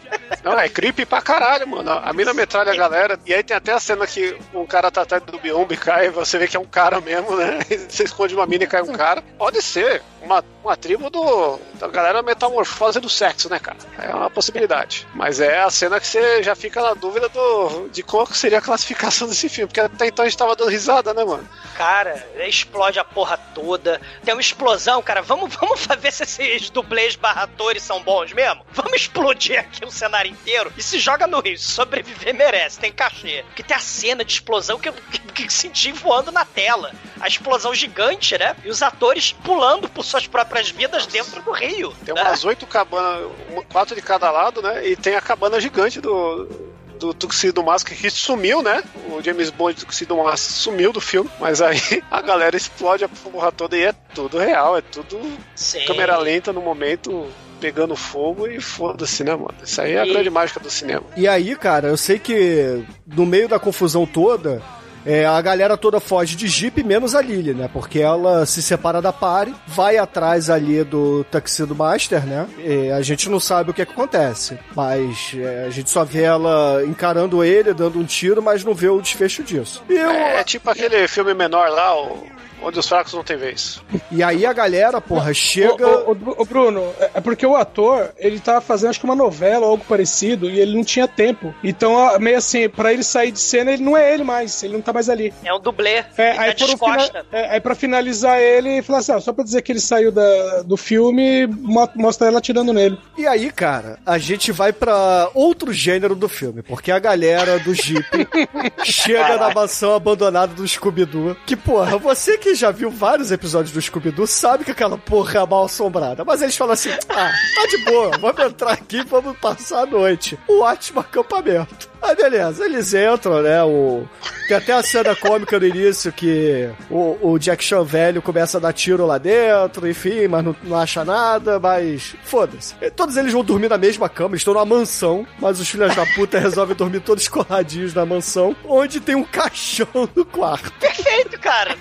[0.42, 1.90] Não, é creepy pra caralho, mano.
[1.90, 3.18] A mina metralha a galera.
[3.24, 6.10] E aí tem até a cena que um cara tá atrás do biombo e cai,
[6.10, 7.60] você vê que é um cara mesmo, né?
[7.88, 9.22] Você esconde uma mina e cai um cara.
[9.38, 13.78] Pode ser uma, uma tribo do, da galera metamorfose do sexo, né, cara?
[13.98, 15.06] É uma possibilidade.
[15.14, 18.58] Mas é a cena que você já fica na dúvida do, de qual que seria
[18.58, 19.68] a classificação desse filme.
[19.68, 21.48] Porque até então a gente tava dando risada, né, mano?
[21.80, 24.00] cara, explode a porra toda.
[24.22, 25.20] Tem uma explosão, cara.
[25.20, 28.64] Vamos, vamos ver se esses dublês barra atores são bons mesmo.
[28.72, 31.58] Vamos explodir aqui o cenário inteiro e se joga no rio.
[31.58, 33.44] Se sobreviver, merece, tem cachê.
[33.46, 36.92] Porque tem a cena de explosão que eu que, que senti voando na tela.
[37.20, 38.56] A explosão gigante, né?
[38.64, 41.94] E os atores pulando por suas próprias vidas dentro do rio.
[42.04, 42.22] Tem né?
[42.22, 43.30] umas oito cabanas,
[43.70, 44.88] quatro de cada lado, né?
[44.88, 46.70] E tem a cabana gigante do.
[47.00, 48.84] Do Tuxedo Mask que sumiu, né?
[49.08, 51.80] O James Bond do Tuxedo Mask sumiu do filme, mas aí
[52.10, 55.18] a galera explode a porra toda e é tudo real, é tudo
[55.54, 55.84] Sim.
[55.86, 57.26] câmera lenta no momento,
[57.58, 59.54] pegando fogo e foda-se, né, mano?
[59.64, 61.02] Isso aí é a E- grande mágica do cinema.
[61.16, 64.62] E aí, cara, eu sei que no meio da confusão toda,
[65.04, 67.68] é, a galera toda foge de Jeep, menos a Lily, né?
[67.72, 72.46] Porque ela se separa da pare, vai atrás ali do Tuxedo Master, né?
[72.58, 76.04] E a gente não sabe o que, é que acontece, mas é, a gente só
[76.04, 79.82] vê ela encarando ele, dando um tiro, mas não vê o desfecho disso.
[79.88, 82.26] Eu- É tipo aquele filme menor lá, o-
[82.62, 83.80] onde os fracos não têm vez.
[84.10, 85.86] e aí a galera, porra, chega...
[85.86, 89.14] Ô, ô, ô, Bruno, é é porque o ator, ele tava fazendo acho que uma
[89.16, 91.52] novela ou algo parecido e ele não tinha tempo.
[91.62, 94.80] Então, meio assim, pra ele sair de cena, ele não é ele mais, ele não
[94.80, 95.32] tá mais ali.
[95.44, 96.04] É um dublê.
[96.16, 97.26] É, aí, fina- descosta.
[97.32, 100.62] é, aí pra finalizar ele, falar assim, ó, só pra dizer que ele saiu da-
[100.62, 102.98] do filme, mo- mostra ela atirando nele.
[103.18, 107.74] E aí, cara, a gente vai pra outro gênero do filme, porque a galera do
[107.74, 108.06] Jeep
[108.84, 111.36] chega na mansão abandonada do Scooby-Doo.
[111.46, 115.46] Que, porra, você que já viu vários episódios do Scooby-Doo sabe que aquela porra é
[115.46, 116.24] mal assombrada.
[116.24, 119.86] Mas eles falam assim: ah, tá de boa, vamos entrar aqui e vamos passar a
[119.86, 120.38] noite.
[120.48, 121.90] Um ótimo acampamento.
[122.02, 123.62] Aí beleza, eles entram, né?
[123.62, 124.06] O...
[124.48, 128.60] Tem até a cena cômica no início que o, o Jack Chan velho começa a
[128.60, 132.74] dar tiro lá dentro, enfim, mas não, não acha nada, mas foda-se.
[132.96, 136.38] Todos eles vão dormir na mesma cama, estão numa mansão, mas os filhos da puta
[136.40, 140.72] resolvem dormir todos coladinhos na mansão, onde tem um caixão no quarto.
[140.80, 141.76] Perfeito, cara.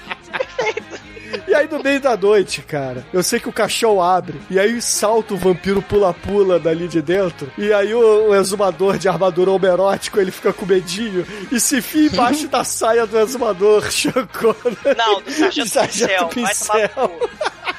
[1.47, 4.81] E aí no meio da noite, cara, eu sei que o caixão abre, e aí
[4.81, 10.19] salta o vampiro pula-pula dali de dentro, e aí o, o exumador de armadura homerótico,
[10.19, 14.95] ele fica com medinho, e se enfia embaixo da saia do exumador, chocou, né?
[14.97, 16.89] Não, do Sargento, Sargento Pincel.
[16.89, 17.29] Pincel.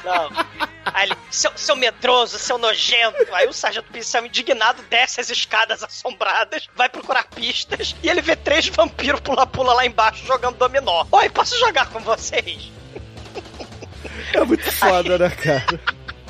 [0.05, 0.70] Não.
[0.85, 3.33] Aí ele, seu, seu medroso, seu nojento.
[3.33, 8.35] Aí o Sargento Pincel, indignado, desce as escadas assombradas, vai procurar pistas, e ele vê
[8.35, 11.05] três vampiros pula-pula lá embaixo jogando dominó.
[11.11, 12.71] Oi, posso jogar com vocês?
[14.33, 15.79] É muito foda, né, cara?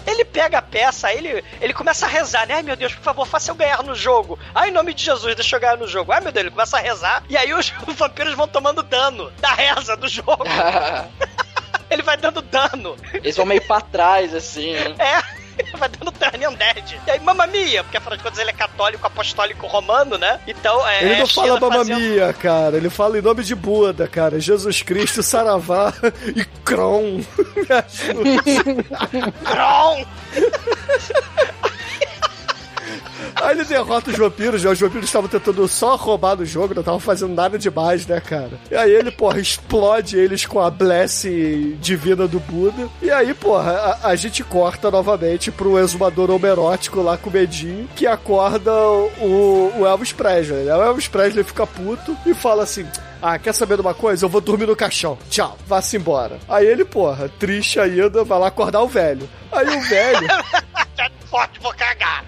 [0.06, 2.56] Ele pega a peça, aí ele, ele começa a rezar, né?
[2.56, 4.38] Ai meu Deus, por favor, faça eu ganhar no jogo.
[4.54, 6.12] Ai, em nome de Jesus, deixa eu ganhar no jogo.
[6.12, 9.32] Ai meu Deus, ele começa a rezar, e aí os, os vampiros vão tomando dano
[9.40, 10.44] da reza do jogo.
[11.92, 12.96] ele vai dando dano.
[13.14, 14.96] Eles vão meio pra trás, assim, né?
[15.00, 15.42] É.
[15.78, 17.00] Vai dando turn undead.
[17.06, 20.40] E aí, mamma mia, porque afinal de contas ele é católico, apostólico romano, né?
[20.48, 21.04] Então, é.
[21.04, 22.78] Ele não é fala China Mamma fazendo- cara.
[22.78, 24.40] Ele fala em nome de Buda, cara.
[24.40, 25.94] Jesus Cristo, Saravá
[26.36, 27.22] e Kron.
[29.44, 30.06] Kron!
[33.42, 34.70] Aí ele derrota os vampiros, né?
[34.70, 38.52] Os vampiros estavam tentando só roubar no jogo, não estavam fazendo nada demais, né, cara?
[38.70, 42.90] E aí ele, porra, explode eles com a blessing divina do Buda.
[43.02, 47.88] E aí, porra, a, a gente corta novamente pro exumador homerótico lá com o medinho,
[47.96, 50.76] que acorda o, o Elvis Presley, né?
[50.76, 52.86] O Elvis Presley fica puto e fala assim...
[53.22, 54.26] Ah, quer saber de uma coisa?
[54.26, 55.16] Eu vou dormir no caixão.
[55.30, 55.56] Tchau.
[55.68, 56.40] Vá-se embora.
[56.50, 59.30] Aí ele, porra, triste ainda, vai lá acordar o velho.
[59.52, 60.28] Aí o velho...
[61.30, 62.26] Forte, vou cagar.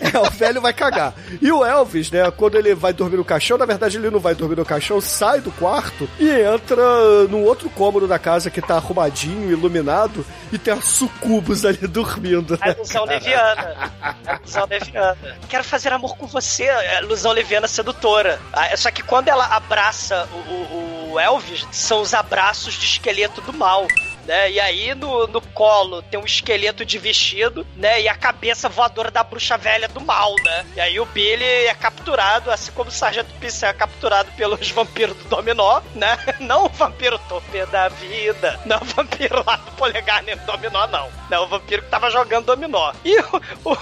[0.14, 1.14] É, o velho vai cagar.
[1.40, 4.34] E o Elvis, né, quando ele vai dormir no caixão, na verdade ele não vai
[4.34, 8.74] dormir no caixão, sai do quarto e entra num outro cômodo da casa que tá
[8.76, 12.58] arrumadinho, iluminado, e tem a sucubus ali dormindo.
[12.60, 13.18] A Né, ilusão cara?
[13.18, 13.92] leviana.
[14.26, 15.16] A ilusão leviana.
[15.48, 18.40] Quero fazer amor com você, a ilusão leviana sedutora.
[18.52, 23.40] Ah, Só que quando ela abraça o, o- o Elvis, são os abraços de esqueleto
[23.40, 23.86] do mal.
[24.26, 24.52] Né?
[24.52, 28.02] E aí no, no colo tem um esqueleto de vestido, né?
[28.02, 30.66] E a cabeça voadora da bruxa velha do mal, né?
[30.76, 35.16] E aí o Billy é capturado, assim como o Sargento Pincel é capturado pelos vampiros
[35.16, 36.18] do Dominó, né?
[36.40, 40.86] Não o vampiro tope da vida, não o vampiro lá do polegar nem do Dominó,
[40.86, 41.08] não.
[41.30, 42.92] Não, o vampiro que tava jogando Dominó.
[43.04, 43.72] E o, o,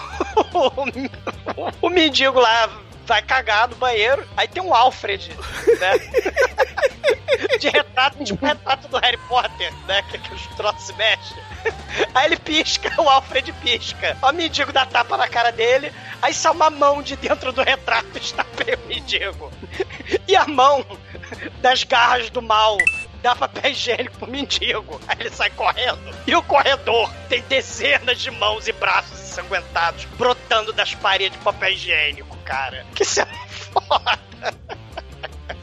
[0.58, 2.68] o, o mendigo lá
[3.06, 5.30] vai cagar no banheiro, aí tem um Alfred,
[5.78, 5.92] né?
[7.58, 10.02] de retrato, tipo retrato do Harry Potter, né?
[10.10, 11.36] Que, que os troços se mexem.
[12.14, 14.16] Aí ele pisca, o Alfred pisca.
[14.22, 18.08] O mendigo dá tapa na cara dele, aí sai uma mão de dentro do retrato
[18.14, 19.52] e estapeia o mendigo.
[20.26, 20.84] E a mão
[21.60, 22.78] das garras do mal
[23.22, 25.00] dá papel higiênico pro mendigo.
[25.06, 26.00] Aí ele sai correndo.
[26.26, 31.70] E o corredor tem dezenas de mãos e braços ensanguentados brotando das paredes de papel
[31.70, 32.84] higiênico, cara.
[32.94, 34.18] Que é foda.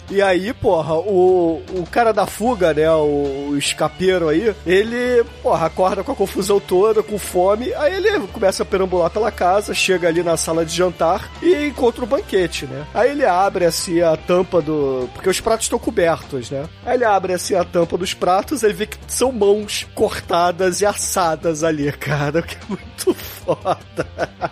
[0.09, 5.67] E aí, porra, o, o cara da fuga, né, o, o escapeiro aí, ele, porra,
[5.67, 10.07] acorda com a confusão toda, com fome, aí ele começa a perambular pela casa, chega
[10.07, 12.87] ali na sala de jantar e encontra o banquete, né?
[12.93, 15.07] Aí ele abre assim a tampa do...
[15.13, 16.67] porque os pratos estão cobertos, né?
[16.85, 20.85] Aí ele abre assim a tampa dos pratos, ele vê que são mãos cortadas e
[20.85, 24.07] assadas ali, cara, que é muito foda.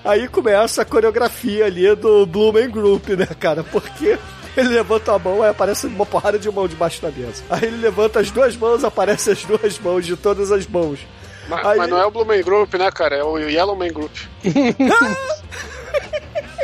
[0.05, 3.63] Aí começa a coreografia ali do Blumen Group, né, cara?
[3.63, 4.17] Porque
[4.57, 7.43] ele levanta a mão, aí aparece uma porrada de mão debaixo da mesa.
[7.49, 10.99] Aí ele levanta as duas mãos, aparece as duas mãos de todas as mãos.
[11.47, 13.15] Mas, Aí- mas não é o Blue Man Group, né, cara?
[13.15, 14.11] É o Yellow Man Group.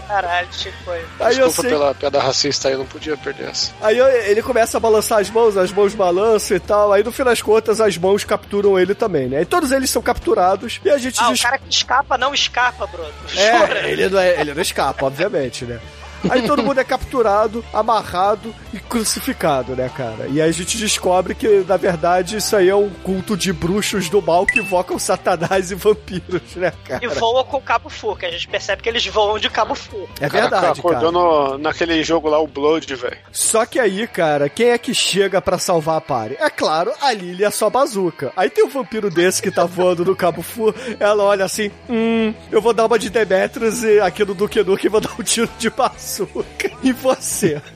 [0.07, 0.75] Caralho, Chico.
[0.85, 1.01] foi.
[1.19, 3.71] Aí eu Desculpa sei- pela piada racista aí, eu não podia perder essa.
[3.81, 6.91] Aí eu- ele começa a balançar as mãos, as mãos balançam e tal.
[6.93, 9.41] Aí no fim das contas, as mãos capturam ele também, né?
[9.41, 12.33] E todos eles são capturados e a gente Ah, o des- cara que escapa não
[12.33, 13.09] escapa, Bruno.
[13.35, 15.79] É, ele não, é, ele não escapa, obviamente, né?
[16.29, 20.27] Aí todo mundo é capturado, amarrado e crucificado, né, cara?
[20.29, 24.09] E aí a gente descobre que, na verdade, isso aí é um culto de bruxos
[24.09, 27.03] do mal que invocam satanás e vampiros, né, cara?
[27.03, 29.75] E voam com o cabo fu, que a gente percebe que eles voam de cabo
[29.75, 30.07] fu.
[30.19, 31.11] É O cara verdade, acordou cara.
[31.11, 33.17] no- naquele jogo lá, o Blood, velho.
[33.31, 36.37] Só que aí, cara, quem é que chega pra salvar a party?
[36.39, 38.31] É claro, a Lily é só bazuca.
[38.35, 42.33] Aí tem um vampiro desse que tá voando no Cabo Fu, ela olha assim, hum,
[42.51, 45.23] eu vou dar uma de Demetrius e aqui no Duke Nukem e vou dar um
[45.23, 46.12] tiro de bazuca.
[46.81, 47.61] E você?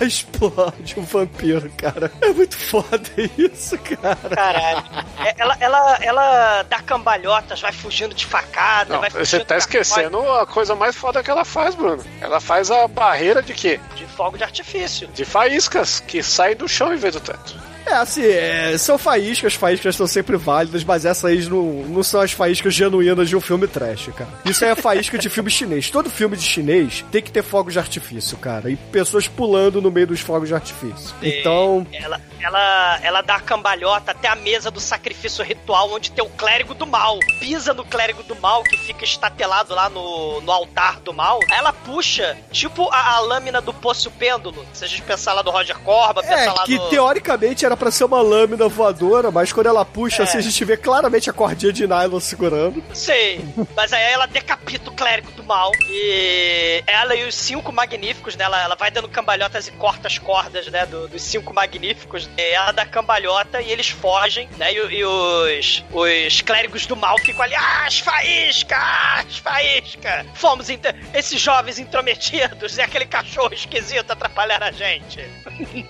[0.00, 2.10] Explode um vampiro, cara.
[2.20, 3.00] É muito foda
[3.38, 4.16] isso, cara.
[4.16, 4.84] Caralho.
[5.18, 10.18] É, Ela, ela, ela dá cambalhotas, vai fugindo de facada, Não, vai você tá esquecendo
[10.32, 12.04] a coisa mais foda que ela faz, Bruno.
[12.20, 13.80] Ela faz a barreira de quê?
[13.94, 15.08] de fogo de artifício.
[15.08, 17.71] De faíscas que saem do chão em vez do teto.
[17.86, 22.20] É, assim, é, são faíscas, faíscas são sempre válidas, mas essas aí não, não são
[22.20, 24.30] as faíscas genuínas de um filme trash, cara.
[24.44, 25.90] Isso aí é faísca de filme chinês.
[25.90, 28.70] Todo filme de chinês tem que ter fogos de artifício, cara.
[28.70, 31.14] E pessoas pulando no meio dos fogos de artifício.
[31.22, 36.24] Então, Ela, ela, ela dá a cambalhota até a mesa do sacrifício ritual, onde tem
[36.24, 37.18] o clérigo do mal.
[37.40, 41.40] Pisa no clérigo do mal, que fica estatelado lá no, no altar do mal.
[41.50, 44.64] Aí ela puxa, tipo a, a lâmina do poço pêndulo.
[44.72, 46.88] Se a gente pensar lá do Roger Corba, é pensar lá que no...
[46.88, 50.24] teoricamente era pra ser uma lâmina voadora, mas quando ela puxa, É.
[50.24, 52.82] assim, a gente vê claramente a cordinha de nylon segurando.
[52.94, 53.40] Sei,
[53.76, 55.70] mas aí ela decapita o clérigo do mal.
[55.88, 58.44] E ela e os cinco magníficos, né?
[58.44, 60.86] Ela, ela vai dando cambalhotas e corta as cordas, né?
[60.86, 62.28] do- dos cinco magníficos.
[62.36, 64.72] E ela dá cambalhota e eles fogem, né?
[64.72, 67.54] E, e os, os clérigos do mal ficam ali.
[67.54, 68.78] Ah, as faíscas!
[69.26, 70.26] As faíscas!
[70.34, 70.68] Fomos.
[71.14, 75.20] Esses jovens intrometidos e aquele cachorro esquisito atrapalharam a gente.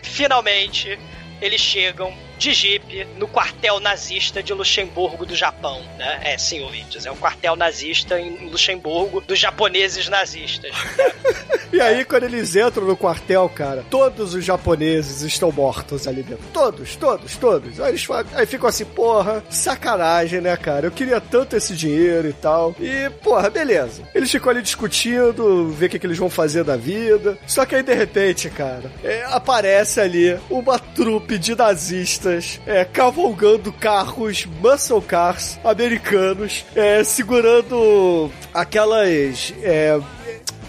[0.02, 0.98] Finalmente,
[1.42, 6.20] eles chegam de jipe no quartel nazista de Luxemburgo do Japão, né?
[6.24, 10.72] É, sim, ouvintes, é o quartel nazista em Luxemburgo dos japoneses nazistas.
[11.72, 16.44] E aí, quando eles entram no quartel, cara, todos os japoneses estão mortos ali dentro.
[16.52, 17.80] Todos, todos, todos.
[17.80, 20.86] Aí, eles falam- aí ficam assim, porra, sacanagem, né, cara?
[20.88, 22.76] Eu queria tanto esse dinheiro e tal.
[22.78, 24.02] E, porra, beleza.
[24.14, 27.38] Eles ficam ali discutindo, ver o que, que eles vão fazer da vida.
[27.46, 32.31] Só que aí, de repente, cara, é, aparece ali uma trupe de nazistas
[32.66, 39.52] é, cavalgando carros, muscle cars americanos, é, segurando aquelas.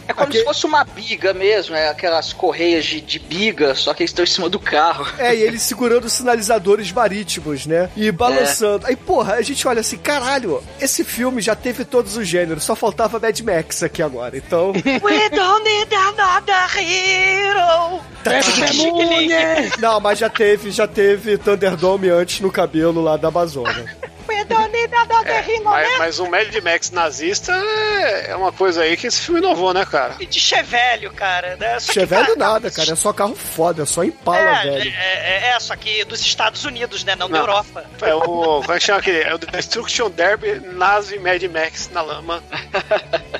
[0.07, 3.73] É, É como Aqui- se fosse uma biga mesmo, é aquelas correias de, de biga,
[3.75, 5.05] só que eles estão em cima do carro.
[5.17, 7.89] É, e eles segurando sinalizadores marítimos, né?
[7.95, 8.85] E balançando.
[8.87, 12.75] Aí, porra, a gente olha assim, caralho, esse filme já teve todos os gêneros, só
[12.75, 14.37] faltava Mad Max aqui agora.
[14.37, 14.71] Então.
[15.03, 18.01] We don't need another hero!
[18.23, 19.71] Testemunha!
[19.79, 23.95] Não, mas já teve, já teve Thunderdome antes no cabelo lá da Amazônia.
[24.43, 25.95] We don't need another hero, Mas, né?
[25.99, 29.85] mas um Mad Max nazista é, é uma coisa aí que esse filme inovou, né,
[29.85, 30.15] cara?
[30.19, 31.79] E de chevelho, cara, né?
[31.79, 34.93] Só que, Chevelho cara, nada, cara, é só carro foda, é só impala, É, velho.
[34.95, 37.15] é, é, é, só que dos Estados Unidos, né?
[37.15, 37.41] Não, da Não.
[37.41, 37.85] Europa.
[38.01, 38.21] É o.
[38.23, 39.21] Como é que chama aquele?
[39.21, 42.43] É o Destruction Derby Nazi Mad Max na lama.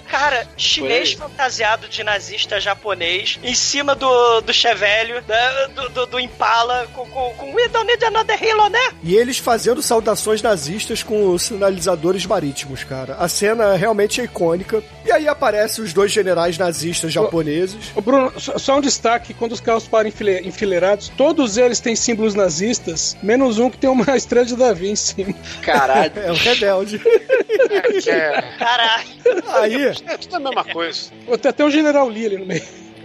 [0.08, 6.20] Cara, chinês fantasiado de nazista japonês em cima do, do chevelho, né, do, do, do
[6.20, 8.80] Impala, com, com, com We don't need another hero, né?
[9.02, 13.16] E eles fazendo saudações nazistas com os sinalizadores marítimos, cara.
[13.16, 14.84] A cena realmente é icônica.
[15.06, 17.92] E aí aparecem os dois generais nazistas japoneses.
[17.96, 22.36] Ô, Bruno, só um destaque: quando os carros param enfile- enfileirados, todos eles têm símbolos
[22.36, 25.34] nazistas, menos um que tem uma estrela de Davi em cima.
[25.62, 26.12] Caralho.
[26.24, 27.02] É o rebelde.
[27.06, 29.08] É, que é, Caralho.
[29.54, 31.10] Aí, é tudo a mesma coisa.
[31.42, 32.62] Tem até um general Lee ali no meio.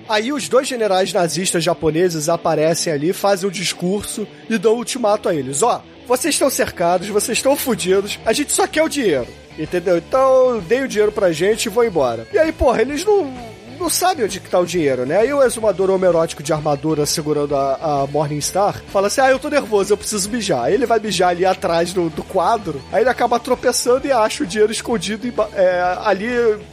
[0.08, 5.28] aí os dois generais nazistas japoneses aparecem ali, fazem um discurso e dão um ultimato
[5.28, 5.62] a eles.
[5.62, 9.28] Ó, vocês estão cercados, vocês estão fodidos, a gente só quer o dinheiro.
[9.58, 9.98] Entendeu?
[9.98, 12.26] Então, dei o dinheiro pra gente e vou embora.
[12.32, 13.30] E aí, porra, eles não.
[13.78, 15.18] Não sabem onde que tá o dinheiro, né?
[15.18, 19.48] Aí o exumador homerótico de armadura segurando a, a Morningstar fala assim: Ah, eu tô
[19.48, 20.64] nervoso, eu preciso mijar.
[20.64, 24.42] Aí ele vai mijar ali atrás do, do quadro, aí ele acaba tropeçando e acha
[24.42, 26.28] o dinheiro escondido emba- é, ali,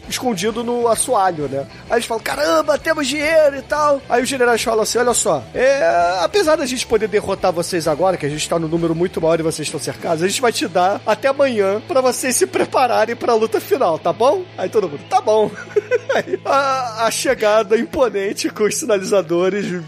[0.09, 1.67] escondido no assoalho, né?
[1.89, 4.01] Aí eles falam: Caramba, temos dinheiro e tal.
[4.09, 8.17] Aí os generais falam assim: Olha só, é, apesar da gente poder derrotar vocês agora,
[8.17, 10.51] que a gente tá no número muito maior e vocês estão cercados, a gente vai
[10.51, 14.43] te dar até amanhã pra vocês se prepararem pra luta final, tá bom?
[14.57, 15.51] Aí todo mundo, tá bom.
[16.15, 19.83] Aí, a, a chegada imponente com os sinalizadores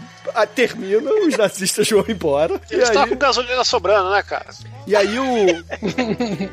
[0.54, 2.60] termina, os nazistas vão embora.
[2.70, 4.46] Eles estavam aí, com gasolina sobrando, né, cara?
[4.88, 5.64] E aí o.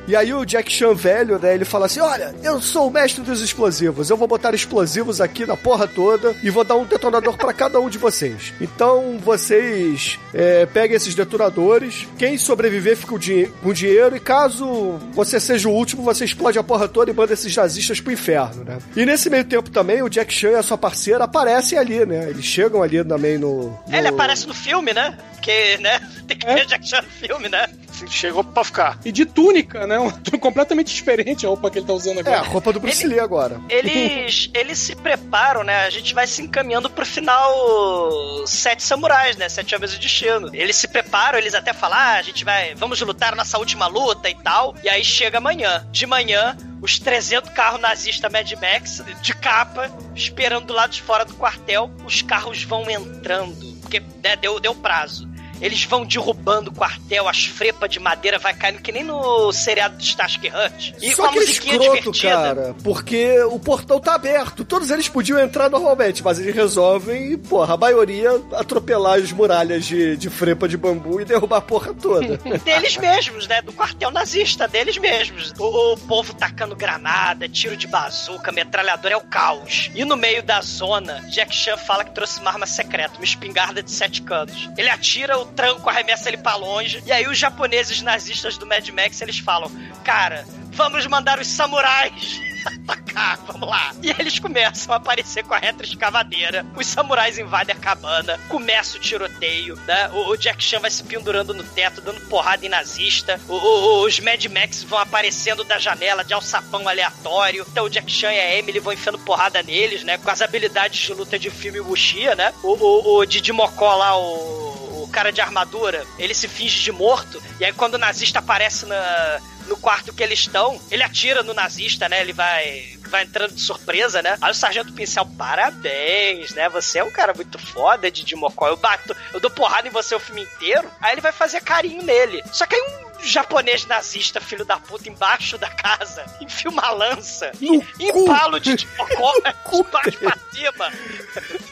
[0.08, 1.54] e aí o Jack Chan velho, né?
[1.56, 4.10] Ele fala assim: olha, eu sou o mestre dos explosivos.
[4.10, 7.80] Eu vou botar explosivos aqui na porra toda e vou dar um detonador pra cada
[7.80, 8.54] um de vocês.
[8.62, 12.08] Então vocês é, peguem esses detonadores.
[12.18, 14.16] Quem sobreviver fica com di- com dinheiro.
[14.16, 18.00] E caso você seja o último, você explode a porra toda e manda esses nazistas
[18.00, 18.78] pro inferno, né?
[18.96, 22.30] E nesse meio tempo também, o Jack Chan e a sua parceira aparecem ali, né?
[22.30, 23.70] Eles chegam ali também no.
[23.88, 23.96] no...
[23.96, 25.18] Ele aparece no filme, né?
[25.34, 26.00] Porque, né?
[26.28, 27.68] Tem que ver Jack Chan no filme, né?
[28.10, 29.00] Chegou pra ficar.
[29.06, 29.98] E de túnica, né?
[29.98, 32.50] Uma túnica completamente diferente a roupa que ele tá usando É, a agora.
[32.50, 33.60] roupa do Bruce Lee agora.
[33.70, 35.86] Eles, eles se preparam, né?
[35.86, 39.50] A gente vai se encaminhando pro final Sete Samurais, né?
[39.50, 40.50] Sete Homens de Destino.
[40.54, 44.30] Eles se preparam, eles até falam, ah, a gente vai, vamos lutar nossa última luta
[44.30, 44.76] e tal.
[44.84, 45.86] E aí chega amanhã.
[45.92, 51.26] De manhã, os 300 carros nazistas Mad Max, de capa, esperando do lado de fora
[51.26, 51.90] do quartel.
[52.06, 55.28] Os carros vão entrando, porque né, deu, deu prazo.
[55.62, 59.98] Eles vão derrubando o quartel, as frepas de madeira vai caindo, que nem no seriado
[59.98, 60.94] de Starsky Hutch.
[61.02, 62.32] E Só com a que é musiquinha escroto, divertida.
[62.34, 64.64] cara, porque o portão tá aberto.
[64.66, 70.18] Todos eles podiam entrar normalmente, mas eles resolvem, porra, a maioria atropelar as muralhas de,
[70.18, 72.38] de frepa de bambu e derrubar a porra toda.
[72.64, 73.62] Deles mesmos, né?
[73.62, 75.54] Do quartel nazista, deles mesmos.
[75.58, 79.90] O, o povo tacando granada, tiro de bazuca, metralhador, é o caos.
[79.94, 83.82] E no meio da zona, Jack Chan fala que trouxe uma arma secreta, uma espingarda
[83.82, 84.70] de sete canos.
[84.78, 88.88] Ele atira, o tranco arremessa ele pra longe, e aí os japoneses nazistas do Mad
[88.90, 89.72] Max, eles falam,
[90.04, 93.94] cara, vamos mandar os samurais atacar, vamos lá.
[94.02, 96.66] E eles começam a aparecer com a retroescavadeira.
[96.76, 100.10] Os samurais invadem a cabana, começa o tiroteio, né?
[100.12, 103.40] O, o Jack Chan vai se pendurando no teto, dando porrada em nazista.
[103.48, 107.66] O- o- os Mad Max vão aparecendo da janela de alçapão aleatório.
[107.72, 110.18] Então o Jack Chan e a Emily vão enfiando porrada neles, né?
[110.18, 112.52] Com as habilidades de luta de filme Wuxia, né?
[112.64, 116.92] O, o, o Didi Mocó lá, o, o cara de armadura, ele se finge de
[116.92, 117.42] morto.
[117.60, 121.54] E aí quando o nazista aparece na, no quarto que eles estão, ele atira no
[121.54, 122.22] nazista, né?
[122.22, 124.38] Ele vai, vai entrando de surpresa, né?
[124.42, 126.70] Aí o Sargento Pincel, parabéns, né?
[126.70, 128.68] Você é um cara muito foda, Didi Mocó.
[128.68, 130.90] Eu bato, eu dou porrada em você o filme inteiro.
[131.02, 132.44] Aí ele vai fazer carinho nele.
[132.52, 137.52] Só que aí um japonês nazista, filho da puta, embaixo da casa, enfia uma lança,
[138.00, 140.92] empala o Didi Mocó, bate pra cima.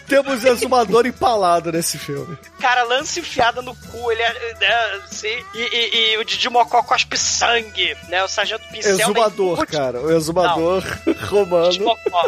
[0.08, 2.38] Temos exumador empalado nesse filme.
[2.60, 6.82] Cara, lança enfiada no cu, ele é, né, assim, e, e- e o Didi Mocó
[6.84, 8.24] cospe sangue, né?
[8.24, 8.92] O Sargento Pincel...
[9.00, 10.00] Exumador, cara.
[10.02, 10.84] O exumador
[11.30, 11.80] romano.
[11.84, 12.24] Mocó.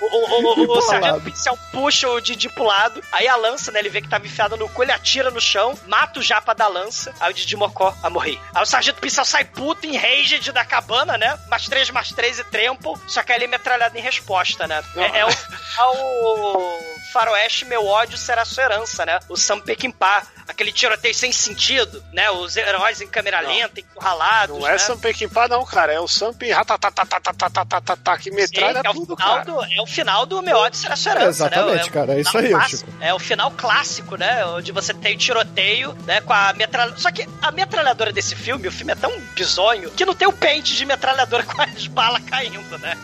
[0.00, 0.82] O, o, o, o.
[0.82, 3.78] Sargento Pincel puxa o Didi pro lado, aí a lança, né?
[3.80, 6.66] Ele vê que tava enfiada no cu, ele atira no chão, mata o japa da
[6.68, 8.38] lança, aí o Didi Mocó a morrer.
[8.54, 11.38] Aí o Sargento Pincel sai puto, enraged da cabana, né?
[11.48, 14.82] Mais três, mais três e trample, só que ele é metralhado em resposta, né?
[14.96, 16.80] É, é o, é o
[17.14, 19.20] faroeste, meu ódio será sua herança, né?
[19.28, 22.28] O Sam Peckinpah, aquele tiroteio sem sentido, né?
[22.28, 23.48] Os heróis em câmera não.
[23.48, 24.72] lenta, encurralados, Não é?
[24.72, 24.78] Né?
[24.78, 29.44] Sam Peckinpah não, cara, é o Sam Peckinpah que metralha Sim, é tudo, cara.
[29.44, 31.86] Do, é o final do meu ódio será sua herança, é Exatamente, né?
[31.86, 33.04] é cara, é isso aí, clássico, tipo.
[33.04, 34.44] É o final clássico, né?
[34.46, 37.00] Onde você tem o tiroteio, né, com a metralhadora.
[37.00, 40.32] Só que a metralhadora desse filme, o filme é tão bizonho, que não tem o
[40.32, 42.98] pente de metralhadora com as balas caindo, né?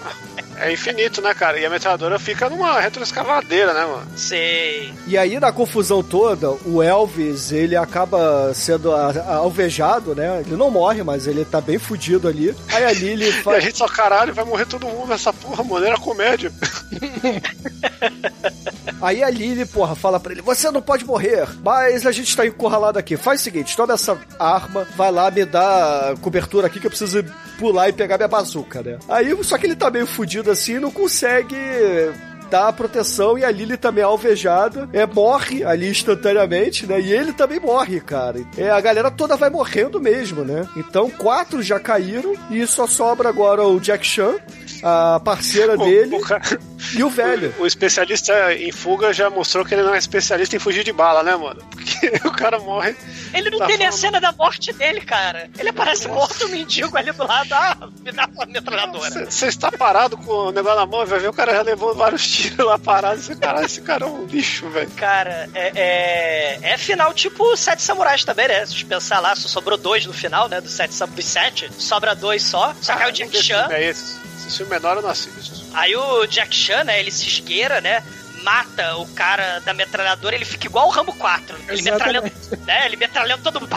[0.61, 1.59] É infinito, né, cara?
[1.59, 4.07] E a metralhadora fica numa retroescavadeira, né, mano?
[4.15, 4.93] Sei.
[5.07, 10.43] E aí, na confusão toda, o Elvis, ele acaba sendo alvejado, né?
[10.47, 12.55] Ele não morre, mas ele tá bem fudido ali.
[12.69, 13.65] Aí a Lily E a faz...
[13.65, 15.87] gente só, caralho, vai morrer todo mundo nessa porra, mano.
[15.87, 16.53] Era comédia.
[19.01, 22.47] Aí a Lily, porra, fala pra ele: Você não pode morrer, mas a gente tá
[22.47, 23.17] encurralado aqui.
[23.17, 27.25] Faz o seguinte: toma essa arma, vai lá, me dá cobertura aqui que eu preciso
[27.59, 28.99] pular e pegar minha bazuca, né?
[29.09, 31.57] Aí, só que ele tá meio fudido assim não consegue
[32.51, 37.01] dar a proteção e a Lily também é alvejada, é, morre ali instantaneamente, né?
[37.01, 38.41] E ele também morre, cara.
[38.57, 40.67] É, a galera toda vai morrendo mesmo, né?
[40.77, 44.35] Então, quatro já caíram e só sobra agora o Jack Chan,
[44.83, 46.43] a parceira O- dele o cara-
[46.97, 47.55] e o velho.
[47.59, 51.23] O especialista em fuga já mostrou que ele não é especialista em fugir de bala,
[51.23, 51.61] né, mano?
[51.71, 52.97] Porque o cara morre.
[53.33, 55.49] Ele não Tá tem nem a falando- cena da morte dele, cara.
[55.59, 57.53] Ele aparece morto, um mendigo ali do lado.
[57.53, 59.31] Ah, me dá uma metralhadora.
[59.31, 61.95] Você está parado com o negócio na mão e vai ver o cara já levou
[61.95, 63.21] vários tiros lá parado.
[63.21, 64.91] Você, caralho, esse cara é um lixo, velho.
[64.93, 68.65] Cara, é, é, é final tipo Sete Samurais também, né?
[68.67, 70.61] Se pensar lá, só sobrou dois no final, né?
[70.61, 72.75] Do Sete Samurais, sete, sobra dois só.
[72.81, 74.19] Só que aí o Jack Esse Chan, é esse.
[74.47, 75.65] Esse filme menor eu não assisto.
[75.75, 76.99] aí o Jack Chan, né?
[76.99, 78.03] Ele se esgueira, né?
[78.43, 81.57] Mata o cara da metralhadora, ele fica igual o Rambo 4.
[81.69, 82.33] Ele metralhando,
[82.67, 82.87] né?
[82.87, 83.71] Ele metralhando todo mundo.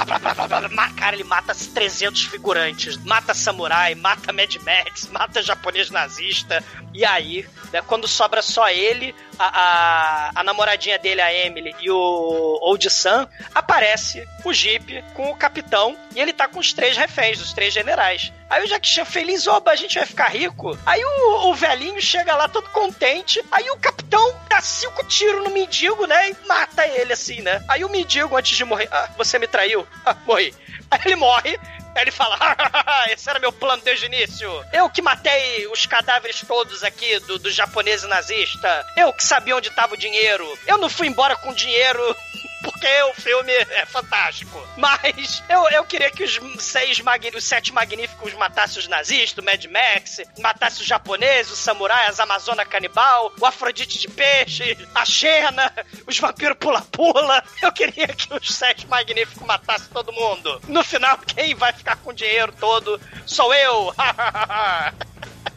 [0.96, 2.98] Cara, ele mata 300 figurantes.
[2.98, 6.64] Mata samurai, mata Mad Max, mata japonês nazista.
[6.94, 11.90] E aí, né, quando sobra só ele, a, a, a namoradinha dele, a Emily, e
[11.90, 16.98] o Old Sam, aparece o Jeep com o capitão e ele tá com os três
[16.98, 18.32] reféns, os três generais.
[18.50, 20.78] Aí o Jack Chan feliz, oba, a gente vai ficar rico.
[20.86, 23.44] Aí o, o velhinho chega lá todo contente.
[23.52, 26.30] Aí o capitão dá cinco tiros no mendigo, né?
[26.30, 27.64] E mata ele assim, né?
[27.68, 29.88] Aí o mendigo, antes de morrer, ah, você me traiu?
[30.06, 30.54] Ah, morri.
[30.92, 31.60] Aí ele morre.
[31.96, 34.66] Aí ele fala, "Ah, esse era meu plano desde o início.
[34.72, 38.86] Eu que matei os cadáveres todos aqui do, do japonês nazista.
[38.98, 40.46] Eu que sabia onde estava o dinheiro.
[40.68, 42.16] Eu não fui embora com dinheiro
[42.64, 44.66] porque o filme é fantástico.
[44.78, 47.02] Mas eu, eu queria que os seis
[47.36, 52.20] os sete magníficos matassem os nazistas, o Mad Max, matassem os japoneses, o samurai, as
[52.20, 55.72] Amazona canibal, o Afrodite de peixe, a Xena,
[56.08, 57.44] os vampiros pula-pula.
[57.62, 60.62] Eu queria que os sete magníficos matassem todo mundo.
[60.68, 63.94] No final, quem vai ficar com o dinheiro todo sou eu.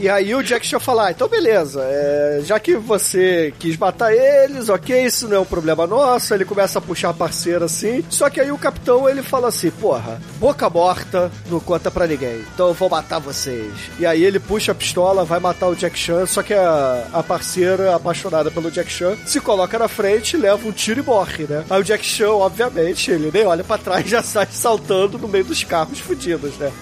[0.00, 4.12] E aí o Jack Chan fala, ah, então beleza, é, já que você quis matar
[4.12, 6.32] eles, ok, isso não é um problema nosso.
[6.32, 8.04] Ele começa a puxar a parceira assim.
[8.08, 12.44] Só que aí o capitão ele fala assim: porra, boca morta não conta pra ninguém.
[12.54, 13.72] Então eu vou matar vocês.
[13.98, 16.26] E aí ele puxa a pistola, vai matar o Jack Chan.
[16.26, 20.72] Só que a, a parceira, apaixonada pelo Jack Chan, se coloca na frente, leva um
[20.72, 21.64] tiro e morre, né?
[21.68, 25.44] Aí o Jack Chan, obviamente, ele nem olha pra trás já sai saltando no meio
[25.44, 26.72] dos carros fudidos, né?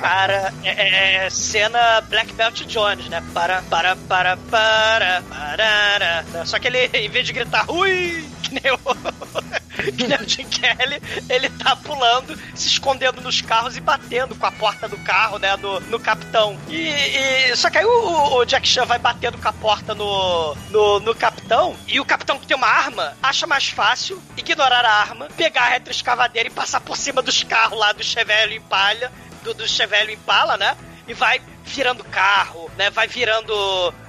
[0.00, 3.22] Cara, é, é cena Black Belt Jones, né?
[3.32, 6.24] Para, para, para, para, para.
[6.46, 8.78] Só que ele, em vez de gritar, ui, que nem o,
[9.96, 14.46] que nem o Jim Kelly, ele tá pulando, se escondendo nos carros e batendo com
[14.46, 16.58] a porta do carro, né, do, no capitão.
[16.68, 20.54] E, e- só que aí o, o Jack Chan vai batendo com a porta no,
[20.70, 24.92] no, no capitão, e o capitão que tem uma arma acha mais fácil ignorar a
[24.92, 29.12] arma, pegar a retroescavadeira e passar por cima dos carros lá do Chevelle Impala,
[29.42, 30.76] do, do Chevelle Impala, né?
[31.10, 32.88] E vai virando carro, né?
[32.88, 33.52] Vai virando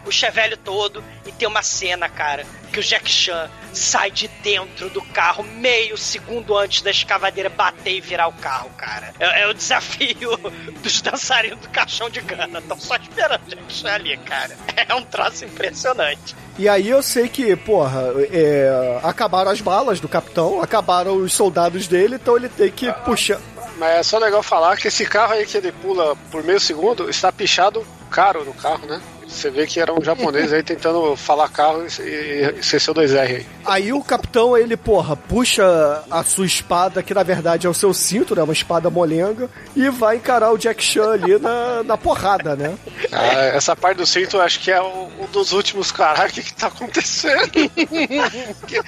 [0.05, 1.03] o Chevelle todo.
[1.25, 5.97] E tem uma cena, cara, que o Jack Chan sai de dentro do carro meio
[5.97, 9.15] segundo antes da escavadeira bater e virar o carro, cara.
[9.19, 10.37] É, é o desafio
[10.83, 12.59] dos dançarinos do caixão de Gana.
[12.59, 14.55] Estão só esperando o Jack Chan ali, cara.
[14.87, 16.35] É um troço impressionante.
[16.57, 21.87] E aí eu sei que, porra, é, acabaram as balas do capitão, acabaram os soldados
[21.87, 23.39] dele, então ele tem que puxar.
[23.81, 27.09] Mas é só legal falar que esse carro aí que ele pula por meio segundo
[27.09, 29.01] está pichado caro no carro, né?
[29.31, 33.19] Você vê que era um japonês aí tentando falar carro e, e, ser seu 2R
[33.19, 33.45] aí.
[33.65, 37.93] Aí o capitão, ele, porra, puxa a sua espada, que na verdade é o seu
[37.93, 38.43] cinto, né?
[38.43, 42.77] Uma espada molenga, e vai encarar o Jack Chan ali na, na porrada, né?
[43.11, 46.33] Ah, essa parte do cinto eu acho que é um um dos últimos caralho, o
[46.33, 47.51] que, tá acontecendo?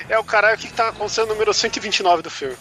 [0.10, 2.56] É o caralho, que, tá acontecendo no número 129 do filme.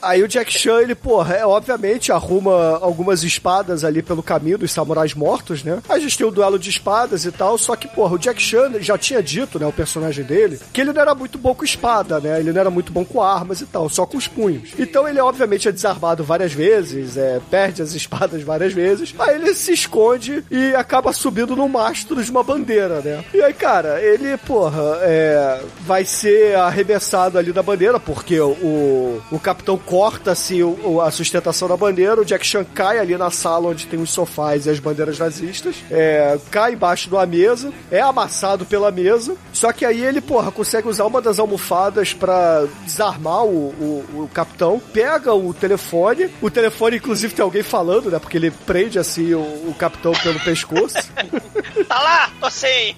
[0.00, 4.72] Aí o Jack Chan, ele, porra, é, obviamente arruma algumas espadas ali pelo caminho dos
[4.72, 5.82] samurais mortos, né?
[5.88, 8.72] A gente tem o duelo de espadas e tal, só que, porra, o Jack Chan
[8.80, 12.20] já tinha dito, né, o personagem dele, que ele não era muito bom com espada,
[12.20, 12.40] né?
[12.40, 14.70] Ele não era muito bom com armas e tal, só com os punhos.
[14.78, 19.54] Então ele, obviamente, é desarmado várias vezes, é, perde as espadas várias vezes, aí ele
[19.54, 23.24] se esconde e acaba subindo no mastro de uma bandeira, né?
[23.34, 29.38] E aí, cara, ele, porra, é, vai ser arremessado ali da bandeira, porque o, o
[29.38, 33.68] capitão corta assim o- a sustentação da bandeira, o Jack Chan cai ali na sala
[33.68, 38.00] onde tem os sofás e as bandeiras nazistas, é, cai embaixo de uma mesa, é
[38.00, 43.44] amassado pela mesa, só que aí ele, porra, consegue usar uma das almofadas pra desarmar
[43.44, 48.36] o, o, o capitão, pega o telefone, o telefone inclusive tem alguém falando, né, porque
[48.36, 50.96] ele prende assim o, o capitão pelo pescoço.
[51.88, 52.96] Tá lá, tô sem.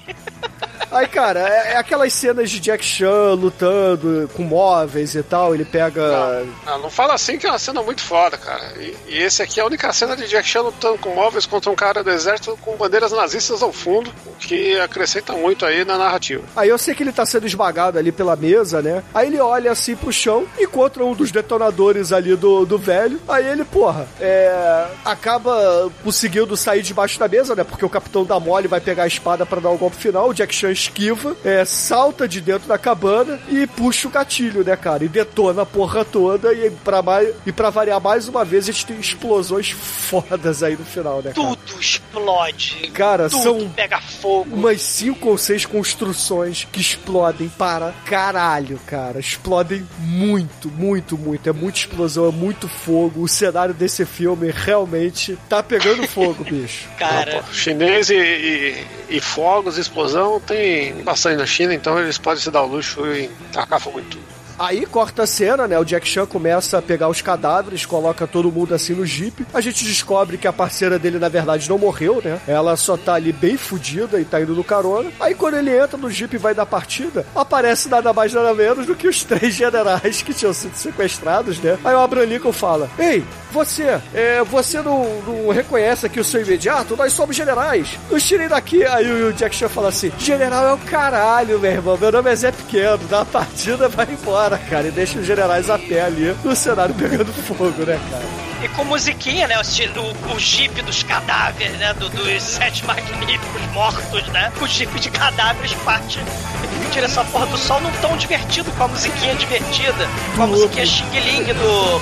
[0.91, 5.53] Aí, cara, é, é aquelas cenas de Jack Chan lutando com móveis e tal.
[5.53, 6.45] Ele pega.
[6.65, 8.73] Ah, não fala assim que é uma cena muito foda, cara.
[8.79, 11.71] E, e esse aqui é a única cena de Jack Chan lutando com móveis contra
[11.71, 15.99] um cara do exército com bandeiras nazistas ao fundo, o que acrescenta muito aí na
[15.99, 16.43] narrativa.
[16.57, 19.03] Aí eu sei que ele tá sendo esmagado ali pela mesa, né?
[19.15, 23.21] Aí ele olha assim pro chão, encontra um dos detonadores ali do, do velho.
[23.29, 27.65] Aí ele, porra, é, acaba conseguindo sair debaixo da mesa, né?
[27.65, 30.29] Porque o capitão da mole vai pegar a espada pra dar o golpe final.
[30.29, 34.77] O Jack Chan esquiva, é, salta de dentro da cabana e puxa o gatilho, né,
[34.77, 35.05] cara?
[35.05, 36.53] E detona a porra toda.
[36.53, 40.77] E pra, mais, e pra variar mais uma vez, a gente tem explosões fodas aí
[40.77, 41.33] no final, né?
[41.33, 41.49] Cara?
[41.49, 42.91] Tudo explode.
[42.93, 44.55] Cara, tudo são pega fogo.
[44.55, 49.21] umas cinco ou seis construções que explodem para caralho, cara.
[49.21, 51.49] Explodem muito, muito, muito.
[51.49, 53.23] É muita explosão, é muito fogo.
[53.23, 56.89] O cenário desse filme realmente tá pegando fogo, bicho.
[56.99, 58.87] Cara, chinês e, e,
[59.17, 63.29] e fogos, explosão, tem bastante na China, então eles podem se dar o luxo e
[63.53, 64.34] tacar fogo em tudo.
[64.59, 65.79] Aí corta a cena, né?
[65.79, 69.47] O Jack Chan começa a pegar os cadáveres, coloca todo mundo assim no jeep.
[69.53, 72.41] A gente descobre que a parceira dele, na verdade, não morreu, né?
[72.47, 75.11] Ela só tá ali bem fudida e tá indo no carona.
[75.21, 78.87] Aí quando ele entra no jeep e vai dar partida, aparece nada mais nada menos
[78.87, 81.79] do que os três generais que tinham sido sequestrados, né?
[81.85, 83.25] Aí o Abraham Lincoln fala: Ei,
[83.55, 86.97] você, é, você não, não reconhece aqui o seu imediato?
[86.97, 87.97] Nós somos generais.
[88.11, 88.85] Nos tirem daqui.
[88.85, 91.97] Aí o Jack Chan fala assim: General é o caralho, meu irmão.
[91.97, 92.99] Meu nome é Zé Pequeno.
[93.09, 94.87] Dá partida, vai embora, cara.
[94.89, 98.45] E deixa os generais a pé ali no cenário pegando fogo, né, cara?
[98.63, 99.57] e com musiquinha, né?
[99.59, 99.61] O,
[100.01, 101.93] o, o jeep dos cadáveres, né?
[101.95, 104.51] do- dos sete magníficos mortos, né?
[104.61, 108.85] O jeep de cadáveres parte em direção à porra do sol num tom divertido, com
[108.85, 112.01] a musiquinha divertida, com a musiquinha xing-ling do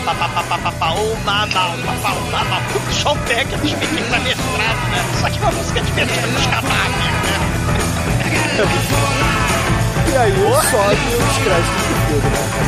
[2.79, 5.05] o John Becker dos pequenos mestrado, né?
[5.21, 8.43] Só que uma música divertida dos cadáveres, né?
[10.13, 10.33] E aí
[10.71, 12.67] sobe os créditos ดูไปแล้วกัน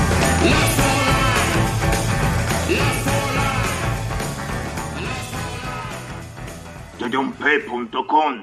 [7.39, 8.35] ะพศผมทุกคน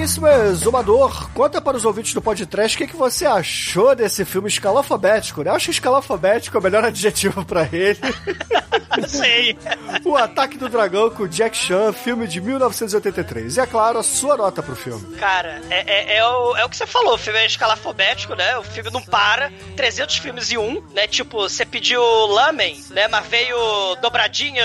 [0.00, 4.24] agora, caríssimo exumador, conta para os ouvintes do podcast o que, que você achou desse
[4.24, 5.50] filme escalafobético, né?
[5.50, 7.98] Eu acho que escalafobético é o melhor adjetivo pra ele.
[9.06, 9.56] Sei.
[10.04, 13.56] o Ataque do Dragão com Jack Chan, filme de 1983.
[13.56, 15.16] E é claro, a sua nota pro filme.
[15.16, 18.56] Cara, é, é, é o, é o que você falou, o filme é escalafobético, né?
[18.58, 21.06] O filme não para, 300 filmes em um, né?
[21.06, 23.06] Tipo, você pediu lamen, né?
[23.08, 23.56] Mas veio
[23.96, 24.64] dobradinha,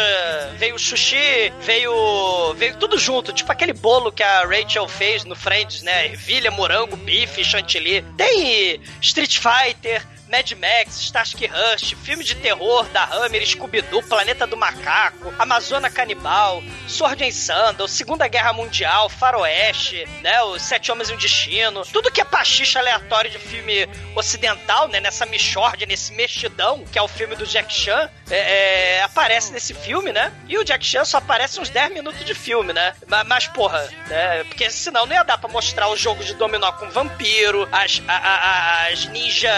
[0.57, 5.81] veio sushi, veio veio tudo junto, tipo aquele bolo que a Rachel fez no Friends,
[5.81, 6.07] né?
[6.07, 8.03] Ervilha, morango, bife, chantilly.
[8.17, 10.05] Tem Street Fighter,
[10.35, 16.61] Mad Max, Starsky Rush, filme de terror da Hammer, Scooby-Doo, Planeta do Macaco, Amazona Canibal,
[16.89, 22.11] Sword and Sandal, Segunda Guerra Mundial, Faroeste, né, os Sete Homens e um Destino, tudo
[22.11, 27.07] que é pachicha aleatório de filme ocidental, né, nessa mixórdia, nesse mexidão, que é o
[27.07, 31.19] filme do Jack Chan, é, é, aparece nesse filme, né, e o Jack Chan só
[31.19, 35.23] aparece uns 10 minutos de filme, né, mas, mas porra, né, porque senão não ia
[35.23, 39.49] dar pra mostrar os jogos de dominó com vampiro, as, a, a, as ninja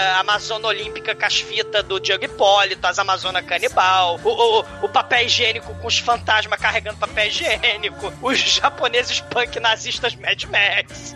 [0.67, 5.25] Amazona Olímpica com as fitas do Diego Hipólito, as Amazona Canibal, o, o, o papel
[5.25, 11.15] higiênico com os fantasmas carregando papel higiênico, os japoneses punk nazistas Mad Max,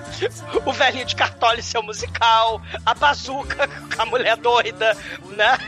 [0.64, 4.96] o velhinho de cartola e seu musical, a bazuca com a mulher doida,
[5.36, 5.58] né?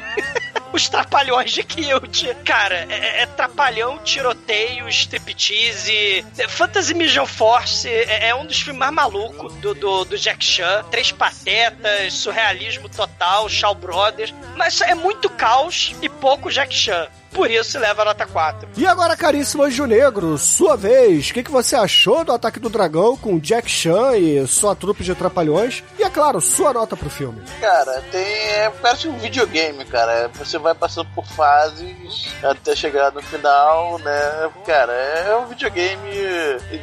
[0.73, 2.25] Os trapalhões de Kilt.
[2.45, 6.25] Cara, é, é trapalhão, tiroteio, striptease.
[6.39, 10.45] é, Fantasy Mission Force é, é um dos filmes mais malucos do, do, do Jack
[10.45, 10.85] Chan.
[10.91, 14.33] Três patetas, surrealismo total, Shaw Brothers.
[14.57, 17.09] Mas é muito caos e pouco Jack Chan.
[17.33, 18.69] Por isso leva a nota 4.
[18.77, 22.69] E agora, caríssimo Anjo Negro, sua vez, o que, que você achou do Ataque do
[22.69, 25.85] Dragão com Jack Chan e sua trupe de trapalhões?
[25.99, 27.41] E é claro, sua nota pro filme.
[27.61, 28.21] Cara, tem.
[28.21, 30.29] É, parece um videogame, cara.
[30.35, 34.51] Você vai passando por fases até chegar no final, né?
[34.67, 36.11] Cara, é um videogame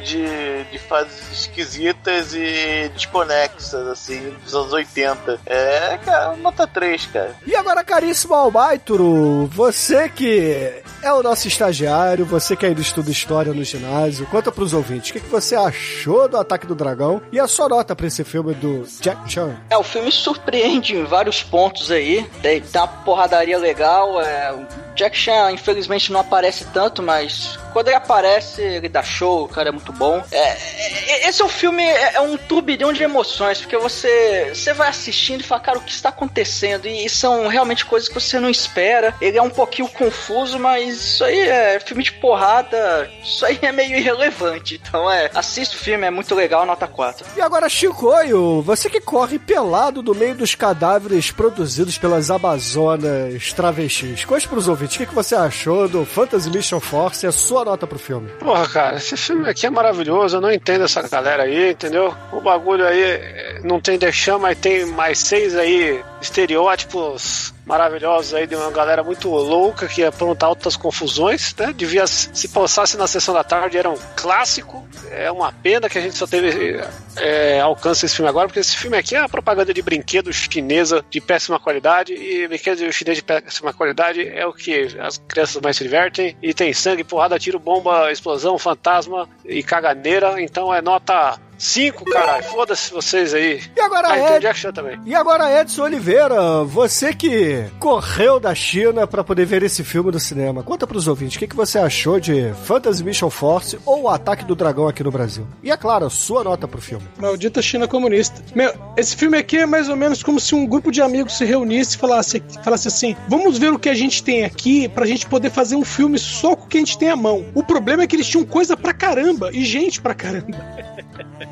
[0.04, 5.40] de, de fases esquisitas e desconexas, assim, dos anos 80.
[5.44, 7.36] É, cara, nota 3, cara.
[7.46, 13.52] E agora, caríssimo Albaituro, você que é o nosso estagiário, você que ainda estuda história
[13.52, 17.38] no ginásio, conta pros ouvintes, o que, que você achou do Ataque do Dragão e
[17.38, 19.56] a sua nota pra esse filme do Jack Chan?
[19.70, 22.28] É, o filme surpreende em vários pontos aí.
[22.42, 24.20] Tem, tem uma porradaria legal.
[24.20, 24.54] É,
[24.98, 29.68] Jack Chan, infelizmente, não aparece tanto, mas quando ele aparece, ele dá show, o cara
[29.68, 30.20] é muito bom.
[30.32, 34.72] É, é, esse é um filme, é, é um turbilhão de emoções, porque você, você
[34.72, 36.88] vai assistindo e fala, cara, o que está acontecendo?
[36.88, 39.14] E, e são realmente coisas que você não espera.
[39.20, 43.70] Ele é um pouquinho confuso, mas isso aí é filme de porrada, isso aí é
[43.70, 44.80] meio irrelevante.
[44.82, 47.26] Então é, assista o filme, é muito legal, nota 4.
[47.36, 54.24] E agora, Chicoio, você que corre pelado no meio dos cadáveres produzidos pelas Amazonas travestis,
[54.24, 57.64] conte pros ouvintes, o que, que você achou do Fantasy Mission Force e a sua
[57.64, 58.28] nota pro filme?
[58.38, 62.14] Porra, cara, esse filme aqui é maravilhoso, eu não entendo essa galera aí, entendeu?
[62.32, 68.46] O bagulho aí eh, não tem Chama, mas tem mais seis aí estereótipos maravilhosos aí
[68.46, 71.72] de uma galera muito louca que ia aprontar altas confusões, né?
[71.76, 74.88] Devia, se passasse na sessão da tarde, era um clássico.
[75.10, 76.80] É uma pena que a gente só teve
[77.16, 81.04] é, alcance esse filme agora, porque esse filme aqui é uma propaganda de brinquedo chinesa
[81.10, 85.76] de péssima qualidade, e brinquedo chinês de péssima qualidade é o que as crianças mais
[85.76, 91.38] se divertem, e tem sangue, porrada, tiro, bomba, explosão, fantasma e caganeira, então é nota
[91.58, 92.44] 5, caralho.
[92.44, 93.60] Foda-se vocês aí.
[93.76, 94.24] E agora, ah, Ed...
[94.24, 95.00] então Jack Chan também.
[95.04, 100.20] E agora, Edson Oliveira, você que correu da China pra poder ver esse filme no
[100.20, 104.08] cinema, conta pros ouvintes o que, que você achou de Fantasy Mission Force ou o
[104.08, 105.46] Ataque do Dragão aqui no Brasil.
[105.62, 107.04] E é claro, sua nota pro filme.
[107.18, 108.42] Maldita China comunista.
[108.54, 111.44] Meu, esse filme aqui é mais ou menos como se um grupo de amigos se
[111.44, 115.26] reunisse e falasse, falasse assim: vamos ver o que a gente tem aqui pra gente
[115.26, 117.46] poder fazer um filme só com o que a gente tem à mão.
[117.54, 120.58] O problema é que eles tinham coisa pra caramba e gente pra caramba.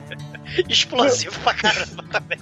[0.68, 2.38] Explosivo pra caramba também.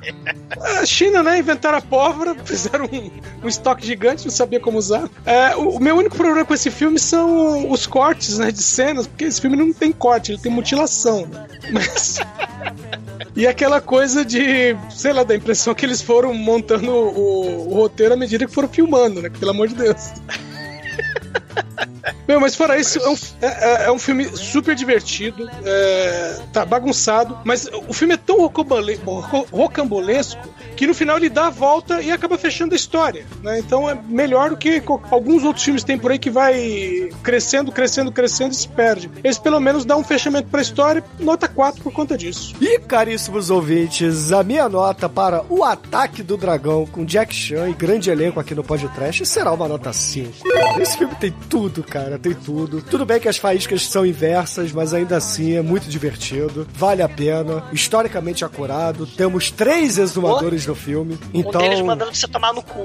[0.61, 1.39] A China, né?
[1.39, 3.11] Inventaram a pólvora, fizeram um,
[3.45, 5.09] um estoque gigante, não sabia como usar.
[5.25, 8.51] É, o, o meu único problema com esse filme são os cortes, né?
[8.51, 11.27] De cenas, porque esse filme não tem corte, ele tem mutilação.
[11.27, 11.47] Né?
[11.73, 12.19] Mas.
[13.37, 18.15] E aquela coisa de, sei lá, da impressão que eles foram montando o, o roteiro
[18.15, 19.29] à medida que foram filmando, né?
[19.29, 20.13] Pelo amor de Deus.
[22.29, 26.65] Meu, mas fora isso, é um, é, é- é um filme super divertido, é, tá
[26.65, 30.41] bagunçado, mas o filme é tão rocambole- ro- rocambolesco
[30.77, 33.59] que no final ele dá a volta e acaba fechando a história, né?
[33.61, 37.71] Então é melhor do que alguns outros filmes que tem por aí que vai crescendo,
[37.71, 39.09] crescendo, crescendo e se perde.
[39.23, 42.55] Esse pelo menos dá um fechamento pra história, nota 4 por conta disso.
[42.61, 47.73] E caríssimos ouvintes, a minha nota para O Ataque do Dragão com Jack Chan e
[47.73, 50.43] grande elenco aqui no podcast será uma nota 5.
[50.49, 50.83] cara.
[50.83, 52.83] Esse filme tem tudo, cara, tem tudo.
[52.83, 57.09] Tudo bem que as faíscas são inversas, mas ainda assim é muito divertido, vale a
[57.09, 59.07] pena, historicamente acurado.
[59.07, 61.61] Temos três exumadores no filme, então.
[61.61, 62.81] Um deles mandando você tomar no cu.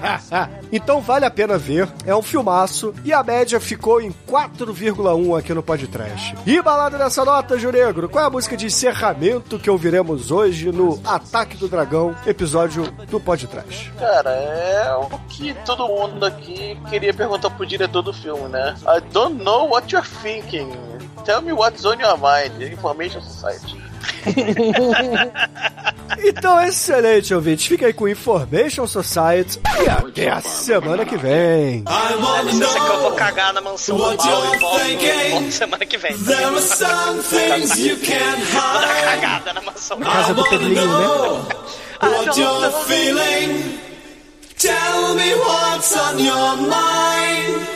[0.72, 5.54] então vale a pena ver, é um filmaço e a média ficou em 4,1 aqui
[5.54, 6.34] no podcast.
[6.46, 10.70] E balada nessa nota, Júlio Negro, qual é a música de encerramento que ouviremos hoje
[10.70, 13.90] no Ataque do Dragão, episódio do podcast?
[13.98, 18.74] Cara, é o que todo mundo aqui queria perguntar pro diretor do filme, né?
[18.86, 20.70] I don't know what you're thinking.
[21.24, 22.60] Tell me what's on your mind.
[22.62, 23.82] Information Society.
[26.22, 27.68] Então, excelente, ouvinte.
[27.68, 31.82] Fica aí com Information Society e até a semana que vem.
[31.82, 36.16] Dá licença que eu vou cagar na mansão do mal e volto, semana que vem.
[36.18, 39.04] There are some things you can't Vou dar hide.
[39.20, 41.06] cagada na mansão do Casa do Pedrinho, né?
[42.02, 43.78] What you're feeling.
[44.58, 47.66] Tell me what's on your mind.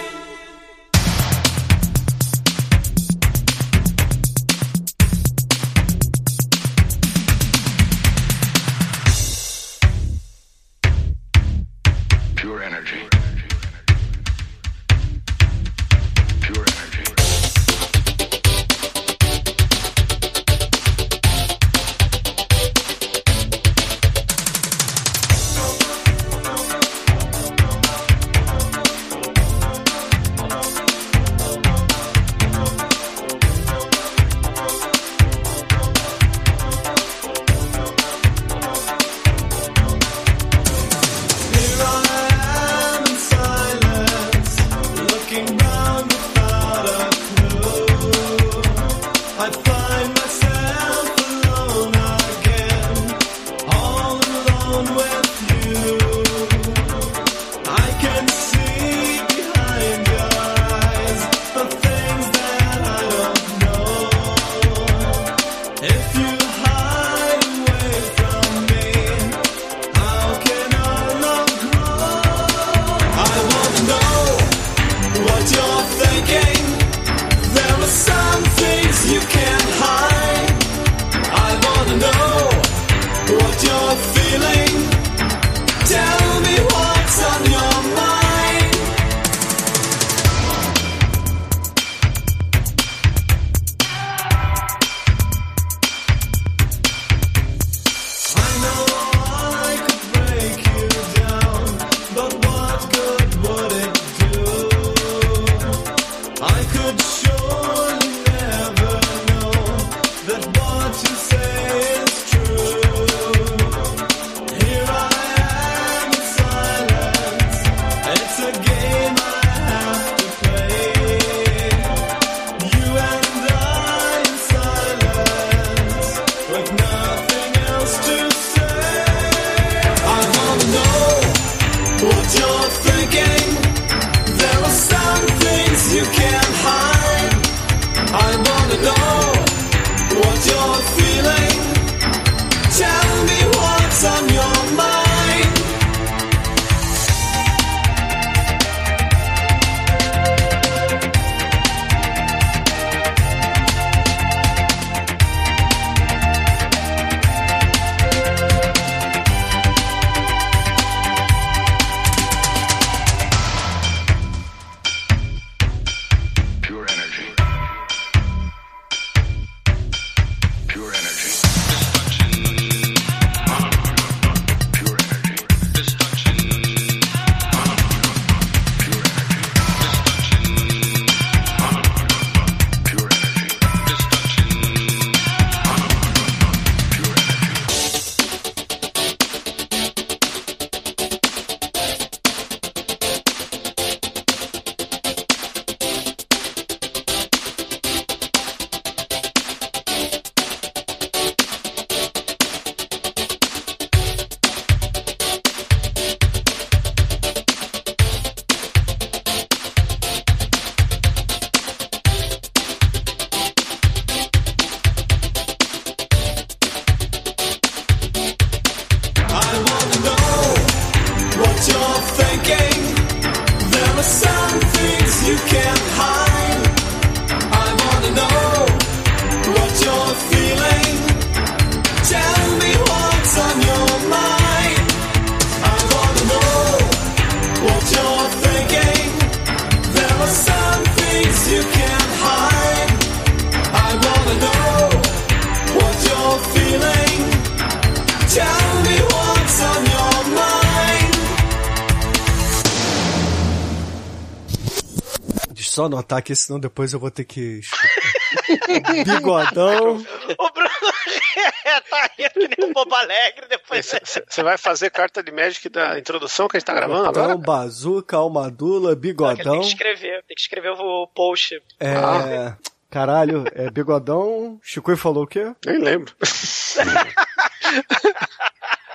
[255.89, 257.61] Anotar aqui, senão depois eu vou ter que.
[259.05, 259.97] Bigodão.
[259.97, 260.71] O Bruno
[261.91, 263.93] tá rindo que nem um bobo alegre depois.
[264.29, 267.39] Você vai fazer carta de Magic da introdução que a gente tá gravando Bigodão, agora?
[267.39, 269.61] bazuca, almadula, Ele tem bigodão.
[269.61, 271.61] que escrever, tem que escrever o post.
[271.81, 272.55] É.
[272.91, 274.59] Caralho, é bigodão.
[274.63, 275.53] Chico falou o quê?
[275.67, 276.15] Nem lembro.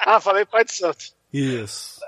[0.05, 1.05] ah, falei Pai de Santo.
[1.31, 1.99] Isso.